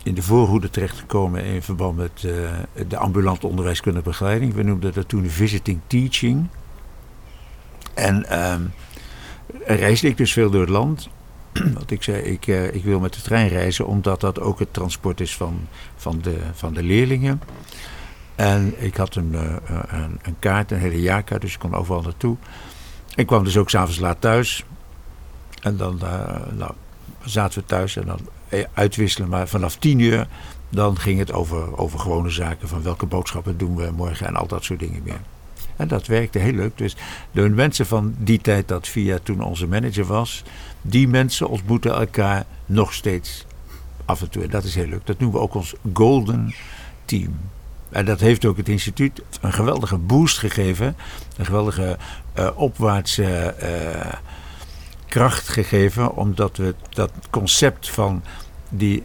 in 0.08 0.16
de 0.16 0.22
voorhoede 0.22 0.70
terechtgekomen 0.70 1.44
in 1.44 1.62
verband 1.62 1.98
met 1.98 2.28
de 2.88 2.98
ambulante 2.98 3.48
onderwijskundige 3.48 4.10
begeleiding. 4.10 4.54
We 4.54 4.64
noemden 4.64 4.94
dat 4.94 5.08
toen 5.10 5.30
visiting 5.30 5.80
teaching. 5.88 6.48
En 7.94 8.44
um, 8.52 8.74
reisde 9.66 10.08
ik 10.08 10.18
dus 10.18 10.34
veel 10.34 10.50
door 10.50 10.62
het 10.62 10.70
land. 10.70 11.10
Want 11.78 11.92
ik 11.92 12.04
zei, 12.04 12.22
ik, 12.22 12.48
uh, 12.48 12.74
ik 12.74 12.84
wil 12.84 13.00
met 13.00 13.14
de 13.14 13.22
trein 13.22 13.48
reizen, 13.48 13.88
omdat 13.88 14.22
dat 14.22 14.40
ook 14.40 14.60
het 14.60 14.74
transport 14.74 15.22
is 15.22 15.36
van, 15.36 15.68
van, 15.96 16.20
de, 16.22 16.38
van 16.54 16.74
de 16.74 16.84
leerlingen. 16.84 17.42
En 18.36 18.84
ik 18.84 18.96
had 18.96 19.16
een, 19.16 19.32
uh, 19.34 19.56
een, 19.88 20.20
een, 20.22 20.36
kaart, 20.40 20.72
een 20.72 20.80
hele 20.80 21.02
jaarkaart, 21.02 21.42
dus 21.42 21.54
ik 21.54 21.60
kon 21.60 21.76
overal 21.76 22.02
naartoe. 22.02 22.38
Ik 23.16 23.28
kwam 23.28 23.44
dus 23.44 23.58
ook 23.58 23.70
s'avonds 23.70 24.00
laat 24.00 24.22
thuis. 24.22 24.66
En 25.62 25.78
dan 25.78 26.00
uh, 26.04 26.36
nou, 26.54 26.72
zaten 27.24 27.60
we 27.60 27.66
thuis 27.66 27.96
en 27.96 28.06
dan 28.06 28.20
uitwisselen. 28.74 29.30
Maar 29.30 29.48
vanaf 29.48 29.76
tien 29.76 30.00
uur, 30.00 30.28
dan 30.70 31.00
ging 31.00 31.20
het 31.20 31.32
over, 31.32 31.78
over 31.78 32.00
gewone 32.00 32.30
zaken. 32.30 32.68
Van 32.68 32.82
welke 32.82 33.06
boodschappen 33.06 33.58
doen 33.58 33.76
we 33.76 33.92
morgen 33.96 34.28
en 34.28 34.36
al 34.36 34.48
dat 34.48 34.64
soort 34.64 34.80
dingen 34.80 35.02
meer. 35.04 35.22
En 35.76 35.88
dat 35.88 36.08
werkte 36.08 36.40
heel 36.40 36.54
leuk. 36.54 36.78
Dus 36.78 36.96
de 37.32 37.50
mensen 37.50 37.86
van 37.86 38.16
die 38.18 38.42
tijd 38.42 38.68
dat 38.68 38.88
Via 38.88 39.20
toen 39.24 39.42
onze 39.42 39.68
manager 39.68 40.06
was, 40.06 40.44
die 40.82 41.08
mensen 41.08 41.50
ontmoeten 41.50 41.96
elkaar 41.96 42.46
nog 42.66 42.94
steeds 42.94 43.46
af 44.06 44.22
en 44.22 44.30
toe. 44.30 44.44
En 44.44 44.50
dat 44.50 44.64
is 44.64 44.76
heel 44.76 44.88
leuk. 44.88 45.06
Dat 45.06 45.20
noemen 45.20 45.38
we 45.38 45.44
ook 45.46 45.54
ons 45.54 45.76
Golden 45.94 46.54
Team. 47.06 47.40
En 47.90 48.06
dat 48.06 48.20
heeft 48.20 48.46
ook 48.46 48.58
het 48.58 48.70
instituut 48.70 49.22
een 49.42 49.54
geweldige 49.54 49.98
boost 49.98 50.38
gegeven. 50.38 50.96
Een 51.38 51.46
geweldige 51.46 51.98
uh, 52.40 52.50
opwaartse 52.56 53.56
uh, 53.64 54.14
kracht 55.08 55.48
gegeven. 55.48 56.16
Omdat 56.16 56.58
we 56.58 56.76
dat 56.90 57.12
concept 57.30 57.90
van 57.90 58.24
die 58.70 59.04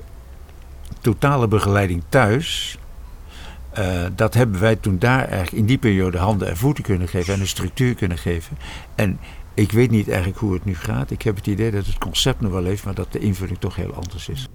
totale 1.01 1.49
begeleiding 1.49 2.03
thuis 2.09 2.79
uh, 3.79 4.05
dat 4.15 4.35
hebben 4.35 4.61
wij 4.61 4.77
toen 4.77 4.99
daar 4.99 5.19
eigenlijk 5.19 5.53
in 5.53 5.67
die 5.67 5.79
periode 5.79 6.19
handen 6.19 6.49
en 6.49 6.57
voeten 6.57 6.85
kunnen 6.85 7.09
geven 7.09 7.35
en 7.35 7.41
een 7.41 7.47
structuur 7.47 7.95
kunnen 7.95 8.19
geven. 8.19 8.59
En 8.95 9.19
ik 9.55 9.73
weet 9.73 9.91
niet 9.91 10.09
eigenlijk 10.09 10.39
hoe 10.39 10.53
het 10.53 10.65
nu 10.65 10.75
gaat. 10.75 11.11
Ik 11.11 11.23
heb 11.23 11.37
het 11.37 11.47
idee 11.47 11.71
dat 11.71 11.87
het 11.87 11.99
concept 11.99 12.41
nog 12.41 12.53
wel 12.53 12.65
heeft, 12.65 12.85
maar 12.85 12.95
dat 12.95 13.13
de 13.13 13.19
invulling 13.19 13.59
toch 13.59 13.77
heel 13.77 13.95
anders 13.95 14.29
is. 14.29 14.49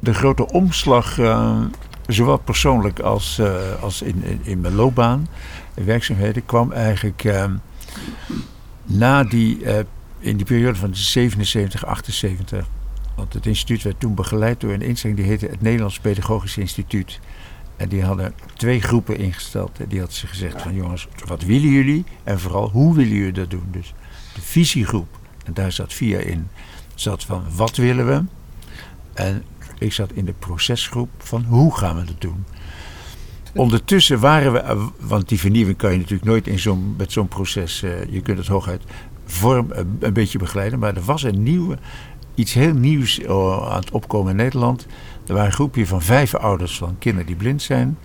De 0.00 0.14
grote 0.14 0.46
omslag, 0.46 1.18
uh, 1.18 1.60
zowel 2.06 2.36
persoonlijk 2.36 3.00
als, 3.00 3.38
uh, 3.38 3.82
als 3.82 4.02
in, 4.02 4.24
in, 4.24 4.40
in, 4.42 4.60
mijn 4.60 4.74
loopbaan, 4.74 5.28
werkzaamheden, 5.74 6.44
kwam 6.44 6.72
eigenlijk 6.72 7.24
na 8.84 9.24
die, 9.24 9.58
in 10.18 10.36
die 10.36 10.46
periode 10.46 10.78
van 10.78 10.96
77, 10.96 11.86
78 11.86 12.66
want 13.14 13.32
het 13.32 13.46
instituut 13.46 13.82
werd 13.82 14.00
toen 14.00 14.14
begeleid 14.14 14.60
door 14.60 14.72
een 14.72 14.82
instelling 14.82 15.18
die 15.18 15.28
heette 15.28 15.46
het 15.46 15.60
Nederlands 15.60 15.98
Pedagogisch 15.98 16.56
Instituut. 16.56 17.20
En 17.76 17.88
die 17.88 18.04
hadden 18.04 18.34
twee 18.54 18.80
groepen 18.80 19.16
ingesteld. 19.16 19.78
En 19.78 19.88
die 19.88 19.98
hadden 19.98 20.16
ze 20.16 20.26
gezegd 20.26 20.62
van 20.62 20.74
jongens, 20.74 21.08
wat 21.26 21.42
willen 21.42 21.70
jullie? 21.70 22.04
En 22.24 22.40
vooral, 22.40 22.70
hoe 22.70 22.94
willen 22.94 23.14
jullie 23.14 23.32
dat 23.32 23.50
doen? 23.50 23.68
Dus 23.70 23.94
de 24.34 24.40
visiegroep, 24.40 25.18
en 25.44 25.54
daar 25.54 25.72
zat 25.72 25.92
via 25.92 26.18
in, 26.18 26.48
zat 26.94 27.24
van 27.24 27.44
wat 27.54 27.76
willen 27.76 28.06
we? 28.06 28.24
En 29.14 29.44
Ik 29.78 29.92
zat 29.92 30.12
in 30.12 30.24
de 30.24 30.32
procesgroep 30.32 31.10
van 31.18 31.44
hoe 31.44 31.76
gaan 31.76 31.96
we 31.96 32.04
dat 32.04 32.20
doen. 32.20 32.44
Ondertussen 33.54 34.20
waren 34.20 34.52
we, 34.52 34.58
eh, 34.58 34.82
want 35.00 35.28
die 35.28 35.40
vernieuwing 35.40 35.76
kan 35.76 35.92
je 35.92 35.96
natuurlijk 35.96 36.28
nooit 36.28 36.46
in 36.46 36.58
zo'n, 36.58 36.94
met 36.98 37.12
zo'n 37.12 37.28
proces, 37.28 37.82
uh, 37.82 38.04
je 38.10 38.20
kunt 38.20 38.38
het 38.38 38.46
hooguit 38.46 38.82
vorm 39.24 39.72
een 40.00 40.12
beetje 40.12 40.38
begeleiden, 40.38 40.78
maar 40.78 40.96
er 40.96 41.02
was 41.02 41.22
een 41.22 41.42
nieuwe, 41.42 41.78
iets 42.34 42.52
heel 42.52 42.74
nieuws 42.74 43.26
aan 43.26 43.80
het 43.80 43.90
opkomen 43.90 44.30
in 44.30 44.36
Nederland. 44.36 44.86
Er 45.26 45.32
waren 45.32 45.46
een 45.46 45.52
groepje 45.52 45.86
van 45.86 46.02
vijf 46.02 46.34
ouders 46.34 46.76
van 46.76 46.96
kinderen 46.98 47.26
die 47.26 47.36
blind 47.36 47.62
zijn. 47.62 47.98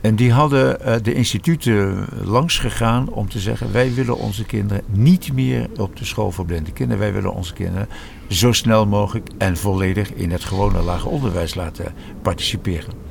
En 0.00 0.16
die 0.16 0.32
hadden 0.32 1.02
de 1.02 1.14
instituten 1.14 2.06
langs 2.24 2.58
gegaan 2.58 3.08
om 3.08 3.28
te 3.28 3.38
zeggen: 3.38 3.72
wij 3.72 3.94
willen 3.94 4.18
onze 4.18 4.44
kinderen 4.44 4.82
niet 4.86 5.32
meer 5.32 5.68
op 5.76 5.96
de 5.96 6.04
school 6.04 6.30
voor 6.30 6.44
blinde 6.44 6.72
kinderen. 6.72 7.02
Wij 7.02 7.12
willen 7.12 7.34
onze 7.34 7.52
kinderen 7.52 7.88
zo 8.28 8.52
snel 8.52 8.86
mogelijk 8.86 9.28
en 9.38 9.56
volledig 9.56 10.12
in 10.12 10.30
het 10.30 10.44
gewone 10.44 10.82
lager 10.82 11.10
onderwijs 11.10 11.54
laten 11.54 11.94
participeren. 12.22 13.07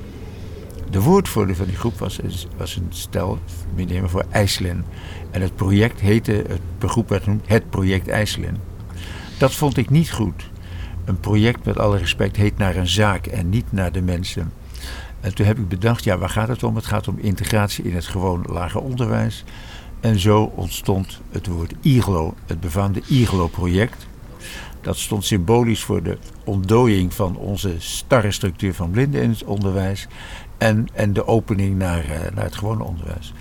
De 0.89 1.01
woordvoerder 1.01 1.55
van 1.55 1.65
die 1.65 1.75
groep 1.75 1.99
was, 1.99 2.19
was 2.57 2.75
een 2.75 2.87
stel, 2.89 3.39
meneer 3.75 4.09
voor 4.09 4.25
IJsselin. 4.29 4.85
En 5.31 5.41
het 5.41 5.55
project 5.55 5.99
heette, 5.99 6.43
het 6.47 6.89
groep 6.89 7.09
werd 7.09 7.23
genoemd, 7.23 7.47
het 7.47 7.69
project 7.69 8.07
IJsselin. 8.07 8.57
Dat 9.37 9.53
vond 9.53 9.77
ik 9.77 9.89
niet 9.89 10.11
goed. 10.11 10.49
Een 11.05 11.19
project, 11.19 11.65
met 11.65 11.79
alle 11.79 11.97
respect, 11.97 12.35
heet 12.35 12.57
naar 12.57 12.75
een 12.75 12.87
zaak 12.87 13.27
en 13.27 13.49
niet 13.49 13.71
naar 13.71 13.91
de 13.91 14.01
mensen. 14.01 14.51
En 15.19 15.35
toen 15.35 15.45
heb 15.45 15.57
ik 15.57 15.67
bedacht, 15.67 16.03
ja, 16.03 16.17
waar 16.17 16.29
gaat 16.29 16.47
het 16.47 16.63
om? 16.63 16.75
Het 16.75 16.85
gaat 16.85 17.07
om 17.07 17.17
integratie 17.17 17.83
in 17.83 17.95
het 17.95 18.07
gewoon 18.07 18.45
lager 18.49 18.81
onderwijs. 18.81 19.43
En 19.99 20.19
zo 20.19 20.51
ontstond 20.55 21.21
het 21.31 21.47
woord 21.47 21.73
IGLO, 21.81 22.33
het 22.45 22.59
befaamde 22.59 23.01
IGLO-project. 23.07 24.07
Dat 24.81 24.97
stond 24.97 25.25
symbolisch 25.25 25.83
voor 25.83 26.03
de 26.03 26.17
ontdooiing 26.45 27.13
van 27.13 27.37
onze 27.37 27.75
starre 27.77 28.31
structuur 28.31 28.73
van 28.73 28.91
blinden 28.91 29.21
in 29.21 29.29
het 29.29 29.43
onderwijs. 29.43 30.07
En, 30.57 30.87
en 30.93 31.13
de 31.13 31.27
opening 31.27 31.77
naar, 31.77 32.05
uh, 32.05 32.11
naar 32.35 32.43
het 32.43 32.55
gewone 32.55 32.83
onderwijs. 32.83 33.33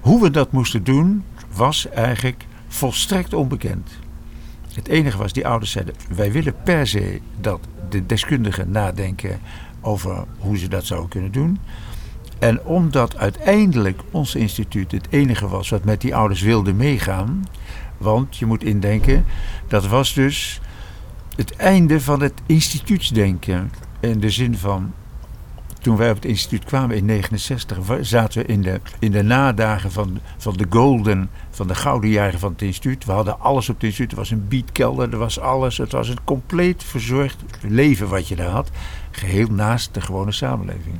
Hoe 0.00 0.22
we 0.22 0.30
dat 0.30 0.52
moesten 0.52 0.84
doen, 0.84 1.24
was 1.54 1.88
eigenlijk 1.88 2.46
volstrekt 2.68 3.34
onbekend. 3.34 3.90
Het 4.74 4.88
enige 4.88 5.18
was, 5.18 5.32
die 5.32 5.46
ouders 5.46 5.70
zeiden: 5.70 5.94
wij 6.14 6.32
willen 6.32 6.54
per 6.62 6.86
se 6.86 7.20
dat 7.40 7.60
de 7.88 8.06
deskundigen 8.06 8.70
nadenken 8.70 9.40
over 9.80 10.24
hoe 10.38 10.58
ze 10.58 10.68
dat 10.68 10.84
zouden 10.84 11.10
kunnen 11.10 11.32
doen. 11.32 11.58
En 12.38 12.64
omdat 12.64 13.16
uiteindelijk 13.16 14.00
ons 14.10 14.34
instituut 14.34 14.92
het 14.92 15.06
enige 15.10 15.48
was 15.48 15.68
wat 15.68 15.84
met 15.84 16.00
die 16.00 16.14
ouders 16.14 16.40
wilde 16.40 16.72
meegaan. 16.72 17.44
Want 17.98 18.36
je 18.36 18.46
moet 18.46 18.64
indenken, 18.64 19.24
dat 19.68 19.86
was 19.86 20.14
dus 20.14 20.60
het 21.36 21.56
einde 21.56 22.00
van 22.00 22.20
het 22.20 22.34
instituutsdenken. 22.46 23.70
In 24.00 24.20
de 24.20 24.30
zin 24.30 24.56
van 24.56 24.92
toen 25.82 25.96
wij 25.96 26.10
op 26.10 26.16
het 26.16 26.24
instituut 26.24 26.64
kwamen 26.64 26.96
in 26.96 27.04
69, 27.04 27.78
zaten 28.00 28.40
we 28.42 28.46
in 28.46 28.62
de, 28.62 28.80
in 28.98 29.10
de 29.10 29.22
nadagen 29.22 29.92
van, 29.92 30.20
van 30.36 30.56
de 30.56 30.66
golden, 30.70 31.30
van 31.50 31.66
de 31.66 31.74
gouden 31.74 32.10
jaren 32.10 32.38
van 32.38 32.52
het 32.52 32.62
instituut. 32.62 33.04
We 33.04 33.12
hadden 33.12 33.40
alles 33.40 33.68
op 33.68 33.74
het 33.74 33.84
instituut. 33.84 34.10
Er 34.10 34.16
was 34.16 34.30
een 34.30 34.48
beatkelder, 34.48 35.12
er 35.12 35.18
was 35.18 35.40
alles. 35.40 35.78
Het 35.78 35.92
was 35.92 36.08
een 36.08 36.24
compleet 36.24 36.84
verzorgd 36.84 37.36
leven 37.60 38.08
wat 38.08 38.28
je 38.28 38.36
daar 38.36 38.50
had. 38.50 38.70
Geheel 39.10 39.48
naast 39.48 39.94
de 39.94 40.00
gewone 40.00 40.32
samenleving. 40.32 40.98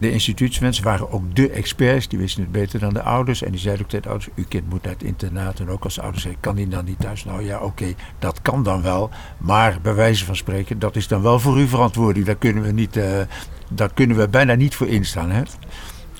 De 0.00 0.12
instituutsmensen 0.12 0.84
waren 0.84 1.12
ook 1.12 1.36
de 1.36 1.50
experts, 1.50 2.08
die 2.08 2.18
wisten 2.18 2.42
het 2.42 2.52
beter 2.52 2.80
dan 2.80 2.94
de 2.94 3.02
ouders. 3.02 3.42
En 3.42 3.50
die 3.50 3.60
zeiden 3.60 3.84
ook 3.84 3.90
tegen 3.90 4.04
de 4.04 4.10
ouders, 4.10 4.30
uw 4.36 4.44
kind 4.48 4.68
moet 4.68 4.82
naar 4.82 4.92
het 4.92 5.02
internaat. 5.02 5.60
En 5.60 5.68
ook 5.68 5.84
als 5.84 5.94
de 5.94 6.00
ouders 6.00 6.22
zeiden, 6.22 6.42
kan 6.42 6.56
die 6.56 6.68
dan 6.68 6.84
niet 6.84 7.00
thuis? 7.00 7.24
Nou 7.24 7.44
ja, 7.44 7.58
oké, 7.58 7.94
dat 8.18 8.42
kan 8.42 8.62
dan 8.62 8.82
wel. 8.82 9.10
Maar 9.38 9.78
bij 9.82 9.94
wijze 9.94 10.24
van 10.24 10.36
spreken, 10.36 10.78
dat 10.78 10.96
is 10.96 11.08
dan 11.08 11.22
wel 11.22 11.40
voor 11.40 11.58
u 11.58 11.68
verantwoording. 11.68 12.26
Daar 12.26 12.36
kunnen 12.36 12.62
we, 12.62 12.72
niet, 12.72 12.96
uh, 12.96 13.86
kunnen 13.94 14.16
we 14.16 14.28
bijna 14.28 14.54
niet 14.54 14.74
voor 14.74 14.88
instaan. 14.88 15.30
Hè? 15.30 15.42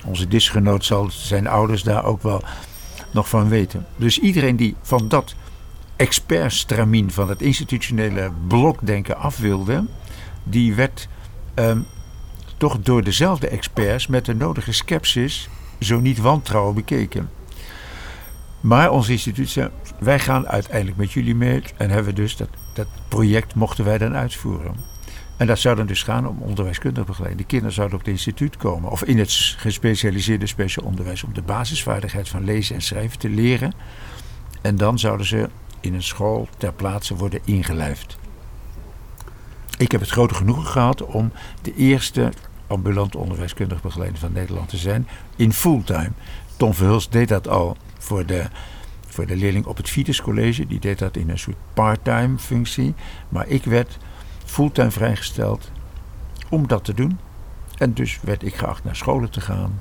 Onze 0.04 0.28
disgenoot 0.28 0.84
zal 0.84 1.10
zijn 1.10 1.46
ouders 1.46 1.82
daar 1.82 2.04
ook 2.04 2.22
wel 2.22 2.42
nog 3.12 3.28
van 3.28 3.48
weten. 3.48 3.86
Dus 3.96 4.18
iedereen 4.18 4.56
die 4.56 4.76
van 4.82 5.08
dat 5.08 5.34
expertstramien, 5.96 7.10
van 7.10 7.28
het 7.28 7.42
institutionele 7.42 8.30
blokdenken 8.46 9.16
af 9.16 9.38
wilde, 9.38 9.84
die 10.44 10.74
werd... 10.74 11.08
Um, 11.54 11.86
toch 12.60 12.80
door 12.80 13.04
dezelfde 13.04 13.48
experts 13.48 14.06
met 14.06 14.24
de 14.24 14.34
nodige 14.34 14.72
scepsis, 14.72 15.48
zo 15.78 16.00
niet 16.00 16.18
wantrouwen 16.18 16.74
bekeken. 16.74 17.30
Maar 18.60 18.90
ons 18.90 19.08
instituut 19.08 19.48
zei, 19.48 19.70
wij 19.98 20.18
gaan 20.18 20.48
uiteindelijk 20.48 20.96
met 20.96 21.12
jullie 21.12 21.34
mee 21.34 21.62
en 21.76 21.90
hebben 21.90 22.14
dus 22.14 22.36
dat, 22.36 22.48
dat 22.74 22.86
project 23.08 23.54
mochten 23.54 23.84
wij 23.84 23.98
dan 23.98 24.16
uitvoeren. 24.16 24.74
En 25.36 25.46
dat 25.46 25.58
zou 25.58 25.76
dan 25.76 25.86
dus 25.86 26.02
gaan 26.02 26.28
om 26.28 26.42
onderwijskundig 26.42 27.06
begeleiding. 27.06 27.42
De 27.42 27.48
kinderen 27.48 27.74
zouden 27.74 27.98
op 27.98 28.04
het 28.04 28.12
instituut 28.12 28.56
komen 28.56 28.90
of 28.90 29.04
in 29.04 29.18
het 29.18 29.32
gespecialiseerde 29.56 30.46
speciaal 30.46 30.86
onderwijs 30.86 31.24
om 31.24 31.34
de 31.34 31.42
basisvaardigheid 31.42 32.28
van 32.28 32.44
lezen 32.44 32.74
en 32.74 32.82
schrijven 32.82 33.18
te 33.18 33.28
leren. 33.28 33.72
En 34.62 34.76
dan 34.76 34.98
zouden 34.98 35.26
ze 35.26 35.48
in 35.80 35.94
een 35.94 36.02
school 36.02 36.48
ter 36.56 36.72
plaatse 36.72 37.16
worden 37.16 37.40
ingelijfd. 37.44 38.16
Ik 39.78 39.92
heb 39.92 40.00
het 40.00 40.10
grote 40.10 40.34
genoegen 40.34 40.66
gehad 40.66 41.02
om 41.02 41.32
de 41.62 41.74
eerste 41.74 42.32
ambulant 42.70 43.16
onderwijskundig 43.16 43.82
begeleider 43.82 44.18
van 44.18 44.32
Nederland 44.32 44.68
te 44.68 44.76
zijn. 44.76 45.08
In 45.36 45.52
fulltime. 45.52 46.10
Tom 46.56 46.74
Verhulst 46.74 47.12
deed 47.12 47.28
dat 47.28 47.48
al 47.48 47.76
voor 47.98 48.26
de, 48.26 48.44
voor 49.06 49.26
de 49.26 49.36
leerling 49.36 49.66
op 49.66 49.76
het 49.76 49.90
Vitus 49.90 50.22
College. 50.22 50.66
Die 50.66 50.80
deed 50.80 50.98
dat 50.98 51.16
in 51.16 51.30
een 51.30 51.38
soort 51.38 51.56
parttime 51.74 52.38
functie. 52.38 52.94
Maar 53.28 53.48
ik 53.48 53.64
werd 53.64 53.98
fulltime 54.44 54.90
vrijgesteld 54.90 55.70
om 56.48 56.66
dat 56.66 56.84
te 56.84 56.94
doen. 56.94 57.18
En 57.76 57.92
dus 57.92 58.18
werd 58.22 58.42
ik 58.42 58.54
geacht 58.54 58.84
naar 58.84 58.96
scholen 58.96 59.30
te 59.30 59.40
gaan. 59.40 59.80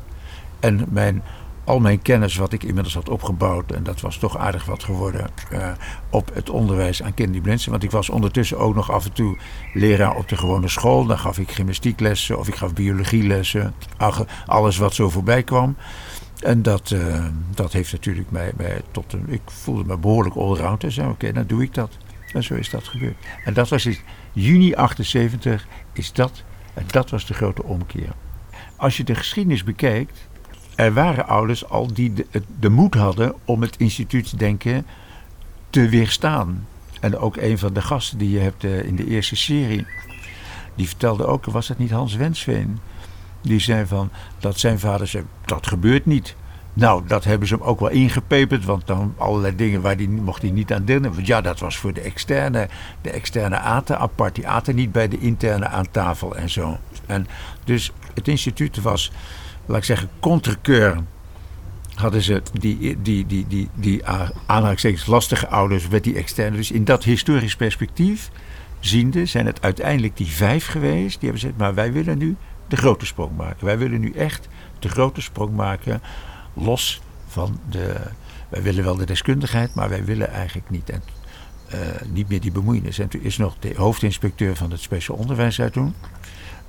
En 0.59 0.85
mijn 0.89 1.23
al 1.69 1.79
mijn 1.79 2.01
kennis 2.01 2.35
wat 2.35 2.53
ik 2.53 2.63
inmiddels 2.63 2.93
had 2.93 3.09
opgebouwd, 3.09 3.71
en 3.71 3.83
dat 3.83 4.01
was 4.01 4.17
toch 4.17 4.37
aardig 4.37 4.65
wat 4.65 4.83
geworden, 4.83 5.29
uh, 5.53 5.71
op 6.09 6.33
het 6.33 6.49
onderwijs 6.49 7.03
aan 7.03 7.13
kinderen 7.13 7.57
die. 7.57 7.69
Want 7.69 7.83
ik 7.83 7.91
was 7.91 8.09
ondertussen 8.09 8.57
ook 8.57 8.75
nog 8.75 8.91
af 8.91 9.05
en 9.05 9.13
toe 9.13 9.37
leraar 9.73 10.15
op 10.15 10.27
de 10.27 10.37
gewone 10.37 10.67
school. 10.67 11.05
Dan 11.05 11.19
gaf 11.19 11.37
ik 11.39 11.51
gymnastieklessen 11.51 12.39
of 12.39 12.47
ik 12.47 12.55
gaf 12.55 12.73
biologielessen. 12.73 13.73
Alles 14.45 14.77
wat 14.77 14.93
zo 14.93 15.09
voorbij 15.09 15.43
kwam. 15.43 15.75
En 16.39 16.61
dat, 16.61 16.89
uh, 16.89 17.25
dat 17.55 17.73
heeft 17.73 17.91
natuurlijk 17.91 18.31
mij, 18.31 18.51
mij 18.57 18.81
tot 18.91 19.13
een. 19.13 19.25
Ik 19.27 19.41
voelde 19.45 19.83
me 19.83 19.97
behoorlijk 19.97 20.35
allround. 20.35 20.83
En 20.83 20.91
zei: 20.91 21.09
Oké, 21.09 21.31
dan 21.31 21.47
doe 21.47 21.63
ik 21.63 21.73
dat. 21.73 21.97
En 22.33 22.43
zo 22.43 22.53
is 22.53 22.69
dat 22.69 22.87
gebeurd. 22.87 23.15
En 23.45 23.53
dat 23.53 23.69
was 23.69 23.85
in 23.85 23.97
juni 24.33 24.73
78, 24.73 25.67
is 25.93 26.13
dat. 26.13 26.43
En 26.73 26.83
dat 26.87 27.09
was 27.09 27.25
de 27.25 27.33
grote 27.33 27.63
omkeer. 27.63 28.11
Als 28.75 28.97
je 28.97 29.03
de 29.03 29.15
geschiedenis 29.15 29.63
bekijkt 29.63 30.28
er 30.79 30.93
waren 30.93 31.27
ouders 31.27 31.69
al 31.69 31.93
die 31.93 32.13
de, 32.59 32.69
moed 32.69 32.93
hadden 32.93 33.33
om 33.45 33.61
het 33.61 33.77
instituutsdenken 33.77 34.85
te 35.69 35.89
weerstaan. 35.89 36.67
En 36.99 37.17
ook 37.17 37.37
een 37.37 37.57
van 37.57 37.73
de 37.73 37.81
gasten 37.81 38.17
die 38.17 38.29
je 38.29 38.39
hebt 38.39 38.63
uh, 38.63 38.83
in 38.83 38.95
de 38.95 39.07
eerste 39.07 39.35
serie, 39.35 39.85
die 40.75 40.87
vertelde 40.87 41.25
ook, 41.25 41.45
was 41.45 41.67
het 41.67 41.77
niet 41.77 41.91
Hans 41.91 42.15
Wensveen? 42.15 42.79
Die 43.41 43.59
zei 43.59 43.85
van, 43.85 44.09
dat 44.39 44.59
zijn 44.59 44.79
vader 44.79 45.07
zei, 45.07 45.23
dat 45.45 45.67
gebeurt 45.67 46.05
niet. 46.05 46.35
Nou, 46.73 47.03
dat 47.07 47.23
hebben 47.23 47.47
ze 47.47 47.55
hem 47.55 47.63
ook 47.63 47.79
wel 47.79 47.89
ingepeperd, 47.89 48.65
want 48.65 48.87
dan 48.87 49.13
allerlei 49.17 49.55
dingen 49.55 49.81
waar 49.81 49.97
die 49.97 50.09
mocht 50.09 50.41
hij 50.41 50.51
niet 50.51 50.73
aan 50.73 50.85
deelnemen. 50.85 51.15
Want 51.15 51.27
ja, 51.27 51.41
dat 51.41 51.59
was 51.59 51.77
voor 51.77 51.93
de 51.93 52.01
externe, 52.01 52.69
de 53.01 53.09
externe 53.09 53.57
aten 53.57 53.99
apart. 53.99 54.35
Die 54.35 54.47
aten 54.47 54.75
niet 54.75 54.91
bij 54.91 55.07
de 55.07 55.19
interne 55.19 55.67
aan 55.67 55.91
tafel 55.91 56.35
en 56.35 56.49
zo. 56.49 56.77
En 57.05 57.27
dus 57.63 57.91
het 58.13 58.27
instituut 58.27 58.81
was 58.81 59.11
laat 59.69 59.77
ik 59.77 59.83
zeggen, 59.83 60.09
contrekeur 60.19 61.03
hadden 61.95 62.21
ze 62.21 62.41
die, 62.53 63.01
die, 63.01 63.25
die, 63.25 63.47
die, 63.47 63.69
die 63.75 64.05
aanhalingstekens 64.45 65.05
lastige 65.05 65.47
ouders 65.47 65.87
met 65.87 66.03
die 66.03 66.15
externe. 66.15 66.57
Dus 66.57 66.71
in 66.71 66.83
dat 66.83 67.03
historisch 67.03 67.55
perspectief 67.55 68.29
ziende 68.79 69.25
zijn 69.25 69.45
het 69.45 69.61
uiteindelijk 69.61 70.17
die 70.17 70.27
vijf 70.27 70.67
geweest. 70.67 71.19
Die 71.19 71.29
hebben 71.29 71.39
gezegd, 71.39 71.57
maar 71.57 71.73
wij 71.73 71.93
willen 71.93 72.17
nu 72.17 72.35
de 72.67 72.77
grote 72.77 73.05
sprong 73.05 73.37
maken. 73.37 73.65
Wij 73.65 73.77
willen 73.77 73.99
nu 73.99 74.11
echt 74.11 74.47
de 74.79 74.89
grote 74.89 75.21
sprong 75.21 75.55
maken 75.55 76.01
los 76.53 77.01
van 77.27 77.59
de... 77.69 77.95
Wij 78.49 78.61
willen 78.61 78.83
wel 78.83 78.95
de 78.95 79.05
deskundigheid, 79.05 79.75
maar 79.75 79.89
wij 79.89 80.05
willen 80.05 80.31
eigenlijk 80.31 80.69
niet. 80.69 80.89
En, 80.89 81.03
uh, 81.73 81.79
niet 82.11 82.29
meer 82.29 82.41
die 82.41 82.51
bemoeienis. 82.51 82.99
En 82.99 83.07
toen 83.07 83.21
is 83.21 83.37
nog 83.37 83.55
de 83.59 83.73
hoofdinspecteur 83.75 84.55
van 84.55 84.71
het 84.71 84.81
speciaal 84.81 85.17
onderwijs 85.17 85.61
uit 85.61 85.73
toen. 85.73 85.93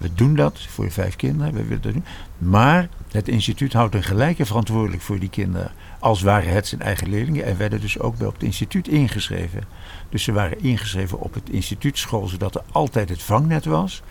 We 0.01 0.15
doen 0.15 0.35
dat 0.35 0.61
voor 0.61 0.85
de 0.85 0.91
vijf 0.91 1.17
kinderen. 1.17 1.53
We 1.53 1.63
willen 1.63 1.83
dat 1.83 1.93
doen. 1.93 2.05
Maar 2.39 2.89
het 3.11 3.29
instituut 3.29 3.73
houdt 3.73 3.95
een 3.95 4.03
gelijke 4.03 4.47
verantwoordelijk 4.47 5.03
voor 5.03 5.19
die 5.19 5.29
kinderen. 5.29 5.73
Als 5.99 6.23
waren 6.23 6.53
het 6.53 6.67
zijn 6.67 6.81
eigen 6.81 7.09
leerlingen. 7.09 7.45
En 7.45 7.57
werden 7.57 7.81
dus 7.81 7.99
ook 7.99 8.17
bij 8.17 8.27
op 8.27 8.33
het 8.33 8.43
instituut 8.43 8.89
ingeschreven. 8.89 9.63
Dus 10.09 10.23
ze 10.23 10.33
waren 10.33 10.61
ingeschreven 10.61 11.21
op 11.21 11.35
het 11.35 11.51
instituutschool. 11.51 12.29
Zodat 12.29 12.55
er 12.55 12.63
altijd 12.73 13.09
het 13.09 13.23
vangnet 13.23 13.65
was. 13.65 14.03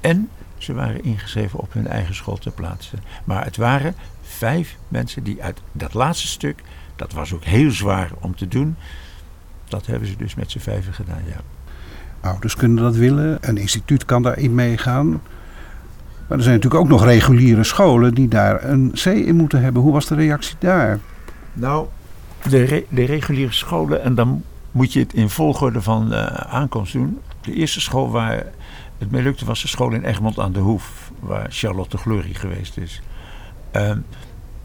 En 0.00 0.28
ze 0.58 0.74
waren 0.74 1.04
ingeschreven 1.04 1.58
op 1.58 1.72
hun 1.72 1.86
eigen 1.86 2.14
school 2.14 2.36
ter 2.36 2.52
plaatse. 2.52 2.96
Maar 3.24 3.44
het 3.44 3.56
waren 3.56 3.94
vijf 4.22 4.76
mensen 4.88 5.22
die 5.22 5.42
uit 5.42 5.60
dat 5.72 5.94
laatste 5.94 6.26
stuk. 6.26 6.62
Dat 6.96 7.12
was 7.12 7.32
ook 7.32 7.44
heel 7.44 7.70
zwaar 7.70 8.10
om 8.20 8.36
te 8.36 8.48
doen. 8.48 8.76
Dat 9.68 9.86
hebben 9.86 10.08
ze 10.08 10.16
dus 10.16 10.34
met 10.34 10.50
z'n 10.50 10.58
vijven 10.58 10.94
gedaan, 10.94 11.22
ja. 11.26 11.40
Ouders 12.22 12.56
kunnen 12.56 12.82
dat 12.82 12.96
willen, 12.96 13.38
een 13.40 13.56
instituut 13.56 14.04
kan 14.04 14.22
daarin 14.22 14.54
meegaan. 14.54 15.08
Maar 16.28 16.38
er 16.38 16.42
zijn 16.42 16.54
natuurlijk 16.54 16.82
ook 16.82 16.88
nog 16.88 17.04
reguliere 17.04 17.64
scholen 17.64 18.14
die 18.14 18.28
daar 18.28 18.64
een 18.64 18.92
C 18.92 19.04
in 19.04 19.36
moeten 19.36 19.62
hebben. 19.62 19.82
Hoe 19.82 19.92
was 19.92 20.06
de 20.06 20.14
reactie 20.14 20.56
daar? 20.58 20.98
Nou, 21.52 21.86
de, 22.48 22.86
de 22.88 23.04
reguliere 23.04 23.52
scholen, 23.52 24.02
en 24.02 24.14
dan 24.14 24.42
moet 24.70 24.92
je 24.92 25.00
het 25.00 25.12
in 25.12 25.30
volgorde 25.30 25.82
van 25.82 26.12
eh, 26.12 26.26
aankomst 26.26 26.92
doen. 26.92 27.18
De 27.40 27.52
eerste 27.52 27.80
school 27.80 28.10
waar 28.10 28.46
het 28.98 29.10
mee 29.10 29.22
lukte 29.22 29.44
was 29.44 29.62
de 29.62 29.68
school 29.68 29.92
in 29.92 30.04
Egmond 30.04 30.38
aan 30.38 30.52
de 30.52 30.60
Hoef, 30.60 31.10
waar 31.20 31.46
Charlotte 31.50 31.96
Glory 31.96 32.34
geweest 32.34 32.76
is. 32.76 33.02
Ehm, 33.70 33.98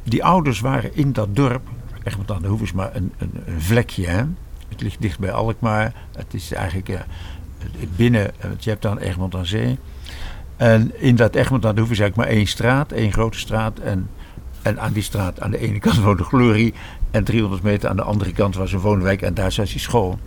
die 0.03 0.23
ouders 0.23 0.59
waren 0.59 0.95
in 0.95 1.13
dat 1.13 1.35
dorp, 1.35 1.67
Egmond 2.03 2.31
aan 2.31 2.41
de 2.41 2.47
Hoef 2.47 2.61
is 2.61 2.73
maar 2.73 2.95
een, 2.95 3.13
een, 3.17 3.31
een 3.45 3.61
vlekje, 3.61 4.07
hè? 4.07 4.23
het 4.69 4.81
ligt 4.81 5.01
dicht 5.01 5.19
bij 5.19 5.31
Alkmaar. 5.31 5.93
Het 6.15 6.33
is 6.33 6.53
eigenlijk 6.53 6.89
eh, 6.89 6.99
binnen, 7.95 8.25
eh, 8.39 8.49
je 8.59 8.69
hebt 8.69 8.81
dan 8.81 8.97
Egmond 8.97 9.35
aan 9.35 9.45
Zee. 9.45 9.77
En 10.57 10.91
in 11.01 11.15
dat 11.15 11.35
Egmond 11.35 11.65
aan 11.65 11.75
de 11.75 11.81
eigenlijk 11.81 12.15
maar 12.15 12.27
één 12.27 12.47
straat, 12.47 12.91
één 12.91 13.11
grote 13.11 13.39
straat. 13.39 13.79
En, 13.79 14.09
en 14.61 14.79
aan 14.79 14.93
die 14.93 15.03
straat 15.03 15.41
aan 15.41 15.51
de 15.51 15.59
ene 15.59 15.79
kant 15.79 15.99
woonde 16.03 16.23
Glory. 16.23 16.73
En 17.11 17.23
300 17.23 17.63
meter 17.63 17.89
aan 17.89 17.95
de 17.95 18.03
andere 18.03 18.31
kant 18.31 18.55
was 18.55 18.73
een 18.73 18.79
woonwijk 18.79 19.21
en 19.21 19.33
daar 19.33 19.51
zat 19.51 19.67
die 19.67 19.79
school. 19.79 20.19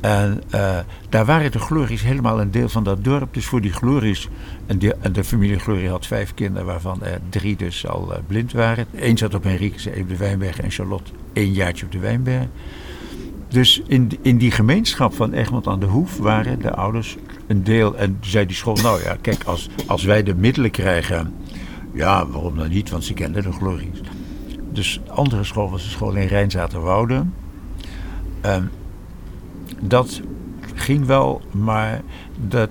En 0.00 0.42
eh, 0.50 0.78
daar 1.08 1.24
waren 1.24 1.52
de 1.52 1.58
Glories 1.58 2.02
helemaal 2.02 2.40
een 2.40 2.50
deel 2.50 2.68
van 2.68 2.84
dat 2.84 3.04
dorp. 3.04 3.34
Dus 3.34 3.46
voor 3.46 3.60
die 3.60 3.72
Glories, 3.72 4.28
en 4.66 4.78
de, 4.78 4.96
en 5.00 5.12
de 5.12 5.24
familie 5.24 5.58
Glory 5.58 5.86
had 5.86 6.06
vijf 6.06 6.34
kinderen, 6.34 6.66
waarvan 6.66 7.02
er 7.02 7.20
drie 7.28 7.56
dus 7.56 7.86
al 7.86 8.14
eh, 8.14 8.18
blind 8.26 8.52
waren. 8.52 8.86
Eén 8.94 9.18
zat 9.18 9.34
op 9.34 9.42
Henriques, 9.42 9.86
één 9.86 10.02
op 10.02 10.08
de 10.08 10.16
Wijnberg 10.16 10.60
en 10.60 10.70
Charlotte 10.70 11.10
één 11.32 11.52
jaartje 11.52 11.86
op 11.86 11.92
de 11.92 11.98
Wijnberg. 11.98 12.46
Dus 13.48 13.82
in, 13.86 14.10
in 14.22 14.38
die 14.38 14.50
gemeenschap 14.50 15.14
van 15.14 15.32
Egmond 15.32 15.66
aan 15.66 15.80
de 15.80 15.86
Hoef 15.86 16.16
waren 16.16 16.60
de 16.60 16.74
ouders 16.74 17.16
een 17.46 17.64
deel. 17.64 17.96
En 17.96 18.18
zei 18.20 18.46
die 18.46 18.56
school, 18.56 18.74
nou 18.74 19.02
ja, 19.02 19.16
kijk, 19.20 19.44
als, 19.44 19.68
als 19.86 20.04
wij 20.04 20.22
de 20.22 20.34
middelen 20.34 20.70
krijgen, 20.70 21.34
ja, 21.92 22.26
waarom 22.26 22.56
dan 22.56 22.68
niet? 22.68 22.90
Want 22.90 23.04
ze 23.04 23.14
kenden 23.14 23.42
de 23.42 23.52
Glories. 23.52 24.00
Dus 24.72 25.00
de 25.04 25.12
andere 25.12 25.44
school 25.44 25.70
was 25.70 25.82
de 25.82 25.90
school 25.90 26.14
in 26.14 26.26
Rijnzaterwoude. 26.26 27.24
Ehm 28.40 28.64
dat 29.80 30.20
ging 30.74 31.06
wel, 31.06 31.42
maar 31.50 32.02
dat 32.48 32.70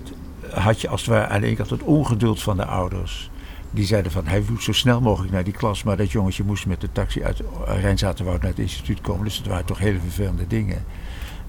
had 0.54 0.82
je 0.82 0.88
als 0.88 1.02
het 1.02 1.10
ware 1.10 1.28
aan 1.28 1.44
het 1.44 1.84
ongeduld 1.84 2.42
van 2.42 2.58
de 2.58 2.66
ouders. 2.66 3.30
Die 3.72 3.86
zeiden 3.86 4.12
van, 4.12 4.28
hij 4.28 4.44
moet 4.50 4.64
zo 4.64 4.72
snel 4.72 5.02
mogelijk 5.02 5.34
naar 5.34 5.44
die 5.44 5.54
klas. 5.54 5.84
Maar 5.84 5.98
dat 5.98 6.12
jongetje 6.12 6.44
moest 6.44 6.66
met 6.66 6.82
de 6.82 6.92
taxi 6.92 7.24
uit 7.24 7.42
Rijnzaterwoud 7.66 8.42
naar 8.42 8.50
het 8.50 8.60
instituut 8.60 9.02
komen. 9.02 9.24
Dus 9.24 9.38
het 9.38 9.48
waren 9.48 9.66
toch 9.66 9.78
hele 9.78 10.00
vervelende 10.00 10.48
dingen. 10.48 10.84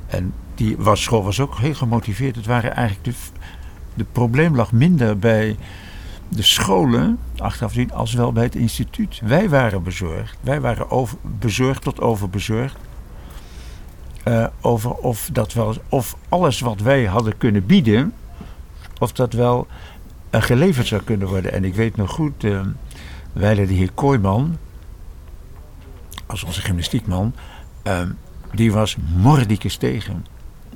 En 0.07 0.35
die 0.55 0.77
was, 0.77 1.03
school 1.03 1.25
was 1.25 1.41
ook 1.41 1.59
heel 1.59 1.75
gemotiveerd. 1.75 2.37
Het 2.37 2.47
waren 2.47 2.75
eigenlijk 2.75 3.05
de, 3.05 3.15
de 3.95 4.05
probleem 4.13 4.57
lag 4.57 4.73
minder 4.73 5.19
bij 5.19 5.57
de 6.29 6.43
scholen, 6.43 7.19
achteraf 7.37 7.73
zien, 7.73 7.93
als 7.93 8.13
wel 8.13 8.33
bij 8.33 8.45
het 8.45 8.55
instituut. 8.55 9.21
Wij 9.25 9.49
waren 9.49 9.83
bezorgd. 9.83 10.39
Wij 10.41 10.61
waren 10.61 10.91
over, 10.91 11.19
bezorgd 11.23 11.83
tot 11.83 12.01
overbezorgd. 12.01 12.77
Uh, 14.25 14.47
over 14.61 14.91
of, 14.91 15.29
dat 15.33 15.53
wel, 15.53 15.75
of 15.89 16.17
alles 16.29 16.61
wat 16.61 16.81
wij 16.81 17.05
hadden 17.05 17.39
kunnen 17.39 17.67
bieden, 17.67 18.13
of 18.99 19.13
dat 19.13 19.33
wel 19.33 19.67
geleverd 20.31 20.87
zou 20.87 21.03
kunnen 21.03 21.29
worden. 21.29 21.53
En 21.53 21.65
ik 21.65 21.75
weet 21.75 21.97
nog 21.97 22.11
goed, 22.11 22.45
uh, 22.45 22.61
wij 23.33 23.55
de 23.55 23.73
heer 23.73 23.93
Kooijman, 23.93 24.59
als 26.27 26.45
onze 26.45 26.61
gymnastiekman, 26.61 27.35
die 28.53 28.73
was 28.73 28.97
mordicus 29.17 29.77
tegen. 29.77 30.27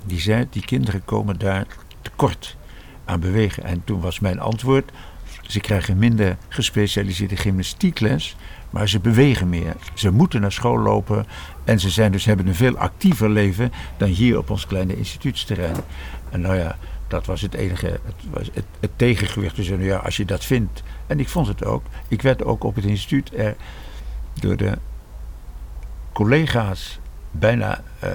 Die 0.04 0.20
zei, 0.20 0.46
die 0.50 0.64
kinderen 0.64 1.04
komen 1.04 1.38
daar 1.38 1.66
tekort 2.02 2.56
aan 3.04 3.20
bewegen. 3.20 3.64
En 3.64 3.84
toen 3.84 4.00
was 4.00 4.20
mijn 4.20 4.40
antwoord, 4.40 4.92
ze 5.46 5.60
krijgen 5.60 5.98
minder 5.98 6.36
gespecialiseerde 6.48 7.36
gymnastiekles, 7.36 8.36
maar 8.70 8.88
ze 8.88 9.00
bewegen 9.00 9.48
meer. 9.48 9.76
Ze 9.94 10.10
moeten 10.10 10.40
naar 10.40 10.52
school 10.52 10.78
lopen 10.78 11.26
en 11.64 11.80
ze 11.80 11.90
zijn 11.90 12.12
dus, 12.12 12.24
hebben 12.24 12.46
een 12.46 12.54
veel 12.54 12.76
actiever 12.76 13.30
leven 13.30 13.72
dan 13.96 14.08
hier 14.08 14.38
op 14.38 14.50
ons 14.50 14.66
kleine 14.66 14.96
instituutsterrein. 14.96 15.76
En 16.30 16.40
nou 16.40 16.56
ja, 16.56 16.76
dat 17.12 17.26
was 17.26 17.40
het 17.40 17.54
enige, 17.54 17.86
het, 17.86 18.14
was 18.30 18.50
het, 18.52 18.90
tegengewicht. 18.96 19.56
Dus 19.56 19.68
ja, 19.68 19.96
als 19.96 20.16
je 20.16 20.24
dat 20.24 20.44
vindt. 20.44 20.82
En 21.06 21.20
ik 21.20 21.28
vond 21.28 21.46
het 21.46 21.64
ook. 21.64 21.84
Ik 22.08 22.22
werd 22.22 22.44
ook 22.44 22.64
op 22.64 22.74
het 22.74 22.84
instituut 22.84 23.32
er 23.34 23.56
door 24.40 24.56
de 24.56 24.78
collega's 26.12 26.98
bijna 27.30 27.82
uh, 28.04 28.10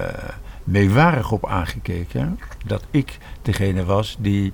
meewarig 0.64 1.32
op 1.32 1.46
aangekeken. 1.46 2.38
Dat 2.66 2.84
ik 2.90 3.18
degene 3.42 3.84
was 3.84 4.16
die 4.20 4.52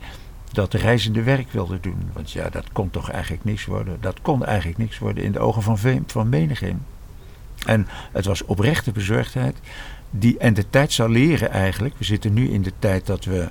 dat 0.52 0.74
reizende 0.74 1.22
werk 1.22 1.52
wilde 1.52 1.80
doen. 1.80 2.11
Want 2.12 2.30
ja, 2.30 2.48
dat 2.48 2.72
kon 2.72 2.90
toch 2.90 3.11
eigenlijk 3.11 3.44
niks 3.44 3.64
worden. 3.64 3.96
Dat 4.00 4.20
kon 4.20 4.44
eigenlijk 4.44 4.78
niks 4.78 4.98
worden 4.98 5.24
in 5.24 5.33
de 5.33 5.38
ogen 5.38 5.62
van, 5.62 5.78
van. 6.07 6.35
En 7.66 7.87
het 8.12 8.24
was 8.24 8.44
oprechte 8.44 8.92
bezorgdheid. 8.92 9.57
Die, 10.11 10.38
en 10.38 10.54
de 10.54 10.70
tijd 10.70 10.92
zal 10.92 11.09
leren 11.09 11.50
eigenlijk. 11.50 11.94
We 11.98 12.04
zitten 12.04 12.33
nu 12.33 12.50
in 12.50 12.62
de 12.62 12.72
tijd 12.78 13.07
dat 13.07 13.24
we 13.24 13.48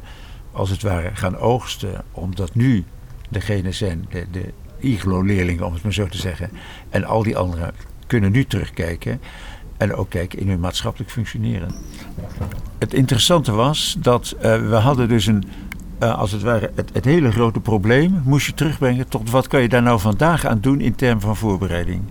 als 0.53 0.69
het 0.69 0.81
ware 0.81 1.09
gaan 1.13 1.37
oogsten. 1.37 2.03
Omdat 2.11 2.55
nu 2.55 2.83
degene 3.29 3.71
zijn, 3.71 4.05
de, 4.09 4.25
de 4.31 4.53
iglo-leerlingen 4.79 5.65
om 5.65 5.73
het 5.73 5.83
maar 5.83 5.93
zo 5.93 6.07
te 6.07 6.17
zeggen. 6.17 6.49
En 6.89 7.03
al 7.03 7.23
die 7.23 7.37
anderen 7.37 7.73
kunnen 8.07 8.31
nu 8.31 8.45
terugkijken. 8.45 9.21
En 9.77 9.95
ook 9.95 10.09
kijken 10.09 10.39
in 10.39 10.49
hun 10.49 10.59
maatschappelijk 10.59 11.11
functioneren. 11.11 11.71
Het 12.77 12.93
interessante 12.93 13.51
was 13.51 13.95
dat 13.99 14.35
uh, 14.35 14.41
we 14.41 14.75
hadden 14.75 15.07
dus 15.09 15.25
een 15.25 15.43
uh, 15.99 16.17
als 16.17 16.31
het 16.31 16.41
ware 16.41 16.71
het, 16.93 17.05
hele 17.05 17.31
grote 17.31 17.59
probleem 17.59 18.21
moest 18.25 18.45
je 18.45 18.53
terugbrengen 18.53 19.07
tot 19.07 19.29
wat 19.29 19.47
kan 19.47 19.61
je 19.61 19.69
daar 19.69 19.81
nou 19.81 19.99
vandaag 19.99 20.45
aan 20.45 20.59
doen 20.59 20.81
in 20.81 20.95
termen 20.95 21.21
van 21.21 21.35
voorbereiding. 21.35 22.01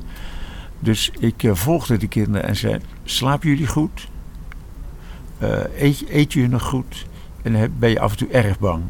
Dus 0.79 1.11
ik 1.19 1.43
uh, 1.43 1.55
volgde 1.55 1.97
de 1.97 2.09
kinderen 2.09 2.49
en 2.49 2.57
zei: 2.57 2.79
slapen 3.05 3.49
jullie 3.49 3.67
goed? 3.67 4.09
Eet, 5.77 6.05
eet 6.09 6.33
jullie 6.33 6.49
nog 6.49 6.63
goed? 6.63 7.07
En 7.43 7.75
ben 7.79 7.91
je 7.91 8.01
af 8.01 8.11
en 8.11 8.17
toe 8.17 8.29
erg 8.29 8.59
bang? 8.59 8.83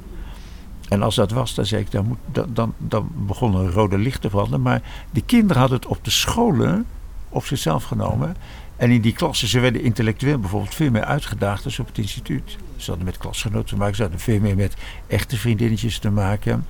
En 0.88 1.02
als 1.02 1.14
dat 1.14 1.30
was, 1.30 1.54
dan 1.54 1.66
zei 1.66 1.82
ik, 1.82 1.90
dan, 1.90 2.06
moet, 2.06 2.18
dan, 2.32 2.50
dan, 2.52 2.74
dan 2.78 3.10
begon 3.14 3.54
een 3.54 3.70
rode 3.70 3.98
licht 3.98 4.20
te 4.20 4.28
branden. 4.28 4.62
Maar 4.62 4.82
de 5.10 5.22
kinderen 5.22 5.60
hadden 5.60 5.78
het 5.78 5.88
op 5.88 6.04
de 6.04 6.10
scholen 6.10 6.86
op 7.28 7.44
zichzelf 7.44 7.84
genomen. 7.84 8.36
En 8.76 8.90
in 8.90 9.00
die 9.00 9.12
klassen, 9.12 9.48
ze 9.48 9.60
werden 9.60 9.82
intellectueel 9.82 10.38
bijvoorbeeld 10.38 10.74
veel 10.74 10.90
meer 10.90 11.04
uitgedaagd 11.04 11.62
dan 11.62 11.72
op 11.78 11.86
het 11.86 11.98
instituut. 11.98 12.56
Ze 12.76 12.88
hadden 12.88 13.04
met 13.06 13.18
klasgenoten 13.18 13.68
te 13.68 13.76
maken, 13.76 13.96
ze 13.96 14.02
hadden 14.02 14.20
veel 14.20 14.40
meer 14.40 14.56
met 14.56 14.74
echte 15.06 15.36
vriendinnetjes 15.36 15.98
te 15.98 16.10
maken. 16.10 16.66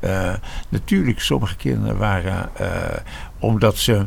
Uh, 0.00 0.34
natuurlijk, 0.68 1.20
sommige 1.20 1.56
kinderen 1.56 1.98
waren, 1.98 2.50
uh, 2.60 2.66
omdat 3.38 3.76
ze 3.76 4.06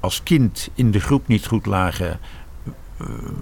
als 0.00 0.22
kind 0.22 0.68
in 0.74 0.90
de 0.90 1.00
groep 1.00 1.28
niet 1.28 1.46
goed 1.46 1.66
lagen, 1.66 2.18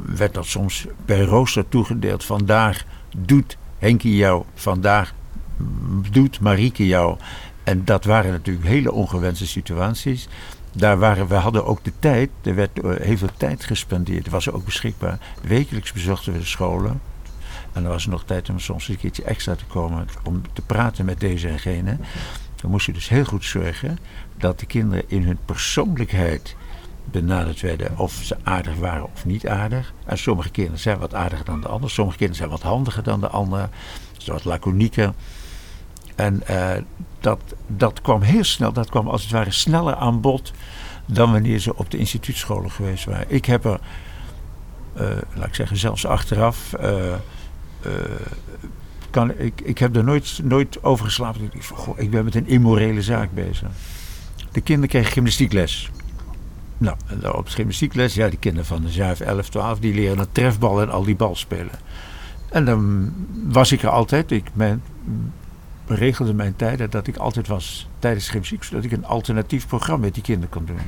werd 0.07 0.35
dat 0.35 0.47
soms 0.47 0.87
per 1.05 1.25
rooster 1.25 1.69
toegedeeld. 1.69 2.25
Vandaag 2.25 2.85
doet 3.17 3.57
Henkie 3.79 4.17
jou, 4.17 4.45
vandaag 4.55 5.15
doet 6.11 6.41
Marieke 6.41 6.87
jou. 6.87 7.17
En 7.65 7.85
dat 7.85 8.05
waren 8.05 8.31
natuurlijk 8.31 8.67
hele 8.67 8.93
ongewenste 8.93 9.47
situaties 9.47 10.29
daar 10.73 10.99
waren, 10.99 11.29
we 11.29 11.35
hadden 11.35 11.67
ook 11.67 11.85
de 11.85 11.93
tijd, 11.99 12.31
er 12.43 12.55
werd 12.55 12.71
heel 12.83 13.17
veel 13.17 13.31
tijd 13.37 13.65
gespendeerd. 13.65 14.27
Er 14.27 14.33
was 14.33 14.51
ook 14.51 14.65
beschikbaar. 14.65 15.19
Wekelijks 15.43 15.93
bezochten 15.93 16.33
we 16.33 16.39
de 16.39 16.45
scholen. 16.45 17.01
En 17.73 17.85
er 17.85 17.91
was 17.91 18.07
nog 18.07 18.25
tijd 18.25 18.51
om 18.51 18.59
soms 18.59 18.89
een 18.89 18.97
keertje 18.97 19.23
extra 19.23 19.55
te 19.55 19.65
komen 19.65 20.09
om 20.23 20.43
te 20.53 20.63
praten 20.63 21.05
met 21.05 21.21
deze 21.21 21.49
en 21.49 21.59
gene. 21.59 21.97
We 22.61 22.69
moesten 22.69 22.95
dus 22.95 23.09
heel 23.09 23.25
goed 23.25 23.45
zorgen 23.45 23.99
dat 24.37 24.61
de 24.61 24.67
kinderen 24.67 25.05
in 25.07 25.23
hun 25.23 25.39
persoonlijkheid 25.45 26.57
benaderd 27.11 27.61
werden 27.61 27.99
of 27.99 28.13
ze 28.13 28.37
aardig 28.43 28.77
waren 28.77 29.05
of 29.13 29.25
niet 29.25 29.49
aardig. 29.49 29.93
En 30.05 30.19
sommige 30.19 30.51
kinderen 30.51 30.81
zijn 30.81 30.99
wat 30.99 31.15
aardiger 31.15 31.45
dan 31.45 31.61
de 31.61 31.69
anderen, 31.69 31.91
sommige 31.91 32.19
kinderen 32.19 32.43
zijn 32.43 32.59
wat 32.61 32.71
handiger 32.71 33.03
dan 33.03 33.21
de 33.21 33.29
anderen, 33.29 33.71
ze 34.19 34.33
wat 34.33 34.45
laconieker. 34.45 35.13
En 36.15 36.43
uh, 36.51 36.71
dat, 37.21 37.41
dat 37.67 38.01
kwam 38.01 38.23
heel 38.23 38.45
snel, 38.45 38.73
dat 38.73 38.91
kwam 38.91 39.09
als 39.09 39.23
het 39.23 39.31
ware 39.31 39.51
sneller 39.51 39.95
aan 39.95 40.21
bod 40.21 40.53
dan 41.07 41.33
wanneer 41.33 41.59
ze 41.59 41.77
op 41.77 41.91
de 41.91 41.99
instituutscholen 41.99 42.71
geweest 42.71 43.05
waren. 43.05 43.25
Ik 43.29 43.45
heb 43.45 43.65
er, 43.65 43.81
uh, 45.01 45.09
laat 45.35 45.47
ik 45.47 45.55
zeggen, 45.55 45.77
zelfs 45.77 46.07
achteraf. 46.07 46.73
Uh, 46.81 47.15
kan, 49.11 49.39
ik, 49.39 49.61
ik 49.61 49.79
heb 49.79 49.97
er 49.97 50.05
nooit, 50.05 50.41
nooit 50.43 50.83
over 50.85 51.05
geslapen. 51.05 51.51
Ik, 51.53 51.65
goh, 51.65 51.99
ik 51.99 52.11
ben 52.11 52.25
met 52.25 52.35
een 52.35 52.47
immorele 52.47 53.03
zaak 53.03 53.33
bezig. 53.33 53.69
De 54.53 54.61
kinderen 54.61 54.89
kregen 54.91 55.13
gymnastiekles. 55.13 55.91
Nou, 56.81 56.97
op 57.33 57.47
de 57.47 57.53
gymnastiekles, 57.53 58.15
ja, 58.15 58.29
die 58.29 58.39
kinderen 58.39 58.67
van 58.67 58.83
de 58.83 58.89
7, 58.89 59.27
11, 59.27 59.49
12, 59.49 59.79
die 59.79 59.95
leren 59.95 60.19
een 60.19 60.33
trefbal 60.33 60.81
en 60.81 60.91
al 60.91 61.05
die 61.05 61.17
bal 61.17 61.37
spelen. 61.37 61.79
En 62.51 62.65
dan 62.65 63.13
was 63.49 63.73
ik 63.73 63.83
er 63.83 63.89
altijd. 63.89 64.31
Ik 64.31 64.51
ben, 64.53 64.83
regelde 65.87 66.35
mijn 66.35 66.57
tijden 66.57 66.91
dat 66.91 67.07
ik 67.07 67.17
altijd 67.17 67.49
was 67.49 67.89
tijdens 67.99 68.29
gymnastiek, 68.29 68.65
zodat 68.65 68.85
ik 68.85 68.93
een 68.93 69.07
alternatief 69.07 69.67
programma 69.67 70.05
met 70.05 70.15
die 70.15 70.23
kinderen 70.23 70.49
kon 70.51 70.65
doen. 70.65 70.79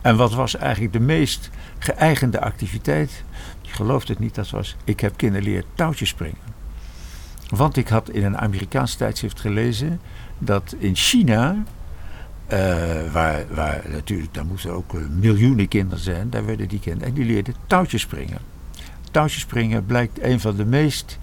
En 0.00 0.16
wat 0.16 0.34
was 0.34 0.56
eigenlijk 0.56 0.92
de 0.92 1.00
meest 1.00 1.50
geëigende 1.78 2.40
activiteit? 2.40 3.24
Je 3.60 3.72
gelooft 3.72 4.08
het 4.08 4.18
niet, 4.18 4.34
dat 4.34 4.50
was, 4.50 4.76
ik 4.84 5.00
heb 5.00 5.16
kinderen 5.16 5.44
leren 5.44 5.64
touwtjes 5.74 6.08
springen. 6.08 6.50
Want 7.48 7.76
ik 7.76 7.88
had 7.88 8.10
in 8.10 8.24
een 8.24 8.38
Amerikaans 8.38 8.94
tijdschrift 8.94 9.40
gelezen 9.40 10.00
dat 10.38 10.74
in 10.78 10.96
China, 10.96 11.62
eh, 12.46 12.58
waar, 13.12 13.44
waar 13.50 13.82
natuurlijk, 13.92 14.34
daar 14.34 14.46
moeten 14.46 14.72
ook 14.72 14.94
eh, 14.94 15.00
miljoenen 15.20 15.68
kinderen 15.68 16.04
zijn, 16.04 16.30
daar 16.30 16.44
werden 16.46 16.68
die 16.68 16.80
kinderen, 16.80 17.08
en 17.08 17.14
die 17.14 17.24
leerden 17.24 17.54
touwtjes 17.66 19.40
springen. 19.40 19.86
Blijkt 19.86 20.22
een 20.22 20.40
van 20.40 20.56
de 20.56 20.64
meest 20.64 21.18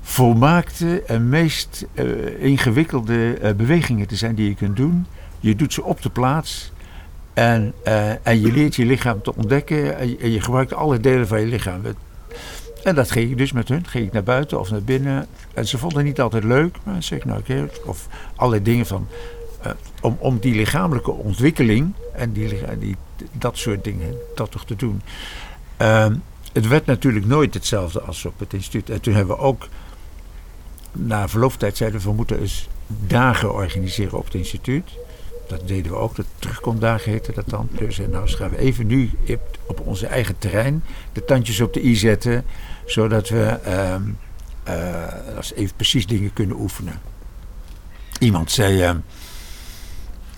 volmaakte 0.00 1.02
en 1.02 1.28
meest 1.28 1.86
eh, 1.94 2.42
ingewikkelde 2.42 3.54
bewegingen 3.56 4.06
te 4.06 4.16
zijn 4.16 4.34
die 4.34 4.48
je 4.48 4.54
kunt 4.54 4.76
doen. 4.76 5.06
Je 5.40 5.56
doet 5.56 5.72
ze 5.72 5.82
op 5.82 6.02
de 6.02 6.10
plaats 6.10 6.72
en, 7.32 7.74
en 8.22 8.40
je 8.40 8.52
leert 8.52 8.74
je 8.74 8.86
lichaam 8.86 9.22
te 9.22 9.34
ontdekken 9.34 9.98
en 9.98 10.32
je, 10.32 10.40
gebruikt 10.40 10.74
alle 10.74 11.00
delen 11.00 11.26
van 11.26 11.40
je 11.40 11.46
lichaam. 11.46 11.82
En 12.84 12.94
dat 12.94 13.10
ging 13.10 13.30
ik 13.30 13.38
dus 13.38 13.52
met 13.52 13.68
hun. 13.68 13.86
Ging 13.86 14.06
ik 14.06 14.12
naar 14.12 14.22
buiten 14.22 14.60
of 14.60 14.70
naar 14.70 14.82
binnen. 14.82 15.26
En 15.54 15.66
ze 15.66 15.78
vonden 15.78 15.98
het 15.98 16.06
niet 16.06 16.20
altijd 16.20 16.44
leuk. 16.44 16.76
Maar 16.82 17.02
zeg 17.02 17.18
ik 17.18 17.24
nou 17.24 17.38
oké. 17.38 17.68
Of 17.86 18.08
allerlei 18.36 18.62
dingen 18.62 18.86
van... 18.86 19.06
om, 20.00 20.16
om 20.18 20.38
die 20.38 20.54
lichamelijke 20.54 21.10
ontwikkeling 21.10 21.92
en 22.12 22.32
die, 22.32 22.78
die, 22.78 22.96
dat 23.32 23.58
soort 23.58 23.84
dingen, 23.84 24.14
dat 24.34 24.50
toch 24.50 24.64
te 24.64 24.76
doen. 24.76 25.02
Ehm, 25.76 26.16
het 26.52 26.68
werd 26.68 26.86
natuurlijk 26.86 27.26
nooit 27.26 27.54
hetzelfde 27.54 28.00
als 28.00 28.24
op 28.24 28.38
het 28.38 28.52
instituut. 28.52 28.90
En 28.90 29.00
toen 29.00 29.14
hebben 29.14 29.36
we 29.36 29.42
ook 29.42 29.68
na 30.92 31.28
verloop 31.28 31.50
van 31.50 31.58
tijd 31.58 31.76
zeiden 31.76 32.00
we, 32.00 32.06
we 32.06 32.14
moeten 32.14 32.40
eens 32.40 32.68
dagen 32.86 33.54
organiseren 33.54 34.18
op 34.18 34.24
het 34.24 34.34
instituut. 34.34 34.90
Dat 35.48 35.68
deden 35.68 35.92
we 35.92 35.98
ook, 35.98 36.14
de 36.14 36.24
terugkomdagen 36.38 37.10
heette 37.10 37.32
dat 37.32 37.48
dan. 37.48 37.68
Dus 37.70 38.00
nou 38.10 38.28
gaan 38.28 38.50
we 38.50 38.58
even 38.58 38.86
nu 38.86 39.10
op 39.66 39.80
onze 39.80 40.06
eigen 40.06 40.38
terrein 40.38 40.84
de 41.12 41.24
tandjes 41.24 41.60
op 41.60 41.72
de 41.72 41.84
i 41.84 41.96
zetten. 41.96 42.44
Zodat 42.86 43.28
we 43.28 43.58
uh, 44.68 45.36
even 45.54 45.76
precies 45.76 46.06
dingen 46.06 46.32
kunnen 46.32 46.56
oefenen. 46.60 47.00
Iemand 48.18 48.50
zei, 48.50 48.90
uh, 48.90 48.94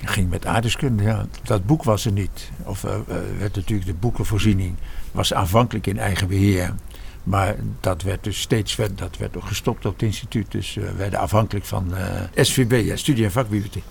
ging 0.04 0.30
met 0.30 0.46
aardeskunde, 0.46 1.02
ja, 1.02 1.26
dat 1.42 1.66
boek 1.66 1.82
was 1.82 2.04
er 2.04 2.12
niet. 2.12 2.50
Of 2.62 2.84
uh, 2.84 2.90
werd 3.38 3.56
natuurlijk 3.56 3.88
de 3.88 3.94
boekenvoorziening 3.94 4.74
was 5.12 5.34
aanvankelijk 5.34 5.86
in 5.86 5.98
eigen 5.98 6.28
beheer. 6.28 6.74
Maar 7.22 7.54
dat 7.80 8.02
werd 8.02 8.24
dus 8.24 8.40
steeds 8.40 8.76
dat 8.94 9.16
werd 9.16 9.36
gestopt 9.38 9.86
op 9.86 9.92
het 9.92 10.02
instituut. 10.02 10.50
Dus 10.50 10.74
we 10.74 10.94
werden 10.94 11.18
afhankelijk 11.18 11.64
van 11.64 11.94
SVB, 12.34 12.86
ja, 12.86 12.96
studie- 12.96 13.24
en 13.24 13.32
vakbibliotheek. 13.32 13.82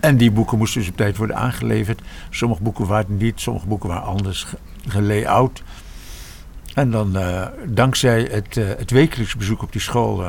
En 0.00 0.16
die 0.16 0.30
boeken 0.30 0.58
moesten 0.58 0.80
dus 0.80 0.90
op 0.90 0.96
tijd 0.96 1.16
worden 1.16 1.36
aangeleverd. 1.36 2.02
Sommige 2.30 2.62
boeken 2.62 2.86
waren 2.86 3.16
niet, 3.16 3.40
sommige 3.40 3.66
boeken 3.66 3.88
waren 3.88 4.04
anders 4.04 4.46
gelayout. 4.88 5.62
En 6.74 6.90
dan, 6.90 7.16
dankzij 7.66 8.28
het, 8.30 8.56
uh, 8.56 8.68
het 8.68 8.90
wekelijks 8.90 9.36
bezoek 9.36 9.62
op 9.62 9.72
die 9.72 9.80
school, 9.80 10.24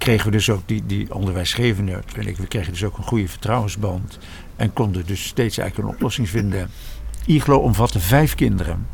kregen 0.00 0.26
we 0.26 0.30
dus 0.30 0.50
ook 0.50 0.62
die, 0.66 0.86
die 0.86 1.14
onderwijsgevende. 1.14 2.00
We 2.36 2.46
kregen 2.46 2.72
dus 2.72 2.84
ook 2.84 2.98
een 2.98 3.04
goede 3.04 3.28
vertrouwensband. 3.28 4.18
En 4.56 4.72
konden 4.72 5.06
dus 5.06 5.24
steeds 5.24 5.58
eigenlijk 5.58 5.88
een 5.88 5.94
oplossing 5.94 6.28
vinden. 6.28 6.70
IGLO 7.26 7.56
omvatte 7.56 8.00
vijf 8.00 8.34
kinderen. 8.34 8.86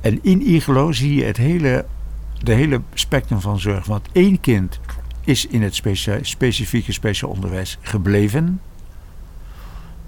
En 0.00 0.18
in 0.22 0.48
Iglo 0.48 0.92
zie 0.92 1.14
je 1.14 1.24
het 1.24 1.36
hele, 1.36 1.84
de 2.42 2.52
hele 2.52 2.80
spectrum 2.94 3.40
van 3.40 3.60
zorg. 3.60 3.86
Want 3.86 4.08
één 4.12 4.40
kind 4.40 4.80
is 5.24 5.46
in 5.46 5.62
het 5.62 5.82
specifieke 6.22 6.92
speciaal 6.92 7.30
onderwijs 7.30 7.78
gebleven. 7.80 8.60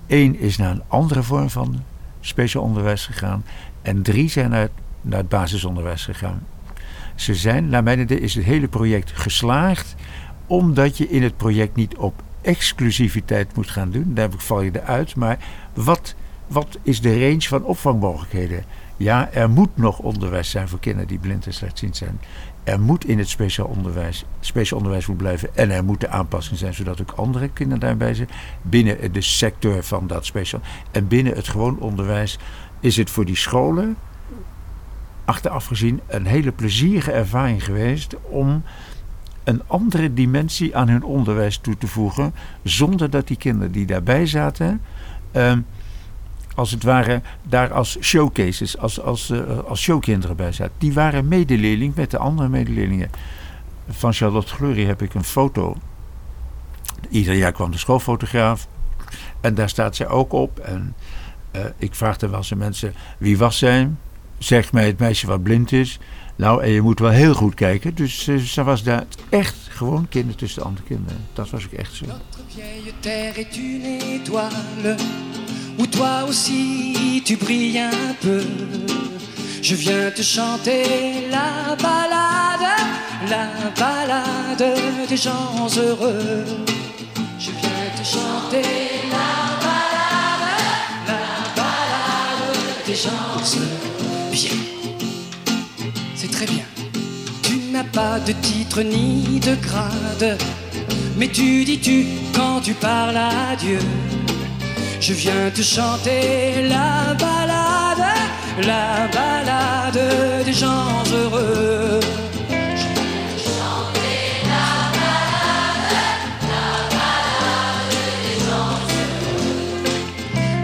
Eén 0.07 0.39
is 0.39 0.57
naar 0.57 0.71
een 0.71 0.83
andere 0.89 1.23
vorm 1.23 1.51
van 1.51 1.83
speciaal 2.21 2.63
onderwijs 2.63 3.07
gegaan. 3.07 3.45
En 3.83 4.03
drie 4.03 4.29
zijn 4.29 4.51
naar, 4.51 4.69
naar 5.01 5.19
het 5.19 5.29
basisonderwijs 5.29 6.05
gegaan. 6.05 6.43
Ze 7.17 7.35
zijn, 7.35 7.69
naar 7.69 7.83
mijn 7.83 8.01
idee, 8.01 8.21
is 8.21 8.35
het 8.35 8.45
hele 8.45 8.69
project 8.69 9.11
geslaagd. 9.11 9.95
Omdat 10.47 10.99
je 10.99 11.09
in 11.09 11.23
het 11.23 11.37
project 11.37 11.77
niet 11.77 11.97
op 11.97 12.23
exclusiviteit 12.43 13.57
moet 13.57 13.71
gaan 13.71 13.91
doen. 13.91 14.15
Daar 14.15 14.29
val 14.37 14.61
je 14.61 14.71
eruit. 14.73 15.17
Maar 15.17 15.39
wat, 15.75 16.15
wat 16.47 16.79
is 16.83 17.01
de 17.01 17.29
range 17.29 17.43
van 17.43 17.65
opvangmogelijkheden? 17.65 18.65
Ja, 18.97 19.31
er 19.33 19.51
moet 19.51 19.77
nog 19.77 19.99
onderwijs 19.99 20.51
zijn 20.51 20.69
voor 20.69 20.79
kinderen 20.79 21.09
die 21.09 21.19
blind 21.19 21.47
en 21.47 21.53
slechtziend 21.53 21.97
zijn. 21.97 22.21
Er 22.65 22.81
moet 22.81 23.05
in 23.05 23.19
het 23.19 23.29
speciaal 23.29 23.67
onderwijs, 23.67 24.25
speciaal 24.41 24.79
onderwijs 24.79 25.07
moet 25.07 25.17
blijven. 25.17 25.57
En 25.57 25.71
er 25.71 25.85
moeten 25.85 26.11
aanpassingen 26.11 26.59
zijn, 26.59 26.75
zodat 26.75 27.01
ook 27.01 27.11
andere 27.11 27.49
kinderen 27.49 27.81
daarbij 27.81 28.15
zijn. 28.15 28.29
Binnen 28.63 29.13
de 29.13 29.21
sector 29.21 29.83
van 29.83 30.07
dat 30.07 30.27
speciaal. 30.27 30.61
En 30.91 31.09
binnen 31.09 31.35
het 31.35 31.49
gewoon 31.49 31.79
onderwijs 31.79 32.39
is 32.81 32.97
het 32.97 33.11
voor 33.11 33.25
die 33.25 33.37
scholen, 33.37 33.97
achteraf 35.27 35.67
gezien, 35.67 36.01
een 36.07 36.27
hele 36.27 36.53
plezierige 36.53 37.13
ervaring 37.13 37.65
geweest 37.65 38.17
om 38.23 38.63
een 39.45 39.63
andere 39.67 40.15
dimensie 40.15 40.77
aan 40.77 40.89
hun 40.89 41.05
onderwijs 41.05 41.59
toe 41.59 41.79
te 41.79 41.87
voegen. 41.87 42.35
Zonder 42.63 43.11
dat 43.11 43.27
die 43.27 43.37
kinderen 43.37 43.73
die 43.73 43.87
daarbij 43.87 44.27
zaten. 44.27 44.81
Ehm, 45.33 45.61
als 46.55 46.71
het 46.71 46.83
ware 46.83 47.23
daar 47.43 47.73
als 47.73 47.99
showcases, 48.01 48.79
als, 48.79 49.01
als, 49.01 49.31
uh, 49.31 49.41
als 49.67 49.81
showkinderen 49.83 50.37
bij 50.37 50.53
zaten. 50.53 50.75
Die 50.79 50.93
waren 50.93 51.29
medeleerling 51.29 51.95
met 51.95 52.11
de 52.11 52.19
andere 52.19 52.49
medeleerlingen. 52.49 53.11
Van 53.89 54.13
Charlotte 54.13 54.55
Glory 54.55 54.85
heb 54.85 55.03
ik 55.03 55.15
een 55.15 55.25
foto. 55.25 55.77
Ieder 57.09 57.35
jaar 57.35 57.53
kwam 57.53 57.71
de 57.71 57.79
schoolfotograaf. 57.79 58.69
En 59.41 59.55
daar 59.55 59.69
staat 59.69 59.97
zij 59.97 60.09
ook 60.09 60.33
op. 60.33 60.59
En 60.59 60.95
uh, 61.57 61.65
ik 61.77 61.95
vraagde 61.95 62.29
wel 62.29 62.39
eens 62.39 62.55
mensen: 62.55 62.95
wie 63.19 63.39
was 63.39 63.59
zij? 63.59 63.91
Zeg 64.39 64.73
mij 64.73 64.87
het 64.87 64.99
meisje 64.99 65.27
wat 65.27 65.43
blind 65.43 65.73
is. 65.73 65.99
Nou, 66.37 66.63
en 66.63 66.71
je 66.71 66.81
moet 66.81 66.99
wel 66.99 67.11
heel 67.11 67.35
goed 67.35 67.55
kijken. 67.55 67.95
Dus 67.95 68.27
uh, 68.27 68.39
ze 68.39 68.65
was 68.65 68.83
daar 68.83 69.05
echt 69.29 69.57
gewoon 69.69 70.09
kinder 70.09 70.35
tussen 70.35 70.61
de 70.61 70.67
andere 70.67 70.87
kinderen. 70.87 71.25
Dat 71.33 71.51
was 71.51 71.65
ook 71.65 71.73
echt 71.73 71.95
zo. 71.95 72.05
où 75.79 75.87
toi 75.87 76.23
aussi 76.23 77.23
tu 77.25 77.37
brilles 77.37 77.77
un 77.77 78.15
peu. 78.21 78.43
Je 79.63 79.75
viens 79.75 80.11
te 80.15 80.23
chanter 80.23 81.29
la 81.31 81.77
balade, 81.77 82.77
la 83.29 83.49
balade 83.77 84.75
des 85.09 85.17
gens 85.17 85.77
heureux. 85.77 86.45
Je 87.39 87.51
viens 87.51 87.91
te 87.97 88.05
chanter 88.05 88.63
la 89.11 89.59
balade, 89.67 90.53
la 91.07 91.25
balade 91.57 92.87
des 92.87 92.95
gens 92.95 93.57
heureux. 93.57 93.96
Très 96.37 96.45
bien. 96.45 96.65
Tu 97.43 97.55
n'as 97.73 97.83
pas 97.83 98.19
de 98.21 98.33
titre 98.33 98.83
ni 98.83 99.41
de 99.41 99.55
grade, 99.55 100.37
mais 101.17 101.29
tu 101.29 101.65
dis 101.65 101.79
tu 101.79 102.05
quand 102.35 102.61
tu 102.61 102.75
parles 102.75 103.17
à 103.17 103.57
Dieu. 103.59 103.79
Je 105.01 105.15
viens 105.15 105.51
te 105.55 105.63
chanter 105.63 106.69
la 106.69 107.15
balade, 107.15 108.05
la 108.67 109.09
balade 109.19 110.45
des 110.45 110.53
gens 110.53 111.03
heureux. 111.11 112.01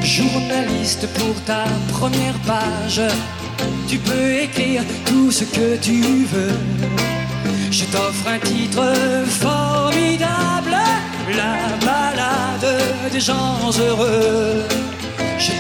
Journaliste 0.03 1.09
pour 1.15 1.35
ta 1.47 1.65
première 1.89 2.39
page, 2.47 3.01
tu 3.89 3.99
peux 3.99 4.33
écrire 4.47 4.83
tout 5.07 5.31
ce 5.31 5.45
que 5.45 5.77
tu 5.77 6.25
veux. 6.33 6.59
Je 7.71 7.85
t'offre 7.85 8.29
un 8.29 8.39
titre 8.39 8.85
formidable 9.29 10.77
la 11.37 11.57
balade 11.87 12.83
des 13.13 13.21
gens 13.21 13.71
heureux. 13.79 14.65
Je 15.39 15.53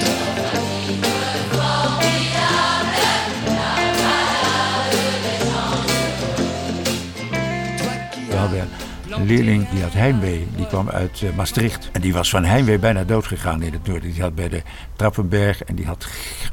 We 8.32 8.38
hadden 8.38 8.61
een 8.61 8.91
leerling 9.18 9.68
die 9.68 9.82
had 9.82 9.92
heimwee, 9.92 10.46
die 10.56 10.66
kwam 10.66 10.88
uit 10.88 11.20
uh, 11.20 11.36
Maastricht. 11.36 11.90
En 11.92 12.00
die 12.00 12.12
was 12.12 12.30
van 12.30 12.44
heimwee 12.44 12.78
bijna 12.78 13.04
dood 13.04 13.26
gegaan 13.26 13.62
in 13.62 13.72
het 13.72 13.86
noorden. 13.86 14.12
Die 14.12 14.22
had 14.22 14.34
bij 14.34 14.48
de 14.48 14.62
Trappenberg 14.96 15.62
en 15.62 15.74
die 15.74 15.86
had 15.86 16.06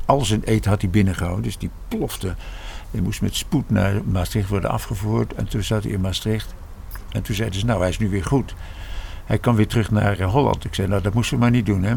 al 0.05 0.25
zijn 0.25 0.43
eten 0.43 0.71
had 0.71 0.81
hij 0.81 0.89
binnengehouden. 0.89 1.43
Dus 1.43 1.57
die 1.57 1.69
plofte. 1.87 2.35
Die 2.91 3.01
moest 3.01 3.21
met 3.21 3.35
spoed 3.35 3.69
naar 3.69 4.01
Maastricht 4.05 4.49
worden 4.49 4.69
afgevoerd. 4.69 5.33
En 5.33 5.47
toen 5.47 5.63
zat 5.63 5.83
hij 5.83 5.91
in 5.91 6.01
Maastricht. 6.01 6.53
En 7.11 7.21
toen 7.21 7.35
zeiden 7.35 7.59
ze, 7.59 7.65
nou 7.65 7.79
hij 7.79 7.89
is 7.89 7.97
nu 7.97 8.09
weer 8.09 8.25
goed. 8.25 8.55
Hij 9.25 9.37
kan 9.37 9.55
weer 9.55 9.67
terug 9.67 9.91
naar 9.91 10.19
eh, 10.19 10.31
Holland. 10.31 10.65
Ik 10.65 10.73
zei, 10.75 10.87
nou 10.87 11.01
dat 11.01 11.13
moesten 11.13 11.35
we 11.37 11.43
maar 11.43 11.51
niet 11.51 11.65
doen 11.65 11.83
hè. 11.83 11.95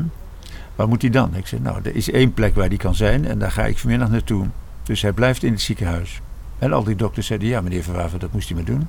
Waar 0.74 0.88
moet 0.88 1.02
hij 1.02 1.10
dan? 1.10 1.36
Ik 1.36 1.46
zei, 1.46 1.60
nou 1.60 1.78
er 1.82 1.94
is 1.94 2.10
één 2.10 2.34
plek 2.34 2.54
waar 2.54 2.68
hij 2.68 2.76
kan 2.76 2.94
zijn 2.94 3.26
en 3.26 3.38
daar 3.38 3.50
ga 3.50 3.64
ik 3.64 3.78
vanmiddag 3.78 4.10
naartoe. 4.10 4.46
Dus 4.82 5.02
hij 5.02 5.12
blijft 5.12 5.42
in 5.42 5.52
het 5.52 5.60
ziekenhuis. 5.60 6.20
En 6.58 6.72
al 6.72 6.84
die 6.84 6.96
dokters 6.96 7.26
zeiden, 7.26 7.48
ja 7.48 7.60
meneer 7.60 7.82
Van 7.82 7.94
Waver, 7.94 8.18
dat 8.18 8.32
moest 8.32 8.48
hij 8.48 8.56
maar 8.56 8.66
doen. 8.66 8.88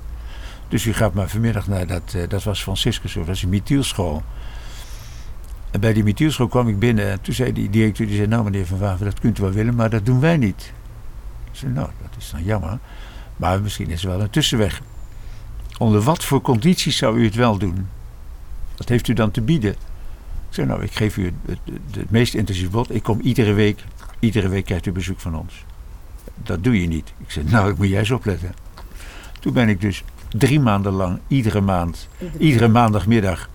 Dus 0.74 0.86
u 0.86 0.94
gaat 0.94 1.14
maar 1.14 1.30
vanmiddag 1.30 1.68
naar 1.68 1.88
dat, 1.88 2.14
uh, 2.16 2.30
dat 2.30 2.44
was 2.44 2.62
Franciscus, 2.62 3.14
dat 3.14 3.26
was 3.26 3.44
een 3.44 3.50
Mithielschool. 3.50 4.24
En 5.72 5.80
bij 5.80 5.94
die 5.94 6.04
Mithielschool 6.04 6.48
kwam 6.48 6.68
ik 6.68 6.80
binnen 6.80 7.12
en 7.12 7.22
toen 7.22 7.34
zei 7.34 7.54
die 7.54 7.70
directeur, 7.70 8.08
die 8.08 8.16
zei, 8.16 8.28
nou 8.28 8.44
meneer 8.44 8.66
Van 8.66 8.78
Waver, 8.78 9.06
dat 9.06 9.20
kunt 9.20 9.40
u 9.40 9.42
wel 9.42 9.52
willen, 9.52 9.76
maar 9.76 9.90
dat 9.90 10.06
doen 10.06 10.20
wij 10.20 10.38
niet. 10.38 10.74
Ik 11.52 11.58
zei, 11.58 11.72
nou 11.72 11.90
dat 12.02 12.10
is 12.18 12.30
dan 12.32 12.44
jammer. 12.44 12.80
Maar 13.36 13.62
misschien 13.62 13.90
is 13.90 14.04
er 14.04 14.10
wel 14.10 14.22
een 14.22 14.30
tussenweg. 14.30 14.82
Onder 15.78 16.02
wat 16.02 16.24
voor 16.24 16.42
condities 16.42 16.98
zou 16.98 17.18
u 17.18 17.26
het 17.26 17.36
wel 17.36 17.58
doen? 17.58 17.88
Wat 18.78 18.90
heeft 18.90 19.08
u 19.08 19.14
dan 19.14 19.32
te 19.32 19.42
bieden? 19.42 19.72
Ik 19.72 19.78
zei, 20.50 20.68
nou, 20.68 20.84
ik 20.84 20.96
geef 20.96 21.18
u 21.18 21.34
het, 21.46 21.60
het, 21.92 22.10
meest 22.10 22.34
intensieve 22.34 22.72
bod. 22.72 22.96
Ik 22.96 23.04
kom 23.04 23.20
iedere 23.20 23.54
week. 23.54 23.84
Iedere 24.20 24.48
week 24.48 24.66
krijgt 24.66 24.86
u 24.86 24.92
bezoek 24.92 25.20
van 25.20 25.36
ons. 25.36 25.66
Dat 26.36 26.64
doe 26.64 26.82
je 26.82 26.88
niet. 26.88 27.14
Ik 27.18 27.32
zei, 27.32 27.46
nou, 27.50 27.72
ik 27.72 27.78
moet 27.78 27.90
jij 27.90 28.12
opletten. 28.12 28.54
Toen 29.40 29.54
ben 29.54 29.70
ik 29.70 29.82
dus 29.82 30.04
drie 30.34 30.60
maanden 30.60 30.94
lang, 30.94 31.20
iedere 31.28 31.62
maand, 31.62 32.08
iedere 32.38 32.68
maandagmiddag, 32.68 33.50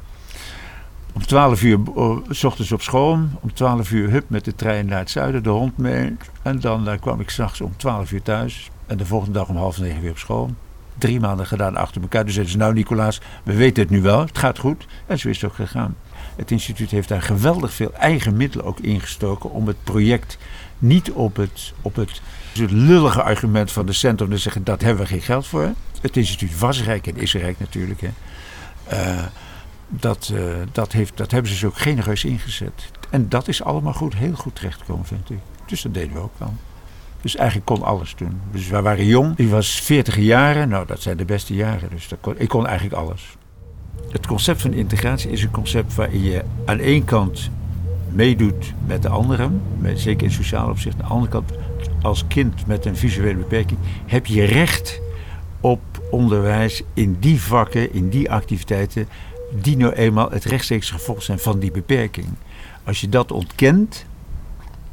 om 1.12 1.26
12 1.26 1.62
uur 1.62 1.78
oh, 1.94 2.24
s 2.30 2.44
ochtends 2.44 2.72
op 2.72 2.82
school, 2.82 3.18
om 3.40 3.52
12 3.54 3.90
uur 3.90 4.10
hup 4.10 4.24
met 4.28 4.44
de 4.44 4.54
trein 4.54 4.86
naar 4.86 4.98
het 4.98 5.10
zuiden, 5.10 5.42
de 5.42 5.48
hond 5.48 5.78
mee. 5.78 6.16
En 6.42 6.60
dan 6.60 6.88
uh, 6.88 6.94
kwam 7.00 7.20
ik 7.20 7.30
s'nachts 7.30 7.60
om 7.60 7.76
12 7.76 8.12
uur 8.12 8.22
thuis. 8.22 8.70
En 8.86 8.96
de 8.96 9.06
volgende 9.06 9.38
dag 9.38 9.48
om 9.48 9.56
half 9.56 9.78
negen 9.78 10.00
weer 10.00 10.10
op 10.10 10.18
school. 10.18 10.50
Drie 10.98 11.20
maanden 11.20 11.46
gedaan 11.46 11.76
achter 11.76 12.02
elkaar. 12.02 12.24
Dus 12.24 12.32
zeiden 12.32 12.52
ze, 12.52 12.58
nou 12.58 12.74
Nicolaas, 12.74 13.20
we 13.42 13.54
weten 13.54 13.82
het 13.82 13.90
nu 13.90 14.02
wel, 14.02 14.20
het 14.20 14.38
gaat 14.38 14.58
goed. 14.58 14.86
En 15.06 15.18
zo 15.18 15.28
is 15.28 15.40
het 15.40 15.50
ook 15.50 15.56
gegaan. 15.56 15.96
Het 16.36 16.50
instituut 16.50 16.90
heeft 16.90 17.08
daar 17.08 17.22
geweldig 17.22 17.72
veel 17.72 17.92
eigen 17.94 18.36
middelen 18.36 18.66
ook 18.66 18.78
ingestoken 18.78 19.50
om 19.50 19.66
het 19.66 19.84
project 19.84 20.38
niet 20.78 21.10
op 21.10 21.36
het, 21.36 21.72
op 21.82 21.96
het, 21.96 22.22
het 22.52 22.70
lullige 22.70 23.22
argument 23.22 23.72
van 23.72 23.86
de 23.86 23.92
centrum 23.92 24.30
te 24.30 24.38
zeggen, 24.38 24.64
dat 24.64 24.82
hebben 24.82 25.02
we 25.02 25.08
geen 25.08 25.20
geld 25.20 25.46
voor. 25.46 25.72
Het 26.00 26.16
instituut 26.16 26.58
was 26.58 26.82
rijk 26.82 27.06
en 27.06 27.16
is 27.16 27.34
rijk 27.34 27.58
natuurlijk. 27.58 28.00
Hè. 28.00 28.10
Uh, 28.92 29.22
dat, 29.88 30.30
uh, 30.32 30.54
dat, 30.72 30.92
heeft, 30.92 31.16
dat 31.16 31.30
hebben 31.30 31.50
ze 31.50 31.58
dus 31.60 31.68
ook 31.68 31.78
genereus 31.78 32.24
ingezet. 32.24 32.90
En 33.10 33.28
dat 33.28 33.48
is 33.48 33.62
allemaal 33.62 33.92
goed, 33.92 34.14
heel 34.14 34.34
goed 34.34 34.54
terechtgekomen, 34.54 35.06
vind 35.06 35.30
ik. 35.30 35.38
Dus 35.66 35.82
dat 35.82 35.94
deden 35.94 36.12
we 36.12 36.20
ook 36.20 36.38
wel. 36.38 36.54
Dus 37.20 37.36
eigenlijk 37.36 37.66
kon 37.66 37.82
alles 37.82 38.14
doen. 38.16 38.40
Dus 38.50 38.68
we 38.68 38.80
waren 38.80 39.04
jong. 39.04 39.38
Ik 39.38 39.48
was 39.48 39.80
40 39.80 40.16
jaren. 40.16 40.68
Nou, 40.68 40.86
dat 40.86 41.02
zijn 41.02 41.16
de 41.16 41.24
beste 41.24 41.54
jaren. 41.54 41.90
Dus 41.90 42.08
kon, 42.20 42.34
ik 42.38 42.48
kon 42.48 42.66
eigenlijk 42.66 42.96
alles. 42.96 43.36
Het 44.10 44.26
concept 44.26 44.60
van 44.60 44.72
integratie 44.72 45.30
is 45.30 45.42
een 45.42 45.50
concept 45.50 45.94
waarin 45.94 46.22
je 46.22 46.44
aan 46.64 46.78
één 46.78 47.04
kant 47.04 47.50
meedoet 48.08 48.74
met 48.86 49.02
de 49.02 49.08
anderen. 49.08 49.62
Met, 49.78 50.00
zeker 50.00 50.26
in 50.26 50.32
sociaal 50.32 50.70
opzicht. 50.70 50.94
Aan 50.94 51.08
de 51.08 51.14
andere 51.14 51.30
kant, 51.30 51.52
als 52.02 52.26
kind 52.26 52.66
met 52.66 52.84
een 52.84 52.96
visuele 52.96 53.38
beperking, 53.38 53.78
heb 54.06 54.26
je 54.26 54.44
recht 54.44 55.00
op 55.60 55.80
onderwijs 56.10 56.82
in 56.94 57.16
die 57.20 57.40
vakken, 57.40 57.92
in 57.92 58.08
die 58.08 58.30
activiteiten, 58.30 59.08
die 59.52 59.76
nou 59.76 59.92
eenmaal 59.92 60.30
het 60.30 60.44
rechtstreeks 60.44 60.90
gevolg 60.90 61.22
zijn 61.22 61.38
van 61.38 61.58
die 61.58 61.70
beperking. 61.70 62.26
Als 62.84 63.00
je 63.00 63.08
dat 63.08 63.32
ontkent, 63.32 64.04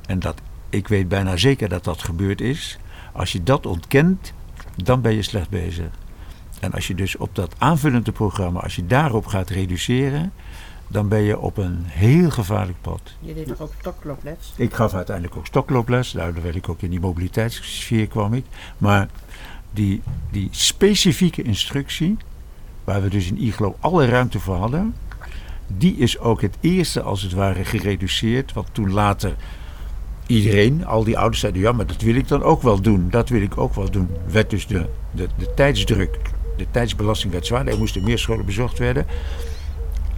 en 0.08 0.20
dat, 0.20 0.36
ik 0.70 0.88
weet 0.88 1.08
bijna 1.08 1.38
zeker 1.38 1.70
dat 1.70 1.84
dat 1.84 2.04
gebeurd 2.04 2.42
is, 2.42 2.78
als 3.12 3.32
je 3.32 3.44
dat 3.44 3.66
ontkent, 3.66 4.34
dan 4.84 5.02
ben 5.02 5.14
je 5.14 5.22
slecht 5.22 5.50
bezig. 5.50 5.88
En 6.60 6.72
als 6.72 6.88
je 6.88 6.96
dus 6.96 7.18
op 7.18 7.36
dat 7.36 7.56
aanvullende 7.58 8.12
programma, 8.12 8.60
als 8.60 8.76
je 8.76 8.86
daarop 8.86 9.26
gaat 9.26 9.50
reduceren, 9.50 10.32
dan 10.88 11.08
ben 11.08 11.22
je 11.22 11.40
op 11.40 11.58
een 11.58 11.84
heel 11.86 12.30
gevaarlijk 12.30 12.82
pad. 12.82 13.02
Je 13.20 13.34
deed 13.34 13.48
toch 13.48 13.62
ook 13.62 13.74
stoklooples? 13.80 14.54
Ik 14.56 14.74
gaf 14.74 14.94
uiteindelijk 14.94 15.38
ook 15.38 15.46
stoklooples. 15.46 16.14
Werd 16.14 16.56
ik 16.56 16.70
ook 16.70 16.82
in 16.82 16.90
die 16.90 17.00
mobiliteitssfeer 17.00 18.08
kwam 18.08 18.34
ik. 18.34 18.46
Maar 18.78 19.08
die, 19.76 20.02
die 20.32 20.48
specifieke 20.52 21.42
instructie, 21.42 22.18
waar 22.84 23.02
we 23.02 23.10
dus 23.10 23.28
in 23.28 23.42
IGLO 23.42 23.76
alle 23.80 24.06
ruimte 24.06 24.40
voor 24.40 24.56
hadden, 24.56 24.96
die 25.68 25.96
is 25.96 26.20
ook 26.20 26.42
het 26.42 26.58
eerste 26.60 27.02
als 27.02 27.22
het 27.22 27.32
ware 27.32 27.66
gereduceerd. 27.66 28.54
Want 28.54 28.68
toen 28.72 28.92
later 28.92 29.36
iedereen, 30.28 30.86
al 30.86 31.04
die 31.04 31.18
ouders 31.18 31.40
zeiden, 31.40 31.62
ja, 31.62 31.72
maar 31.72 31.88
dat 31.88 32.02
wil 32.02 32.16
ik 32.16 32.28
dan 32.28 32.44
ook 32.44 32.62
wel 32.62 32.82
doen. 32.82 33.10
Dat 33.10 33.30
wil 33.30 33.42
ik 33.42 33.58
ook 33.58 33.74
wel 33.76 33.92
doen. 33.92 34.10
Werd 34.28 34.50
dus 34.50 34.68
de, 34.68 34.86
de, 35.12 35.28
de 35.38 35.54
tijdsdruk, 35.56 36.20
de 36.58 36.66
tijdsbelasting 36.72 37.32
werd 37.32 37.46
zwaarder. 37.46 37.74
Er 37.74 37.80
moesten 37.80 38.04
meer 38.04 38.20
scholen 38.20 38.46
bezocht 38.46 38.78
werden. 38.78 39.06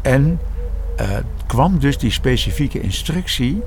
En 0.02 0.40
uh, 1.00 1.18
kwam 1.48 1.80
dus 1.80 1.98
die 1.98 2.12
specifieke 2.12 2.82
instructie 2.82 3.62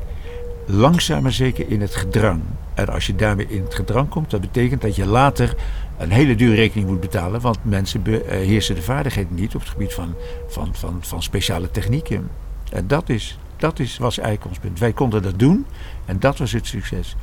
langzaam 0.66 1.22
maar 1.22 1.32
zeker 1.32 1.70
in 1.70 1.80
het 1.80 1.94
gedrang. 1.94 2.40
En 2.80 2.88
als 2.88 3.06
je 3.06 3.14
daarmee 3.14 3.46
in 3.48 3.62
het 3.62 3.74
gedrang 3.74 4.08
komt, 4.08 4.30
dat 4.30 4.40
betekent 4.40 4.80
dat 4.80 4.96
je 4.96 5.06
later 5.06 5.54
een 5.98 6.10
hele 6.10 6.34
dure 6.34 6.54
rekening 6.54 6.88
moet 6.88 7.00
betalen. 7.00 7.40
Want 7.40 7.58
mensen 7.62 8.02
beheersen 8.02 8.74
de 8.74 8.82
vaardigheden 8.82 9.34
niet 9.34 9.54
op 9.54 9.60
het 9.60 9.70
gebied 9.70 9.94
van, 9.94 10.14
van, 10.48 10.68
van, 10.72 10.98
van 11.00 11.22
speciale 11.22 11.70
technieken. 11.70 12.28
En 12.72 12.86
dat, 12.86 13.08
is, 13.08 13.38
dat 13.56 13.78
is, 13.78 13.98
was 13.98 14.18
eigenlijk 14.18 14.48
ons 14.48 14.58
punt. 14.58 14.78
Wij 14.78 14.92
konden 14.92 15.22
dat 15.22 15.38
doen 15.38 15.66
en 16.04 16.20
dat 16.20 16.38
was 16.38 16.52
het 16.52 16.66
succes. 16.66 17.16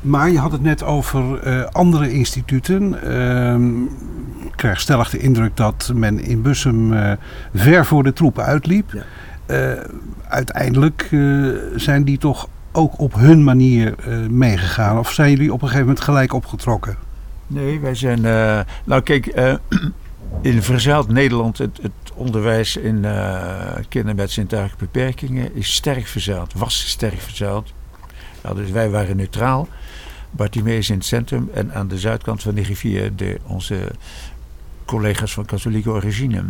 Maar 0.00 0.30
je 0.30 0.38
had 0.38 0.52
het 0.52 0.62
net 0.62 0.82
over 0.82 1.46
uh, 1.46 1.64
andere 1.64 2.12
instituten. 2.12 2.98
Uh, 3.04 4.46
ik 4.46 4.56
krijg 4.56 4.80
stellig 4.80 5.10
de 5.10 5.18
indruk 5.18 5.56
dat 5.56 5.92
men 5.94 6.18
in 6.20 6.42
Bussum 6.42 6.92
uh, 6.92 7.12
ver 7.54 7.86
voor 7.86 8.02
de 8.02 8.12
troepen 8.12 8.44
uitliep. 8.44 8.92
Ja. 8.92 9.04
Uiteindelijk 10.28 11.08
zijn 11.76 12.04
die 12.04 12.18
toch 12.18 12.48
ook 12.76 12.98
op 12.98 13.14
hun 13.14 13.44
manier 13.44 13.94
meegegaan? 14.30 14.98
Of 14.98 15.12
zijn 15.12 15.30
jullie 15.30 15.52
op 15.52 15.62
een 15.62 15.68
gegeven 15.68 15.86
moment 15.86 16.04
gelijk 16.04 16.32
opgetrokken? 16.32 16.96
Nee, 17.46 17.80
wij 17.80 17.94
zijn. 17.94 18.18
Uh, 18.18 18.60
nou, 18.84 19.02
kijk, 19.02 19.36
uh, 19.36 19.54
in 20.52 20.62
verzeild 20.62 21.08
Nederland, 21.08 21.58
het, 21.58 21.78
het 21.82 22.12
onderwijs 22.14 22.76
in 22.76 23.06
kinderen 23.88 24.16
met 24.16 24.30
zintuigelijke 24.30 24.84
beperkingen 24.84 25.54
is 25.54 25.74
sterk 25.74 26.06
verzeild, 26.06 26.52
was 26.52 26.88
sterk 26.88 27.20
verzeild. 27.20 27.72
Nou, 28.42 28.56
dus 28.56 28.70
wij 28.70 28.90
waren 28.90 29.16
neutraal. 29.16 29.68
Bartimeus 30.30 30.90
in 30.90 30.96
het 30.96 31.04
centrum 31.04 31.50
en 31.54 31.74
aan 31.74 31.88
de 31.88 31.98
zuidkant 31.98 32.42
van 32.42 32.54
de 32.54 32.62
rivier 32.62 33.16
de, 33.16 33.38
onze 33.46 33.90
collega's 34.84 35.32
van 35.32 35.44
katholieke 35.44 35.90
origine. 35.90 36.44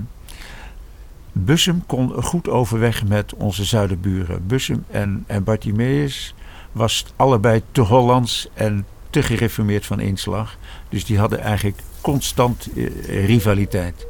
Bussum 1.45 1.87
kon 1.87 2.23
goed 2.23 2.49
overweg 2.49 3.05
met 3.05 3.35
onze 3.35 3.65
zuiderburen. 3.65 4.47
Bussum 4.47 4.85
en, 4.91 5.25
en 5.27 5.45
Bartimeus 5.45 6.35
was 6.73 7.07
allebei 7.17 7.63
te 7.73 7.81
Hollands 7.81 8.49
en 8.55 8.87
te 9.11 9.23
gereformeerd 9.23 9.87
van 9.87 10.01
inslag. 10.01 10.57
Dus 10.89 11.05
die 11.05 11.19
hadden 11.19 11.41
eigenlijk 11.41 11.79
constant 12.01 12.69
eh, 12.77 13.27
rivaliteit. 13.27 14.07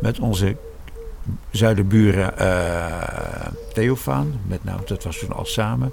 Met 0.00 0.18
onze 0.18 0.56
zuiderburen 1.50 2.34
uh, 2.40 3.46
Theofaan, 3.72 4.40
met 4.46 4.64
name, 4.64 4.82
dat 4.86 5.04
was 5.04 5.18
toen 5.18 5.32
al 5.32 5.44
samen. 5.44 5.92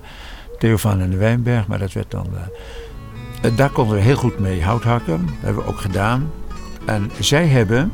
Theofaan 0.60 1.02
en 1.02 1.10
de 1.10 1.18
Wijnberg, 1.18 1.68
maar 1.68 1.80
dat 1.80 1.94
werd 1.94 2.12
dan. 2.12 2.28
Uh, 3.44 3.58
daar 3.58 3.70
konden 3.70 3.96
we 3.96 4.02
heel 4.02 4.16
goed 4.16 4.40
mee 4.40 4.64
hout 4.64 4.84
hakken. 4.84 5.26
Dat 5.26 5.36
hebben 5.40 5.64
we 5.64 5.70
ook 5.70 5.80
gedaan. 5.80 6.32
En 6.86 7.12
zij 7.20 7.48
hebben, 7.48 7.92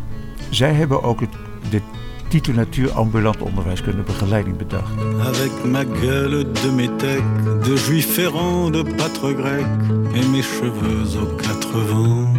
zij 0.49 0.73
hebben 0.73 1.03
ook 1.03 1.19
het, 1.19 1.35
onderwijskunde 3.41 4.03
begeleiding 4.03 4.57
bedacht. 4.57 4.91
Avec 5.25 5.51
ma 5.65 5.83
gueule 5.83 6.45
de 6.63 6.71
métèque, 6.71 7.23
de 7.63 7.75
juif 7.75 8.17
errant, 8.17 8.71
de 8.71 8.83
pâtre 8.83 9.33
grec 9.33 9.65
et 10.15 10.25
mes 10.27 10.41
cheveux 10.41 11.19
aux 11.21 11.35
quatre 11.37 11.77
vents. 11.89 12.33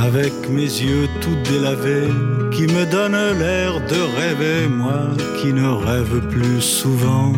Avec 0.00 0.32
mes 0.48 0.82
yeux 0.82 1.08
tout 1.20 1.36
délavés, 1.50 2.10
qui 2.52 2.62
me 2.62 2.84
donnent 2.86 3.38
l'air 3.38 3.72
de 3.88 4.00
rêver, 4.18 4.68
moi 4.68 5.10
qui 5.40 5.52
ne 5.52 5.68
rêve 5.68 6.28
plus 6.28 6.60
souvent. 6.60 7.32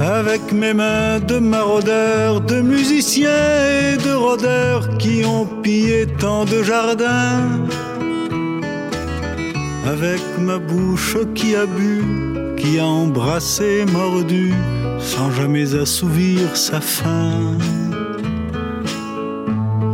Avec 0.00 0.52
mes 0.52 0.74
mains 0.74 1.18
de 1.18 1.38
maraudeurs, 1.38 2.40
de 2.40 2.60
musiciens 2.60 3.28
et 3.82 3.96
de 3.96 4.12
rôdeurs 4.12 4.96
qui 4.98 5.24
ont 5.24 5.44
pillé 5.44 6.06
tant 6.06 6.44
de 6.44 6.62
jardins. 6.62 7.66
Avec 9.86 10.20
ma 10.38 10.58
bouche 10.58 11.16
qui 11.34 11.56
a 11.56 11.66
bu, 11.66 12.04
qui 12.56 12.78
a 12.78 12.86
embrassé, 12.86 13.84
mordu, 13.92 14.54
sans 15.00 15.32
jamais 15.32 15.74
assouvir 15.74 16.56
sa 16.56 16.80
faim. 16.80 17.58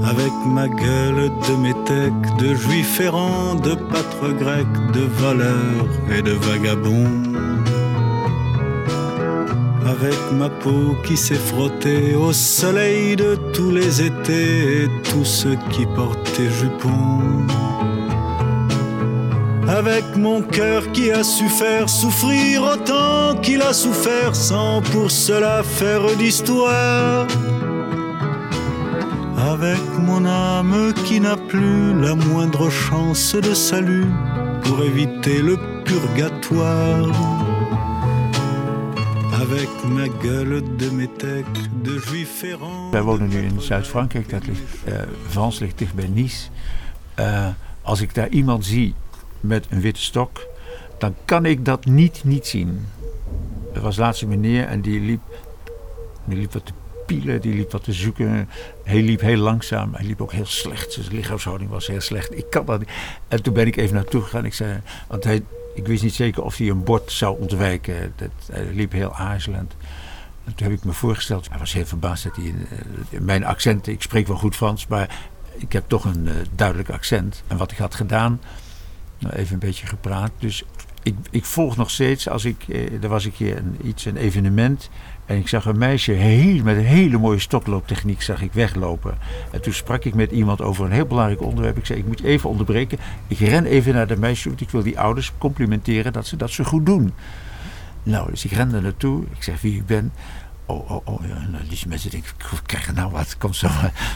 Avec 0.04 0.32
ma 0.46 0.68
gueule 0.68 1.30
de 1.48 1.56
métèque, 1.62 2.36
de 2.38 2.54
juif 2.54 3.00
errant, 3.00 3.54
de 3.54 3.74
pâtre 3.74 4.34
grec, 4.38 4.66
de 4.92 5.00
voleur 5.00 5.88
et 6.14 6.20
de 6.20 6.32
vagabond 6.32 7.33
avec 9.86 10.18
ma 10.32 10.48
peau 10.48 10.96
qui 11.04 11.16
s'est 11.16 11.34
frottée 11.34 12.14
au 12.14 12.32
soleil 12.32 13.16
de 13.16 13.36
tous 13.52 13.70
les 13.70 14.02
étés 14.02 14.84
et 14.84 14.88
tous 15.10 15.24
ceux 15.24 15.56
qui 15.70 15.84
portaient 15.86 16.50
jupons. 16.50 17.46
Avec 19.68 20.04
mon 20.16 20.40
cœur 20.42 20.90
qui 20.92 21.10
a 21.10 21.22
su 21.22 21.48
faire 21.48 21.88
souffrir 21.88 22.62
autant 22.62 23.38
qu'il 23.42 23.60
a 23.62 23.72
souffert 23.72 24.34
sans 24.34 24.80
pour 24.82 25.10
cela 25.10 25.62
faire 25.62 26.04
d'histoire. 26.16 27.26
Avec 29.36 29.82
mon 29.98 30.24
âme 30.24 30.92
qui 31.04 31.20
n'a 31.20 31.36
plus 31.36 32.00
la 32.00 32.14
moindre 32.14 32.70
chance 32.70 33.34
de 33.34 33.52
salut 33.52 34.06
pour 34.62 34.82
éviter 34.82 35.42
le 35.42 35.56
purgatoire 35.84 37.43
Wij 42.90 43.02
wonen 43.02 43.28
nu 43.28 43.42
in 43.42 43.60
Zuid-Frankrijk, 43.60 44.28
dat 44.28 44.46
ligt, 44.46 44.60
Frans 45.28 45.58
ligt 45.58 45.78
dicht 45.78 45.94
bij 45.94 46.08
Nice. 46.08 46.48
Uh, 47.18 47.48
als 47.82 48.00
ik 48.00 48.14
daar 48.14 48.28
iemand 48.28 48.66
zie 48.66 48.94
met 49.40 49.66
een 49.70 49.80
witte 49.80 50.00
stok, 50.00 50.46
dan 50.98 51.14
kan 51.24 51.46
ik 51.46 51.64
dat 51.64 51.84
niet 51.84 52.24
niet 52.24 52.46
zien. 52.46 52.86
Er 53.74 53.80
was 53.80 53.96
laatst 53.96 54.22
een 54.22 54.28
meneer 54.28 54.66
en 54.66 54.80
die 54.80 55.00
liep, 55.00 55.20
die 56.24 56.38
liep 56.38 56.52
wat 56.52 56.66
te 56.66 56.72
pielen, 57.06 57.40
die 57.40 57.54
liep 57.54 57.72
wat 57.72 57.84
te 57.84 57.92
zoeken. 57.92 58.48
Hij 58.84 59.02
liep 59.02 59.20
heel 59.20 59.38
langzaam, 59.38 59.94
hij 59.94 60.06
liep 60.06 60.22
ook 60.22 60.32
heel 60.32 60.46
slecht. 60.46 60.92
Zijn 60.92 61.06
lichaamshouding 61.10 61.70
was 61.70 61.86
heel 61.86 62.00
slecht. 62.00 62.36
Ik 62.38 62.46
kan 62.50 62.66
dat 62.66 62.78
niet. 62.78 62.90
En 63.28 63.42
toen 63.42 63.54
ben 63.54 63.66
ik 63.66 63.76
even 63.76 63.94
naartoe 63.94 64.22
gegaan. 64.22 64.44
Ik 64.44 64.54
zei, 64.54 64.80
want 65.08 65.24
hij, 65.24 65.42
ik 65.74 65.86
wist 65.86 66.02
niet 66.02 66.14
zeker 66.14 66.42
of 66.42 66.56
hij 66.56 66.68
een 66.68 66.84
bord 66.84 67.12
zou 67.12 67.40
ontwijken. 67.40 68.12
Dat, 68.16 68.30
hij 68.52 68.64
liep 68.72 68.92
heel 68.92 69.14
aarzelend. 69.14 69.76
En 70.44 70.54
toen 70.54 70.66
heb 70.68 70.76
ik 70.76 70.84
me 70.84 70.92
voorgesteld, 70.92 71.48
hij 71.48 71.58
was 71.58 71.72
heel 71.72 71.86
verbaasd 71.86 72.24
dat 72.24 72.36
hij, 72.36 72.44
uh, 72.44 73.20
mijn 73.20 73.44
accent, 73.44 73.86
ik 73.86 74.02
spreek 74.02 74.26
wel 74.26 74.36
goed 74.36 74.56
Frans, 74.56 74.86
maar 74.86 75.18
ik 75.56 75.72
heb 75.72 75.84
toch 75.86 76.04
een 76.04 76.26
uh, 76.26 76.32
duidelijk 76.54 76.90
accent. 76.90 77.42
En 77.46 77.56
wat 77.56 77.70
ik 77.70 77.78
had 77.78 77.94
gedaan, 77.94 78.40
nou, 79.18 79.34
even 79.34 79.52
een 79.52 79.58
beetje 79.58 79.86
gepraat. 79.86 80.30
Dus 80.38 80.64
ik, 81.02 81.14
ik 81.30 81.44
volg 81.44 81.76
nog 81.76 81.90
steeds, 81.90 82.28
als 82.28 82.44
ik, 82.44 82.64
eh, 82.68 83.02
er 83.02 83.08
was 83.08 83.24
een 83.24 83.32
keer 83.32 83.56
een, 83.56 83.76
iets, 83.82 84.04
een 84.04 84.16
evenement. 84.16 84.90
En 85.26 85.36
ik 85.36 85.48
zag 85.48 85.64
een 85.64 85.78
meisje 85.78 86.12
heel, 86.12 86.62
met 86.62 86.76
een 86.76 86.84
hele 86.84 87.18
mooie 87.18 87.38
stoklooptechniek 87.38 88.22
zag 88.22 88.42
ik 88.42 88.52
weglopen. 88.52 89.18
En 89.50 89.62
toen 89.62 89.72
sprak 89.72 90.04
ik 90.04 90.14
met 90.14 90.30
iemand 90.30 90.62
over 90.62 90.84
een 90.84 90.92
heel 90.92 91.06
belangrijk 91.06 91.42
onderwerp. 91.42 91.76
Ik 91.76 91.86
zei, 91.86 91.98
ik 91.98 92.06
moet 92.06 92.22
even 92.22 92.50
onderbreken. 92.50 92.98
Ik 93.28 93.38
ren 93.38 93.64
even 93.64 93.94
naar 93.94 94.06
de 94.06 94.16
meisje, 94.16 94.48
want 94.48 94.60
ik 94.60 94.70
wil 94.70 94.82
die 94.82 94.98
ouders 94.98 95.32
complimenteren 95.38 96.12
dat 96.12 96.26
ze 96.26 96.36
dat 96.36 96.50
zo 96.50 96.64
goed 96.64 96.86
doen. 96.86 97.12
Nou, 98.02 98.30
dus 98.30 98.44
ik 98.44 98.52
rende 98.52 98.80
naartoe. 98.80 99.22
Ik 99.22 99.42
zeg 99.42 99.60
wie 99.60 99.76
ik 99.76 99.86
ben. 99.86 100.12
Oh, 100.66 100.90
oh, 100.90 101.00
oh. 101.04 101.26
Ja, 101.26 101.46
nou, 101.50 101.64
die 101.68 101.78
mensen 101.88 102.10
denken, 102.10 102.30
we 102.38 102.56
krijgen 102.66 102.94
nou 102.94 103.10
wat. 103.10 103.38
Komt 103.38 103.56
zo, 103.56 103.68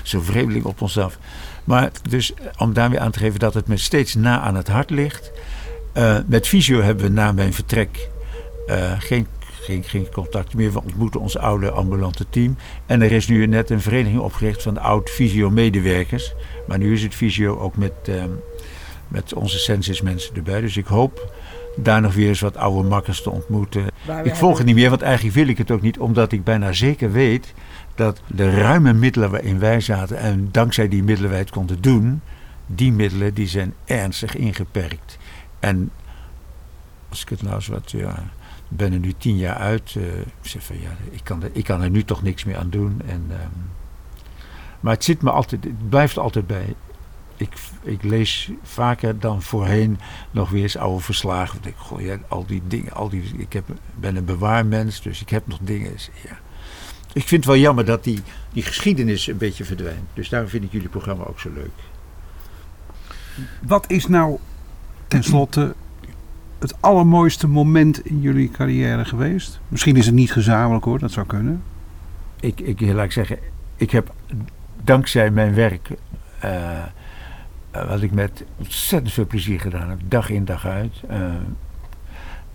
zo 0.02 0.20
vreemdeling 0.20 0.64
op 0.64 0.82
ons 0.82 0.98
af. 0.98 1.18
Maar 1.64 1.90
dus 2.08 2.32
om 2.56 2.72
daar 2.72 2.90
weer 2.90 3.00
aan 3.00 3.10
te 3.10 3.18
geven 3.18 3.38
dat 3.38 3.54
het 3.54 3.66
me 3.66 3.76
steeds 3.76 4.14
na 4.14 4.40
aan 4.40 4.54
het 4.54 4.68
hart 4.68 4.90
ligt. 4.90 5.30
Uh, 5.94 6.18
met 6.26 6.48
Visio 6.48 6.80
hebben 6.80 7.04
we 7.04 7.10
na 7.10 7.32
mijn 7.32 7.52
vertrek 7.54 8.08
uh, 8.66 8.92
geen, 8.98 9.26
geen, 9.68 9.84
geen 9.84 10.12
contact 10.12 10.54
meer. 10.54 10.72
We 10.72 10.82
ontmoeten 10.82 11.20
ons 11.20 11.38
oude 11.38 11.70
ambulante 11.70 12.26
team. 12.30 12.56
En 12.86 13.02
er 13.02 13.12
is 13.12 13.28
nu 13.28 13.46
net 13.46 13.70
een 13.70 13.80
vereniging 13.80 14.20
opgericht 14.20 14.62
van 14.62 14.78
oud 14.78 15.10
Visio-medewerkers. 15.10 16.34
Maar 16.68 16.78
nu 16.78 16.92
is 16.92 17.02
het 17.02 17.14
Visio 17.14 17.58
ook 17.58 17.76
met, 17.76 17.92
uh, 18.08 18.24
met 19.08 19.34
onze 19.34 19.58
census 19.58 20.00
mensen 20.00 20.34
erbij. 20.34 20.60
Dus 20.60 20.76
ik 20.76 20.86
hoop 20.86 21.34
daar 21.76 22.00
nog 22.00 22.14
weer 22.14 22.28
eens 22.28 22.40
wat 22.40 22.56
oude 22.56 22.88
makkers 22.88 23.22
te 23.22 23.30
ontmoeten. 23.30 23.84
Ik 24.22 24.34
volg 24.34 24.56
het 24.56 24.66
niet 24.66 24.74
meer, 24.74 24.90
want 24.90 25.02
eigenlijk 25.02 25.34
wil 25.34 25.48
ik 25.48 25.58
het 25.58 25.70
ook 25.70 25.82
niet, 25.82 25.98
omdat 25.98 26.32
ik 26.32 26.44
bijna 26.44 26.72
zeker 26.72 27.12
weet 27.12 27.54
dat 27.94 28.20
de 28.26 28.50
ruime 28.50 28.92
middelen 28.92 29.30
waarin 29.30 29.58
wij 29.58 29.80
zaten 29.80 30.18
en 30.18 30.48
dankzij 30.52 30.88
die 30.88 31.02
middelen 31.02 31.30
wij 31.30 31.38
het 31.38 31.50
konden 31.50 31.80
doen, 31.80 32.20
die 32.66 32.92
middelen 32.92 33.34
die 33.34 33.46
zijn 33.46 33.74
ernstig 33.84 34.36
ingeperkt. 34.36 35.18
En 35.60 35.90
als 37.08 37.22
ik 37.22 37.28
het 37.28 37.42
nou 37.42 37.54
eens 37.54 37.66
wat, 37.66 37.90
ja, 37.90 38.30
ben 38.68 38.92
er 38.92 38.98
nu 38.98 39.12
tien 39.18 39.36
jaar 39.36 39.56
uit, 39.56 39.94
uh, 39.94 40.18
ik 40.18 40.26
zeg 40.40 40.62
van 40.62 40.80
ja, 40.80 40.90
ik 41.10 41.20
kan, 41.22 41.42
er, 41.42 41.50
ik 41.52 41.64
kan 41.64 41.82
er 41.82 41.90
nu 41.90 42.04
toch 42.04 42.22
niks 42.22 42.44
meer 42.44 42.56
aan 42.56 42.70
doen. 42.70 43.02
En, 43.06 43.30
um, 43.30 43.70
maar 44.80 44.94
het 44.94 45.04
zit 45.04 45.22
me 45.22 45.30
altijd, 45.30 45.64
het 45.64 45.88
blijft 45.88 46.18
altijd 46.18 46.46
bij. 46.46 46.74
Ik, 47.36 47.52
ik 47.82 48.02
lees 48.02 48.50
vaker 48.62 49.18
dan 49.18 49.42
voorheen 49.42 49.98
nog 50.30 50.50
weer 50.50 50.62
eens 50.62 50.76
oude 50.76 51.04
verslagen. 51.04 51.60
Ik, 51.62 52.18
al 52.28 52.46
die 52.46 52.62
dingen, 52.66 52.92
al 52.92 53.08
die, 53.08 53.22
ik 53.36 53.52
heb, 53.52 53.64
ben 53.94 54.16
een 54.16 54.24
bewaarmens, 54.24 55.02
dus 55.02 55.20
ik 55.20 55.28
heb 55.28 55.46
nog 55.46 55.58
dingen. 55.62 55.92
Ja. 56.24 56.38
Ik 57.12 57.28
vind 57.28 57.44
het 57.44 57.44
wel 57.44 57.62
jammer 57.62 57.84
dat 57.84 58.04
die, 58.04 58.22
die 58.52 58.62
geschiedenis 58.62 59.26
een 59.26 59.36
beetje 59.36 59.64
verdwijnt. 59.64 60.06
Dus 60.14 60.28
daarom 60.28 60.50
vind 60.50 60.64
ik 60.64 60.72
jullie 60.72 60.88
programma 60.88 61.24
ook 61.24 61.40
zo 61.40 61.50
leuk. 61.54 61.70
Wat 63.62 63.90
is 63.90 64.06
nou 64.06 64.38
tenslotte 65.06 65.74
het 66.58 66.74
allermooiste 66.80 67.48
moment 67.48 68.06
in 68.06 68.20
jullie 68.20 68.50
carrière 68.50 69.04
geweest? 69.04 69.60
Misschien 69.68 69.96
is 69.96 70.06
het 70.06 70.14
niet 70.14 70.32
gezamenlijk 70.32 70.84
hoor, 70.84 70.98
dat 70.98 71.12
zou 71.12 71.26
kunnen. 71.26 71.62
Ik, 72.40 72.60
ik 72.60 72.80
laat 72.80 73.04
ik 73.04 73.12
zeggen, 73.12 73.38
ik 73.76 73.90
heb 73.90 74.14
dankzij 74.84 75.30
mijn 75.30 75.54
werk, 75.54 75.90
uh, 76.44 76.84
wat 77.70 78.02
ik 78.02 78.12
met 78.12 78.44
ontzettend 78.56 79.12
veel 79.12 79.26
plezier 79.26 79.60
gedaan 79.60 79.88
heb, 79.88 79.98
dag 80.04 80.30
in 80.30 80.44
dag 80.44 80.66
uit, 80.66 81.02
uh, 81.10 81.16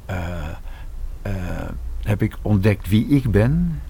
uh, 0.10 1.34
heb 2.02 2.22
ik 2.22 2.38
ontdekt 2.42 2.90
wie 2.90 3.08
ik 3.08 3.32
ben. 3.32 3.82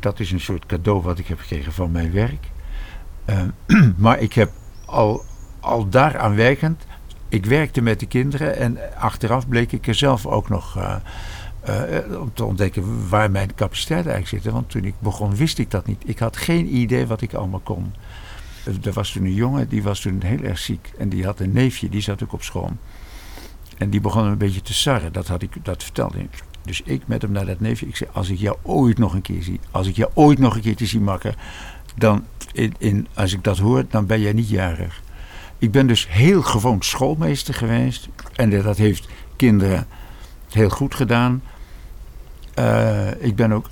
Dat 0.00 0.20
is 0.20 0.32
een 0.32 0.40
soort 0.40 0.66
cadeau 0.66 1.02
wat 1.02 1.18
ik 1.18 1.26
heb 1.26 1.38
gekregen 1.38 1.72
van 1.72 1.90
mijn 1.90 2.12
werk. 2.12 2.50
maar 3.96 4.18
ik 4.18 4.32
heb 4.32 4.50
al, 4.86 5.24
al 5.60 5.88
daaraan 5.88 6.34
werkend 6.34 6.86
ik 7.36 7.46
werkte 7.46 7.80
met 7.80 8.00
de 8.00 8.06
kinderen 8.06 8.56
en 8.56 8.78
achteraf 8.98 9.48
bleek 9.48 9.72
ik 9.72 9.86
er 9.86 9.94
zelf 9.94 10.26
ook 10.26 10.48
nog 10.48 10.76
uh, 10.76 10.96
uh, 11.68 12.20
om 12.20 12.30
te 12.34 12.44
ontdekken 12.44 13.08
waar 13.08 13.30
mijn 13.30 13.54
capaciteit 13.54 14.06
eigenlijk 14.06 14.42
zit. 14.42 14.52
Want 14.52 14.70
toen 14.70 14.84
ik 14.84 14.94
begon 14.98 15.36
wist 15.36 15.58
ik 15.58 15.70
dat 15.70 15.86
niet. 15.86 16.02
Ik 16.06 16.18
had 16.18 16.36
geen 16.36 16.76
idee 16.76 17.06
wat 17.06 17.20
ik 17.20 17.34
allemaal 17.34 17.60
kon. 17.60 17.94
Er 18.82 18.92
was 18.92 19.12
toen 19.12 19.24
een 19.24 19.34
jongen, 19.34 19.68
die 19.68 19.82
was 19.82 20.00
toen 20.00 20.22
heel 20.24 20.42
erg 20.42 20.58
ziek. 20.58 20.92
En 20.98 21.08
die 21.08 21.24
had 21.24 21.40
een 21.40 21.52
neefje, 21.52 21.88
die 21.88 22.00
zat 22.00 22.22
ook 22.22 22.32
op 22.32 22.42
school. 22.42 22.70
En 23.78 23.90
die 23.90 24.00
begon 24.00 24.24
een 24.24 24.38
beetje 24.38 24.62
te 24.62 24.74
sarren, 24.74 25.12
dat, 25.12 25.26
had 25.26 25.42
ik, 25.42 25.64
dat 25.64 25.82
vertelde 25.82 26.18
ik. 26.18 26.42
Dus 26.62 26.82
ik 26.84 27.02
met 27.06 27.22
hem 27.22 27.32
naar 27.32 27.46
dat 27.46 27.60
neefje. 27.60 27.86
Ik 27.86 27.96
zei, 27.96 28.10
als 28.12 28.28
ik 28.28 28.38
jou 28.38 28.56
ooit 28.62 28.98
nog 28.98 29.14
een 29.14 29.22
keer 29.22 29.42
zie, 29.42 29.60
als 29.70 29.86
ik 29.86 29.96
jou 29.96 30.10
ooit 30.14 30.38
nog 30.38 30.54
een 30.54 30.60
keer 30.60 30.76
te 30.76 30.86
zien 30.86 31.02
makken, 31.02 31.34
dan, 31.96 32.24
in, 32.52 32.74
in, 32.78 33.06
als 33.14 33.32
ik 33.32 33.44
dat 33.44 33.58
hoor, 33.58 33.84
dan 33.88 34.06
ben 34.06 34.20
jij 34.20 34.32
niet 34.32 34.48
jarig. 34.48 35.02
Ik 35.58 35.70
ben 35.70 35.86
dus 35.86 36.08
heel 36.08 36.42
gewoon 36.42 36.82
schoolmeester 36.82 37.54
geweest. 37.54 38.08
En 38.34 38.62
dat 38.62 38.76
heeft 38.76 39.08
kinderen 39.36 39.86
heel 40.50 40.68
goed 40.68 40.94
gedaan. 40.94 41.42
Uh, 42.58 43.22
ik 43.22 43.36
ben 43.36 43.52
ook 43.52 43.70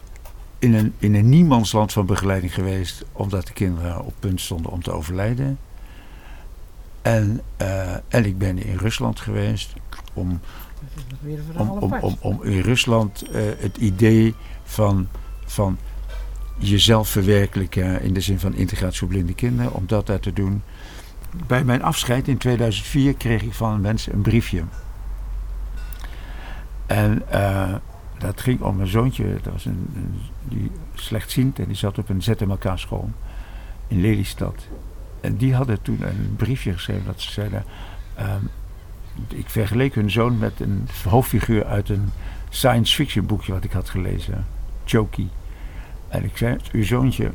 in 0.59 0.75
een, 0.75 0.95
in 0.99 1.15
een 1.15 1.29
niemandsland 1.29 1.93
van 1.93 2.07
begeleiding 2.07 2.55
geweest, 2.55 3.05
omdat 3.13 3.47
de 3.47 3.53
kinderen 3.53 4.05
op 4.05 4.15
punt 4.19 4.41
stonden 4.41 4.73
om 4.73 4.83
te 4.83 4.91
overlijden. 4.91 5.59
En, 7.03 7.41
uh, 7.61 7.93
en 8.09 8.25
ik 8.25 8.39
ben 8.39 8.59
in 8.59 8.77
Rusland 8.77 9.21
geweest 9.21 9.73
om, 10.13 10.41
om, 11.57 11.69
om, 11.69 11.95
om, 12.01 12.17
om 12.21 12.43
in 12.43 12.61
Rusland 12.61 13.25
uh, 13.29 13.43
het 13.59 13.77
idee 13.77 14.35
van, 14.65 15.09
van 15.45 15.79
jezelf 16.59 17.09
verwerkelijken 17.09 18.03
in 18.03 18.15
de 18.15 18.21
zin 18.21 18.39
van 18.39 18.55
integratie 18.55 18.99
voor 18.99 19.09
blinde 19.09 19.35
kinderen, 19.35 19.73
om 19.73 19.85
dat 19.87 20.07
daar 20.07 20.21
te 20.21 20.33
doen 20.33 20.63
bij 21.47 21.65
mijn 21.65 21.83
afscheid 21.83 22.29
in 22.29 22.39
2004 22.39 23.15
kreeg 23.15 23.43
ik 23.43 23.53
van 23.53 23.81
mensen 23.81 24.13
een 24.13 24.23
briefje. 24.23 24.63
En 26.87 27.23
uh, 27.33 27.75
dat 28.19 28.41
ging 28.41 28.61
om 28.61 28.77
mijn 28.77 28.89
zoontje, 28.89 29.39
dat 29.43 29.53
was 29.53 29.65
een, 29.65 29.89
een, 29.95 30.21
die 30.43 30.71
slechtziend 30.95 31.59
en 31.59 31.67
die 31.67 31.77
zat 31.77 31.99
op 31.99 32.09
een 32.09 32.23
ZMLK 32.23 32.73
school 32.75 33.11
in 33.89 34.01
Lelystad. 34.01 34.67
En 35.21 35.37
die 35.37 35.55
hadden 35.55 35.83
toen 35.83 36.03
een 36.03 36.35
briefje 36.37 36.73
geschreven 36.73 37.05
dat 37.07 37.21
ze 37.21 37.31
zeiden... 37.33 37.65
Uh, 38.19 38.35
ik 39.29 39.51
vergeleek 39.51 39.95
hun 39.95 40.11
zoon 40.11 40.39
met 40.39 40.61
een 40.61 40.89
hoofdfiguur 41.09 41.65
uit 41.65 41.89
een 41.89 42.11
science 42.49 42.95
fiction 42.95 43.27
boekje 43.27 43.53
wat 43.53 43.65
ik 43.65 43.73
had 43.73 43.91
gelezen. 43.91 44.47
Choky. 44.85 45.29
En 46.09 46.25
ik 46.25 46.37
zei, 46.37 46.57
uw 46.73 46.85
zoontje 46.85 47.31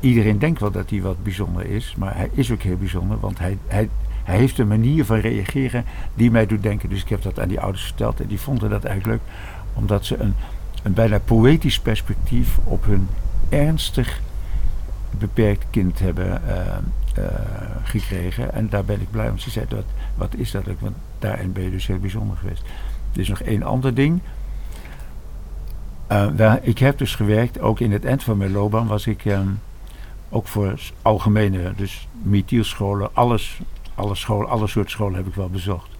iedereen 0.00 0.38
denkt 0.38 0.60
wel 0.60 0.70
dat 0.70 0.90
hij 0.90 1.00
wat 1.00 1.22
bijzonder 1.22 1.66
is, 1.66 1.94
maar 1.98 2.16
hij 2.16 2.30
is 2.32 2.50
ook 2.50 2.62
heel 2.62 2.76
bijzonder, 2.76 3.20
want 3.20 3.38
hij, 3.38 3.58
hij, 3.66 3.88
hij 4.24 4.36
heeft 4.36 4.58
een 4.58 4.68
manier 4.68 5.04
van 5.04 5.18
reageren 5.18 5.84
die 6.14 6.30
mij 6.30 6.46
doet 6.46 6.62
denken. 6.62 6.88
Dus 6.88 7.02
ik 7.02 7.08
heb 7.08 7.22
dat 7.22 7.40
aan 7.40 7.48
die 7.48 7.60
ouders 7.60 7.84
verteld 7.84 8.20
en 8.20 8.26
die 8.26 8.40
vonden 8.40 8.70
dat 8.70 8.84
eigenlijk 8.84 9.20
leuk, 9.20 9.34
omdat 9.72 10.04
ze 10.04 10.16
een, 10.16 10.34
een 10.82 10.92
bijna 10.94 11.18
poëtisch 11.18 11.80
perspectief 11.80 12.58
op 12.64 12.84
hun 12.84 13.08
ernstig 13.48 14.20
beperkt 15.10 15.64
kind 15.70 15.98
hebben 15.98 16.42
uh, 16.46 16.56
uh, 17.18 17.24
gekregen. 17.82 18.54
En 18.54 18.68
daar 18.68 18.84
ben 18.84 19.00
ik 19.00 19.10
blij, 19.10 19.26
want 19.26 19.42
ze 19.42 19.50
zei, 19.50 19.66
dat, 19.68 19.84
wat 20.14 20.34
is 20.34 20.50
dat? 20.50 20.64
Want 20.78 20.96
daarin 21.18 21.52
ben 21.52 21.62
je 21.62 21.70
dus 21.70 21.86
heel 21.86 21.98
bijzonder 21.98 22.36
geweest. 22.36 22.62
Er 23.12 23.20
is 23.20 23.28
nog 23.28 23.40
één 23.40 23.62
ander 23.62 23.94
ding. 23.94 24.20
Waar, 26.36 26.58
ik 26.62 26.78
heb 26.78 26.98
dus 26.98 27.14
gewerkt, 27.14 27.60
ook 27.60 27.80
in 27.80 27.92
het 27.92 28.04
eind 28.04 28.22
van 28.22 28.36
mijn 28.36 28.52
loopbaan 28.52 28.86
was 28.86 29.06
ik... 29.06 29.24
Um, 29.24 29.60
ook 30.30 30.46
voor 30.46 30.80
algemene, 31.02 31.72
dus 31.76 32.08
metielscholen, 32.22 33.10
alles, 33.12 33.60
alle, 33.94 34.14
scholen, 34.14 34.48
alle 34.48 34.66
soorten 34.66 34.90
scholen 34.90 35.16
heb 35.16 35.26
ik 35.26 35.34
wel 35.34 35.50
bezocht. 35.50 35.90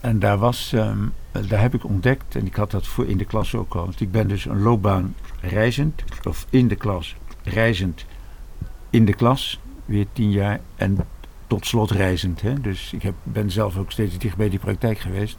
En 0.00 0.18
daar, 0.18 0.38
was, 0.38 0.72
um, 0.72 1.12
daar 1.48 1.60
heb 1.60 1.74
ik 1.74 1.84
ontdekt, 1.84 2.36
en 2.36 2.46
ik 2.46 2.54
had 2.54 2.70
dat 2.70 2.86
voor 2.86 3.06
in 3.06 3.16
de 3.16 3.24
klas 3.24 3.54
ook 3.54 3.74
al. 3.74 3.84
Want 3.84 4.00
ik 4.00 4.10
ben 4.10 4.28
dus 4.28 4.44
een 4.44 4.62
loopbaan 4.62 5.14
reizend, 5.40 6.02
of 6.24 6.46
in 6.50 6.68
de 6.68 6.76
klas, 6.76 7.16
reizend 7.42 8.04
in 8.90 9.04
de 9.04 9.14
klas, 9.14 9.60
weer 9.84 10.06
tien 10.12 10.30
jaar, 10.30 10.60
en 10.76 10.98
tot 11.46 11.66
slot 11.66 11.90
reizend. 11.90 12.40
Hè? 12.40 12.60
Dus 12.60 12.92
ik 12.92 13.02
heb, 13.02 13.14
ben 13.22 13.50
zelf 13.50 13.76
ook 13.76 13.90
steeds 13.90 14.18
dicht 14.18 14.36
bij 14.36 14.48
die 14.48 14.58
praktijk 14.58 14.98
geweest. 14.98 15.38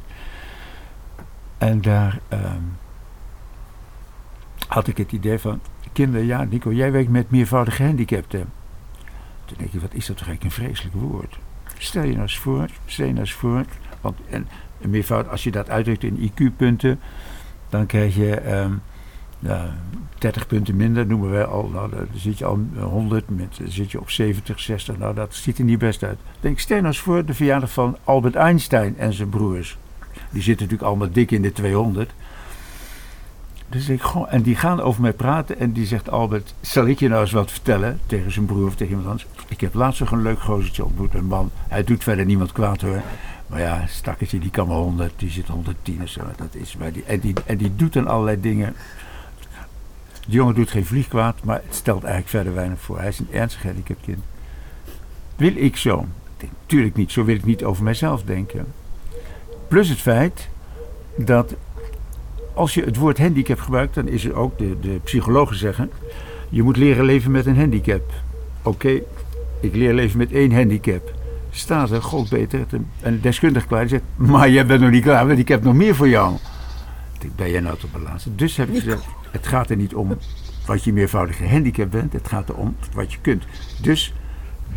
En 1.57 1.81
daar, 1.81 2.19
um, 2.29 2.77
had 4.67 4.87
ik 4.87 4.97
het 4.97 5.11
idee 5.11 5.39
van, 5.39 5.59
kinderen, 5.93 6.25
ja 6.25 6.43
Nico, 6.43 6.73
jij 6.73 6.91
werkt 6.91 7.09
met 7.09 7.31
meervoudige 7.31 7.75
gehandicapten. 7.75 8.49
Toen 9.45 9.57
denk 9.57 9.73
ik, 9.73 9.81
wat 9.81 9.93
is 9.93 10.05
dat 10.05 10.17
toch 10.17 10.27
eigenlijk 10.27 10.57
een 10.57 10.63
vreselijk 10.63 10.95
woord. 10.95 11.37
Stel 11.77 12.03
je 12.03 12.09
nou 12.09 12.21
eens 12.21 12.37
voor, 12.37 12.67
stel 12.85 13.05
je 13.05 13.11
nou 13.11 13.25
eens 13.25 13.33
voor, 13.33 13.65
want 14.01 14.19
en, 14.29 14.47
een 14.81 14.89
meervoud, 14.89 15.29
als 15.29 15.43
je 15.43 15.51
dat 15.51 15.69
uitdrukt 15.69 16.03
in 16.03 16.31
IQ-punten, 16.31 16.99
dan 17.69 17.85
krijg 17.85 18.15
je 18.15 18.35
ehm, 18.35 18.73
ja, 19.39 19.75
30 20.17 20.47
punten 20.47 20.75
minder, 20.75 21.05
noemen 21.05 21.29
wij 21.29 21.45
al. 21.45 21.67
Nou, 21.67 21.89
dan 21.89 22.07
zit 22.15 22.37
je 22.37 22.45
al 22.45 22.59
100, 22.79 23.29
met, 23.29 23.57
dan 23.57 23.71
zit 23.71 23.91
je 23.91 23.99
op 23.99 24.09
70, 24.09 24.59
60. 24.59 24.97
Nou, 24.97 25.15
dat 25.15 25.35
ziet 25.35 25.57
er 25.57 25.63
niet 25.63 25.79
best 25.79 26.03
uit. 26.03 26.17
Denk, 26.39 26.59
stel 26.59 26.75
nou 26.75 26.87
eens 26.87 26.99
voor 26.99 27.25
de 27.25 27.33
verjaardag 27.33 27.71
van 27.71 27.97
Albert 28.03 28.35
Einstein 28.35 28.97
en 28.97 29.13
zijn 29.13 29.29
broers. 29.29 29.77
Die 30.13 30.41
zitten 30.41 30.65
natuurlijk 30.65 30.89
allemaal 30.89 31.11
dik 31.11 31.31
in 31.31 31.41
de 31.41 31.51
200. 31.51 32.13
Dus 33.73 33.89
en 34.29 34.41
die 34.41 34.55
gaan 34.55 34.81
over 34.81 35.01
mij 35.01 35.13
praten 35.13 35.59
en 35.59 35.71
die 35.71 35.85
zegt 35.85 36.09
Albert, 36.09 36.53
zal 36.61 36.85
ik 36.85 36.99
je 36.99 37.07
nou 37.07 37.21
eens 37.21 37.31
wat 37.31 37.51
vertellen 37.51 37.99
tegen 38.05 38.31
zijn 38.31 38.45
broer 38.45 38.67
of 38.67 38.75
tegen 38.75 38.87
iemand 38.87 39.07
anders? 39.07 39.27
Ik 39.47 39.61
heb 39.61 39.73
laatst 39.73 39.99
nog 39.99 40.11
een 40.11 40.21
leuk 40.21 40.39
gozertje 40.39 40.85
ontmoet, 40.85 41.13
een 41.13 41.25
man. 41.25 41.51
Hij 41.67 41.83
doet 41.83 42.03
verder 42.03 42.25
niemand 42.25 42.51
kwaad 42.51 42.81
hoor. 42.81 43.01
Maar 43.47 43.59
ja, 43.59 43.85
stakkertje, 43.87 44.39
die 44.39 44.49
kan 44.49 44.67
maar 44.67 44.77
100, 44.77 45.13
die 45.15 45.29
zit 45.29 45.47
110 45.47 46.01
of 46.01 46.09
zo. 46.09 46.21
Dat 46.35 46.55
is 46.55 46.75
bij 46.75 46.91
die, 46.91 47.03
en, 47.03 47.19
die, 47.19 47.33
en 47.45 47.57
die 47.57 47.75
doet 47.75 47.93
dan 47.93 48.07
allerlei 48.07 48.41
dingen. 48.41 48.75
De 50.25 50.31
jongen 50.31 50.55
doet 50.55 50.71
geen 50.71 50.85
vliegkwaad, 50.85 51.43
maar 51.43 51.61
het 51.65 51.75
stelt 51.75 52.03
eigenlijk 52.03 52.31
verder 52.31 52.53
weinig 52.53 52.79
voor. 52.79 52.99
Hij 52.99 53.07
is 53.07 53.19
een 53.19 53.31
ernstig 53.31 53.63
handicapt 53.63 54.01
kind. 54.01 54.23
Wil 55.35 55.55
ik 55.55 55.77
zo? 55.77 56.05
Tuurlijk 56.65 56.95
niet, 56.95 57.11
zo 57.11 57.23
wil 57.23 57.35
ik 57.35 57.45
niet 57.45 57.63
over 57.63 57.83
mijzelf 57.83 58.23
denken. 58.23 58.65
Plus 59.67 59.89
het 59.89 59.99
feit 59.99 60.49
dat 61.17 61.55
als 62.53 62.73
je 62.73 62.83
het 62.83 62.95
woord 62.95 63.17
handicap 63.17 63.59
gebruikt, 63.59 63.95
dan 63.95 64.07
is 64.07 64.25
er 64.25 64.35
ook, 64.35 64.57
de, 64.57 64.79
de 64.79 64.99
psychologen 65.03 65.55
zeggen, 65.55 65.91
je 66.49 66.63
moet 66.63 66.77
leren 66.77 67.05
leven 67.05 67.31
met 67.31 67.45
een 67.45 67.57
handicap. 67.57 68.11
Oké, 68.61 69.01
ik 69.59 69.75
leer 69.75 69.93
leven 69.93 70.17
met 70.17 70.31
één 70.31 70.53
handicap. 70.53 71.13
Staat 71.49 71.91
er, 71.91 72.01
god 72.01 72.29
beter, 72.29 72.65
een 73.01 73.21
deskundige 73.21 73.67
klaar 73.67 73.81
die 73.81 73.89
zegt, 73.89 74.03
maar 74.15 74.49
jij 74.49 74.65
bent 74.65 74.81
nog 74.81 74.91
niet 74.91 75.03
klaar, 75.03 75.27
want 75.27 75.39
ik 75.39 75.47
heb 75.47 75.63
nog 75.63 75.73
meer 75.73 75.95
voor 75.95 76.09
jou. 76.09 76.35
Ben 77.35 77.51
jij 77.51 77.59
nou 77.61 77.77
tot 77.77 77.89
laatste. 78.03 78.35
Dus 78.35 78.57
heb 78.57 78.69
ik 78.69 78.79
gezegd, 78.79 79.05
het 79.31 79.47
gaat 79.47 79.69
er 79.69 79.75
niet 79.75 79.95
om 79.95 80.17
wat 80.65 80.83
je 80.83 80.93
meervoudige 80.93 81.47
handicap 81.47 81.91
bent, 81.91 82.13
het 82.13 82.27
gaat 82.27 82.49
erom 82.49 82.75
wat 82.93 83.13
je 83.13 83.17
kunt. 83.21 83.43
Dus 83.81 84.13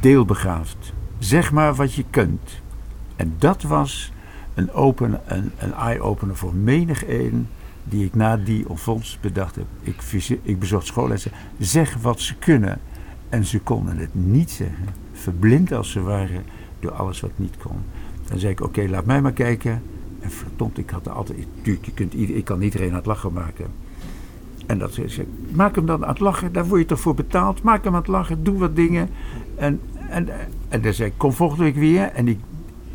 deelbegaafd. 0.01 0.93
Zeg 1.19 1.53
maar 1.53 1.75
wat 1.75 1.95
je 1.95 2.05
kunt. 2.11 2.61
En 3.17 3.35
dat 3.39 3.63
was 3.63 4.13
een, 4.55 4.73
open, 4.73 5.21
een, 5.27 5.53
een 5.59 5.73
eye-opener 5.75 6.37
voor 6.37 6.55
menig 6.55 7.09
een 7.09 7.49
die 7.89 8.05
ik 8.05 8.15
na 8.15 8.37
die 8.37 8.69
ontvondst 8.69 9.21
bedacht 9.21 9.55
heb. 9.55 9.67
Ik, 9.83 10.03
ik 10.43 10.59
bezocht 10.59 10.87
schoollessen. 10.87 11.31
Zeg 11.59 11.97
wat 12.03 12.21
ze 12.21 12.35
kunnen. 12.35 12.81
En 13.29 13.45
ze 13.45 13.61
konden 13.61 13.97
het 13.97 14.15
niet 14.15 14.51
zeggen. 14.51 14.87
Verblind 15.13 15.73
als 15.73 15.91
ze 15.91 16.01
waren 16.01 16.45
door 16.81 16.93
alles 16.93 17.21
wat 17.21 17.31
niet 17.37 17.57
kon. 17.57 17.77
Dan 18.29 18.39
zei 18.39 18.53
ik, 18.53 18.61
oké, 18.61 18.87
laat 18.89 19.05
mij 19.05 19.23
maar 19.23 19.33
kijken. 19.33 19.83
En 20.21 20.31
verdomd, 20.31 20.79
ik 20.79 20.91
had 20.91 21.07
er 21.07 21.13
altijd... 21.13 21.39
Je 21.63 21.79
kunt, 21.95 22.15
ik 22.15 22.45
kan 22.45 22.63
iedereen 22.63 22.91
aan 22.91 22.97
het 22.97 23.07
lachen 23.07 23.33
maken. 23.33 23.67
En 24.67 24.79
dat 24.79 24.95
zei 24.95 25.07
ik, 25.07 25.27
maak 25.53 25.75
hem 25.75 25.87
dan 25.87 26.03
aan 26.03 26.09
het 26.09 26.21
lachen. 26.21 26.53
Daar 26.53 26.67
word 26.67 26.81
je 26.81 26.87
toch 26.87 27.01
voor 27.01 27.15
betaald. 27.15 27.63
Maak 27.63 27.85
hem 27.85 27.93
aan 27.93 28.01
het 28.01 28.09
lachen. 28.09 28.45
Doe 28.45 28.59
wat 28.59 28.77
dingen. 28.77 29.09
En, 29.55 29.81
en, 30.09 30.29
en 30.69 30.81
dan 30.81 30.95
zei 30.95 31.09
ik, 31.09 31.15
kom 31.17 31.33
volgende 31.33 31.65
week 31.65 31.77
weer. 31.77 32.03
En 32.03 32.29
ik, 32.29 32.39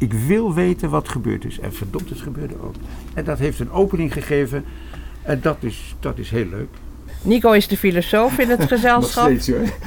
ik 0.02 0.14
wil 0.14 0.54
weten 0.54 0.90
wat 0.90 1.10
gebeurd 1.10 1.46
is. 1.46 1.60
En 1.60 1.74
verdomd, 1.74 2.10
het 2.10 2.20
gebeurde 2.22 2.62
ook. 2.62 2.76
En 3.14 3.24
dat 3.24 3.40
heeft 3.40 3.60
een 3.60 3.72
opening 3.72 4.14
gegeven. 4.14 4.66
En 5.22 5.42
dat 5.42 5.58
is, 5.60 5.96
dat 6.00 6.18
is 6.18 6.30
heel 6.30 6.46
leuk. 6.46 6.70
Nico 7.24 7.52
is 7.52 7.68
de 7.68 7.78
filosoof 7.78 8.38
in 8.38 8.50
het 8.50 8.64
gezelschap. 8.74 9.32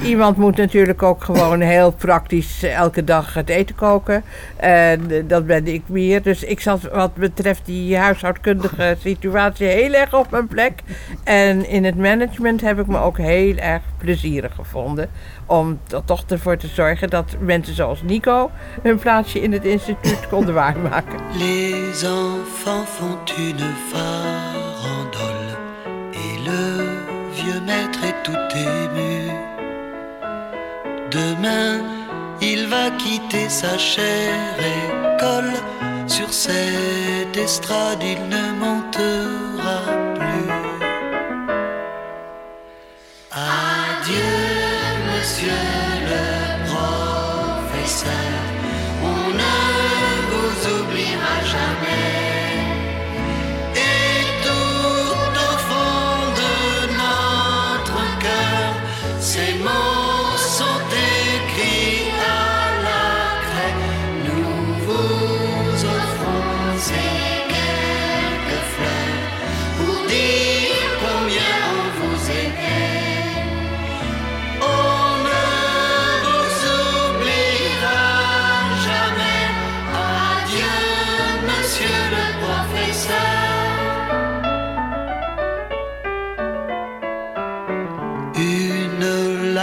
Iemand 0.03 0.37
moet 0.37 0.57
natuurlijk 0.57 1.03
ook 1.03 1.23
gewoon 1.23 1.61
heel 1.61 1.91
praktisch 1.91 2.63
elke 2.63 3.03
dag 3.03 3.33
het 3.33 3.49
eten 3.49 3.75
koken. 3.75 4.23
En 4.55 5.11
eh, 5.11 5.23
dat 5.27 5.45
ben 5.45 5.67
ik 5.67 5.81
meer. 5.85 6.21
Dus 6.21 6.43
ik 6.43 6.59
zat 6.59 6.81
wat 6.81 7.15
betreft 7.15 7.65
die 7.65 7.97
huishoudkundige 7.97 8.95
situatie 8.99 9.67
heel 9.67 9.93
erg 9.93 10.13
op 10.13 10.31
mijn 10.31 10.47
plek. 10.47 10.81
En 11.23 11.69
in 11.69 11.83
het 11.83 11.97
management 11.97 12.61
heb 12.61 12.79
ik 12.79 12.87
me 12.87 12.97
ook 12.97 13.17
heel 13.17 13.55
erg 13.55 13.81
plezierig 13.97 14.55
gevonden. 14.55 15.09
Om 15.45 15.79
er 15.89 16.03
toch 16.05 16.23
ervoor 16.27 16.57
te 16.57 16.67
zorgen 16.67 17.09
dat 17.09 17.35
mensen 17.39 17.75
zoals 17.75 18.01
Nico 18.01 18.51
hun 18.81 18.99
plaatsje 18.99 19.41
in 19.41 19.51
het 19.51 19.65
instituut 19.65 20.27
konden 20.29 20.53
waarmaken. 20.53 21.19
Les 21.37 22.03
enfants 22.03 22.89
font 22.89 23.37
une 23.37 23.73
farandole 23.91 25.57
et 26.11 26.39
le 26.45 26.84
vieux 27.45 27.61
maître 27.61 27.99
est 28.03 28.23
tout 28.23 28.45
ému. 28.55 29.29
Demain, 31.11 31.71
il 32.41 32.67
va 32.67 32.89
quitter 33.03 33.47
sa 33.49 33.77
chère 33.77 34.57
école. 34.79 35.53
Sur 36.07 36.31
cette 36.31 37.37
estrade, 37.37 38.03
il 38.03 38.21
ne 38.35 38.45
montera 38.63 39.79
plus. 40.17 40.49
Adieu, 43.31 44.37
monsieur 45.11 45.63
le 46.11 46.25
professeur. 46.71 48.33
On 49.11 49.23
ne 49.41 49.57
vous 50.31 50.55
oubliera 50.77 51.35
jamais. 51.53 52.24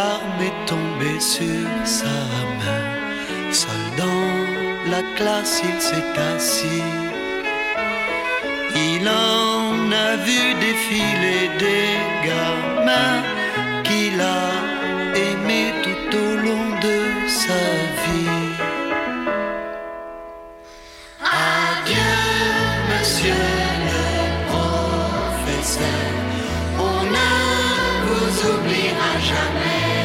Larme 0.03 0.43
est 0.51 0.61
tombée 0.73 1.21
sur 1.35 1.69
sa 1.85 2.19
main. 2.61 2.87
Seul 3.61 3.85
dans 4.03 4.31
la 4.95 5.03
classe, 5.17 5.55
il 5.71 5.79
s'est 5.89 6.13
assis. 6.35 6.89
Il 8.91 9.05
en 9.09 9.93
a 10.07 10.11
vu 10.27 10.43
défiler 10.67 11.43
des 11.65 11.91
gamins 12.29 13.21
qu'il 13.87 14.19
a 14.21 14.47
aimés 15.27 15.73
tout 15.85 16.09
au 16.27 16.31
long 16.47 16.69
de 16.87 16.99
sa 17.43 17.63
vie. 18.03 18.43
Adieu, 21.47 22.15
monsieur 22.91 23.82
t'oubliera 28.43 29.13
jamais. 29.21 30.02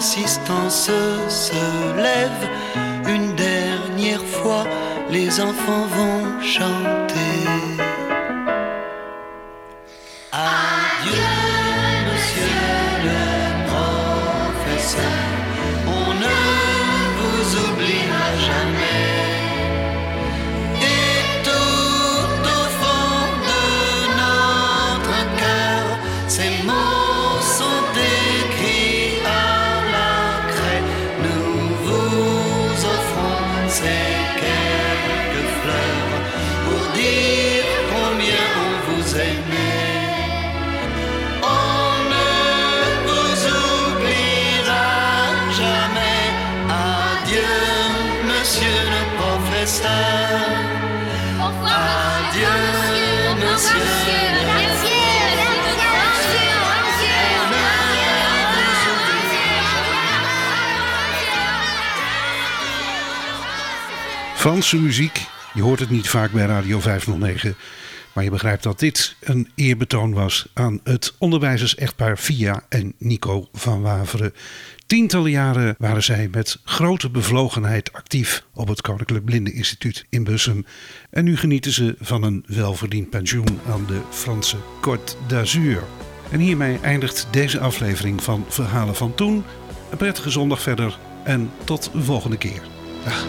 L'assistance 0.00 0.90
se 1.28 1.96
lève. 1.96 2.48
Une 3.06 3.34
dernière 3.34 4.24
fois, 4.24 4.64
les 5.10 5.42
enfants 5.42 5.86
vont 5.94 6.40
chanter. 6.40 6.99
Franse 64.40 64.76
muziek, 64.76 65.26
je 65.54 65.62
hoort 65.62 65.80
het 65.80 65.90
niet 65.90 66.08
vaak 66.08 66.32
bij 66.32 66.46
Radio 66.46 66.80
509. 66.80 67.56
Maar 68.12 68.24
je 68.24 68.30
begrijpt 68.30 68.62
dat 68.62 68.78
dit 68.78 69.16
een 69.20 69.48
eerbetoon 69.54 70.12
was 70.12 70.46
aan 70.54 70.80
het 70.84 71.14
onderwijzers-echtpaar 71.18 72.18
Via 72.18 72.64
en 72.68 72.94
Nico 72.98 73.48
van 73.52 73.82
Waveren. 73.82 74.34
Tientallen 74.86 75.30
jaren 75.30 75.74
waren 75.78 76.02
zij 76.02 76.28
met 76.32 76.60
grote 76.64 77.10
bevlogenheid 77.10 77.92
actief 77.92 78.44
op 78.54 78.68
het 78.68 78.80
Koninklijk 78.80 79.24
Blindeninstituut 79.24 80.04
in 80.08 80.24
Bussum. 80.24 80.64
En 81.10 81.24
nu 81.24 81.36
genieten 81.36 81.72
ze 81.72 81.96
van 82.00 82.22
een 82.22 82.44
welverdiend 82.46 83.10
pensioen 83.10 83.60
aan 83.68 83.86
de 83.86 84.00
Franse 84.10 84.56
Côte 84.80 85.26
d'Azur. 85.26 85.82
En 86.30 86.40
hiermee 86.40 86.78
eindigt 86.82 87.26
deze 87.30 87.60
aflevering 87.60 88.22
van 88.22 88.44
Verhalen 88.48 88.94
van 88.94 89.14
Toen. 89.14 89.44
Een 89.90 89.98
prettige 89.98 90.30
zondag 90.30 90.62
verder 90.62 90.98
en 91.24 91.50
tot 91.64 91.90
de 91.92 92.02
volgende 92.02 92.38
keer. 92.38 92.62
Dag. 93.04 93.26